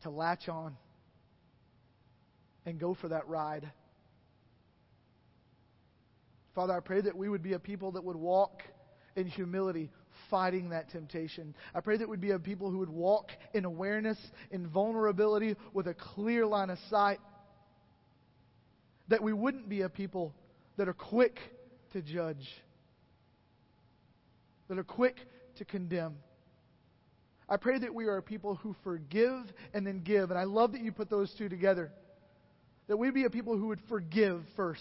to 0.03 0.09
latch 0.09 0.49
on 0.49 0.77
and 2.65 2.81
go 2.81 2.95
for 2.95 3.09
that 3.09 3.29
ride. 3.29 3.71
Father, 6.55 6.73
I 6.73 6.81
pray 6.81 7.03
that 7.03 7.15
we 7.15 7.29
would 7.29 7.43
be 7.43 7.53
a 7.53 7.59
people 7.59 7.93
that 7.93 8.05
would 8.05 8.17
walk 8.17 8.63
in 9.15 9.27
humility, 9.27 9.91
fighting 10.31 10.71
that 10.71 10.91
temptation. 10.91 11.55
I 11.75 11.81
pray 11.81 11.99
that 11.99 12.09
we'd 12.09 12.21
be 12.21 12.31
a 12.31 12.39
people 12.39 12.71
who 12.71 12.79
would 12.79 12.89
walk 12.89 13.29
in 13.53 13.67
awareness, 13.67 14.17
in 14.51 14.67
vulnerability, 14.67 15.57
with 15.75 15.87
a 15.87 15.95
clear 15.95 16.47
line 16.47 16.71
of 16.71 16.79
sight. 16.89 17.19
That 19.09 19.23
we 19.23 19.33
wouldn't 19.33 19.69
be 19.69 19.83
a 19.83 19.89
people 19.89 20.35
that 20.77 20.89
are 20.89 20.95
quick 20.95 21.39
to 21.93 22.03
judge, 22.03 22.49
that 24.69 24.79
are 24.79 24.85
quick 24.85 25.17
to 25.57 25.65
condemn. 25.65 26.17
I 27.49 27.57
pray 27.59 27.79
that 27.79 27.95
we 27.95 28.07
are 28.07 28.17
a 28.17 28.23
people 28.23 28.55
who 28.55 28.75
forgive 28.83 29.53
and 29.75 29.87
then 29.87 30.01
give. 30.03 30.31
And 30.31 30.39
I 30.39 30.45
love 30.45 30.73
that 30.73 30.81
you 30.81 30.93
put 30.93 31.11
those 31.11 31.33
two 31.37 31.49
together. 31.49 31.93
That 32.89 32.97
we 32.97 33.11
be 33.11 33.25
a 33.25 33.31
people 33.31 33.59
who 33.59 33.69
would 33.69 33.81
forgive 33.89 34.43
first. 34.57 34.81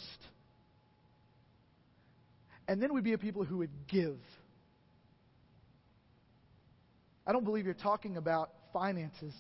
And 2.67 2.82
then 2.82 2.93
we'd 2.93 3.03
be 3.03 3.13
a 3.13 3.17
people 3.17 3.43
who 3.43 3.57
would 3.57 3.88
give. 3.88 4.17
I 7.28 7.34
don't 7.34 7.43
believe 7.43 7.65
you're 7.65 7.74
talking 7.74 8.15
about 8.15 8.51
finances. 8.72 9.34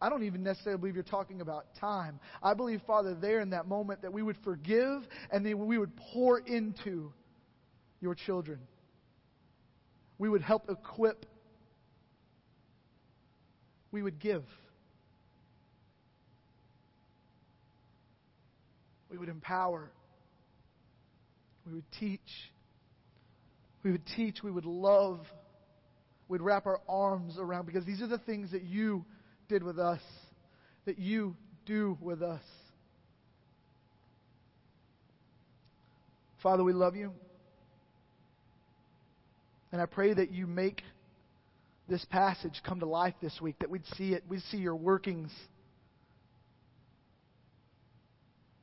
I 0.00 0.08
don't 0.08 0.22
even 0.22 0.42
necessarily 0.44 0.78
believe 0.78 0.94
you're 0.94 1.02
talking 1.02 1.40
about 1.40 1.74
time. 1.80 2.20
I 2.42 2.54
believe, 2.54 2.80
Father, 2.86 3.14
there 3.14 3.40
in 3.40 3.50
that 3.50 3.66
moment 3.66 4.02
that 4.02 4.12
we 4.12 4.22
would 4.22 4.36
forgive 4.44 5.02
and 5.30 5.44
then 5.44 5.66
we 5.66 5.76
would 5.76 5.96
pour 5.96 6.38
into 6.38 7.12
your 8.00 8.14
children. 8.14 8.60
We 10.18 10.28
would 10.28 10.42
help 10.42 10.70
equip. 10.70 11.26
We 13.90 14.02
would 14.02 14.20
give. 14.20 14.44
We 19.10 19.18
would 19.18 19.28
empower. 19.28 19.90
We 21.66 21.74
would 21.74 21.90
teach. 21.98 22.20
We 23.82 23.90
would 23.90 24.06
teach. 24.16 24.42
We 24.44 24.50
would 24.50 24.66
love. 24.66 25.26
We'd 26.28 26.42
wrap 26.42 26.66
our 26.66 26.80
arms 26.88 27.36
around 27.38 27.66
because 27.66 27.84
these 27.84 28.02
are 28.02 28.06
the 28.06 28.18
things 28.18 28.52
that 28.52 28.62
you 28.62 29.04
did 29.48 29.62
with 29.62 29.78
us, 29.78 30.00
that 30.84 30.98
you 30.98 31.36
do 31.66 31.96
with 32.00 32.22
us. 32.22 32.42
Father, 36.42 36.62
we 36.62 36.72
love 36.72 36.94
you. 36.94 37.12
And 39.72 39.82
I 39.82 39.86
pray 39.86 40.14
that 40.14 40.30
you 40.30 40.46
make 40.46 40.82
this 41.88 42.04
passage 42.10 42.60
come 42.66 42.80
to 42.80 42.86
life 42.86 43.14
this 43.20 43.38
week, 43.40 43.58
that 43.60 43.70
we'd 43.70 43.86
see 43.96 44.12
it, 44.12 44.24
we'd 44.28 44.42
see 44.50 44.58
your 44.58 44.76
workings. 44.76 45.30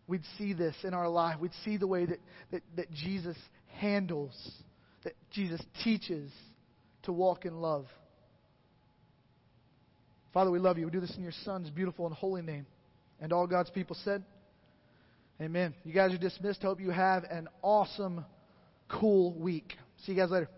We'd 0.07 0.23
see 0.38 0.53
this 0.53 0.75
in 0.83 0.93
our 0.93 1.09
life. 1.09 1.39
We'd 1.39 1.51
see 1.63 1.77
the 1.77 1.88
way 1.88 2.05
that, 2.05 2.19
that, 2.51 2.61
that 2.75 2.91
Jesus 2.91 3.38
handles, 3.67 4.33
that 5.03 5.13
Jesus 5.31 5.61
teaches 5.83 6.31
to 7.03 7.11
walk 7.11 7.45
in 7.45 7.59
love. 7.59 7.88
Father, 10.36 10.51
we 10.51 10.59
love 10.59 10.77
you. 10.77 10.83
We 10.83 10.91
do 10.91 10.99
this 10.99 11.15
in 11.15 11.23
your 11.23 11.31
Son's 11.45 11.69
beautiful 11.69 12.05
and 12.07 12.13
holy 12.13 12.41
name. 12.41 12.65
And 13.21 13.31
all 13.31 13.47
God's 13.47 13.69
people 13.69 13.95
said, 14.03 14.21
Amen. 15.39 15.73
You 15.86 15.93
guys 15.93 16.13
are 16.13 16.17
dismissed. 16.17 16.61
Hope 16.61 16.81
you 16.81 16.89
have 16.89 17.23
an 17.23 17.47
awesome, 17.61 18.25
cool 18.89 19.31
week. 19.31 19.75
See 20.03 20.11
you 20.11 20.17
guys 20.17 20.31
later. 20.31 20.49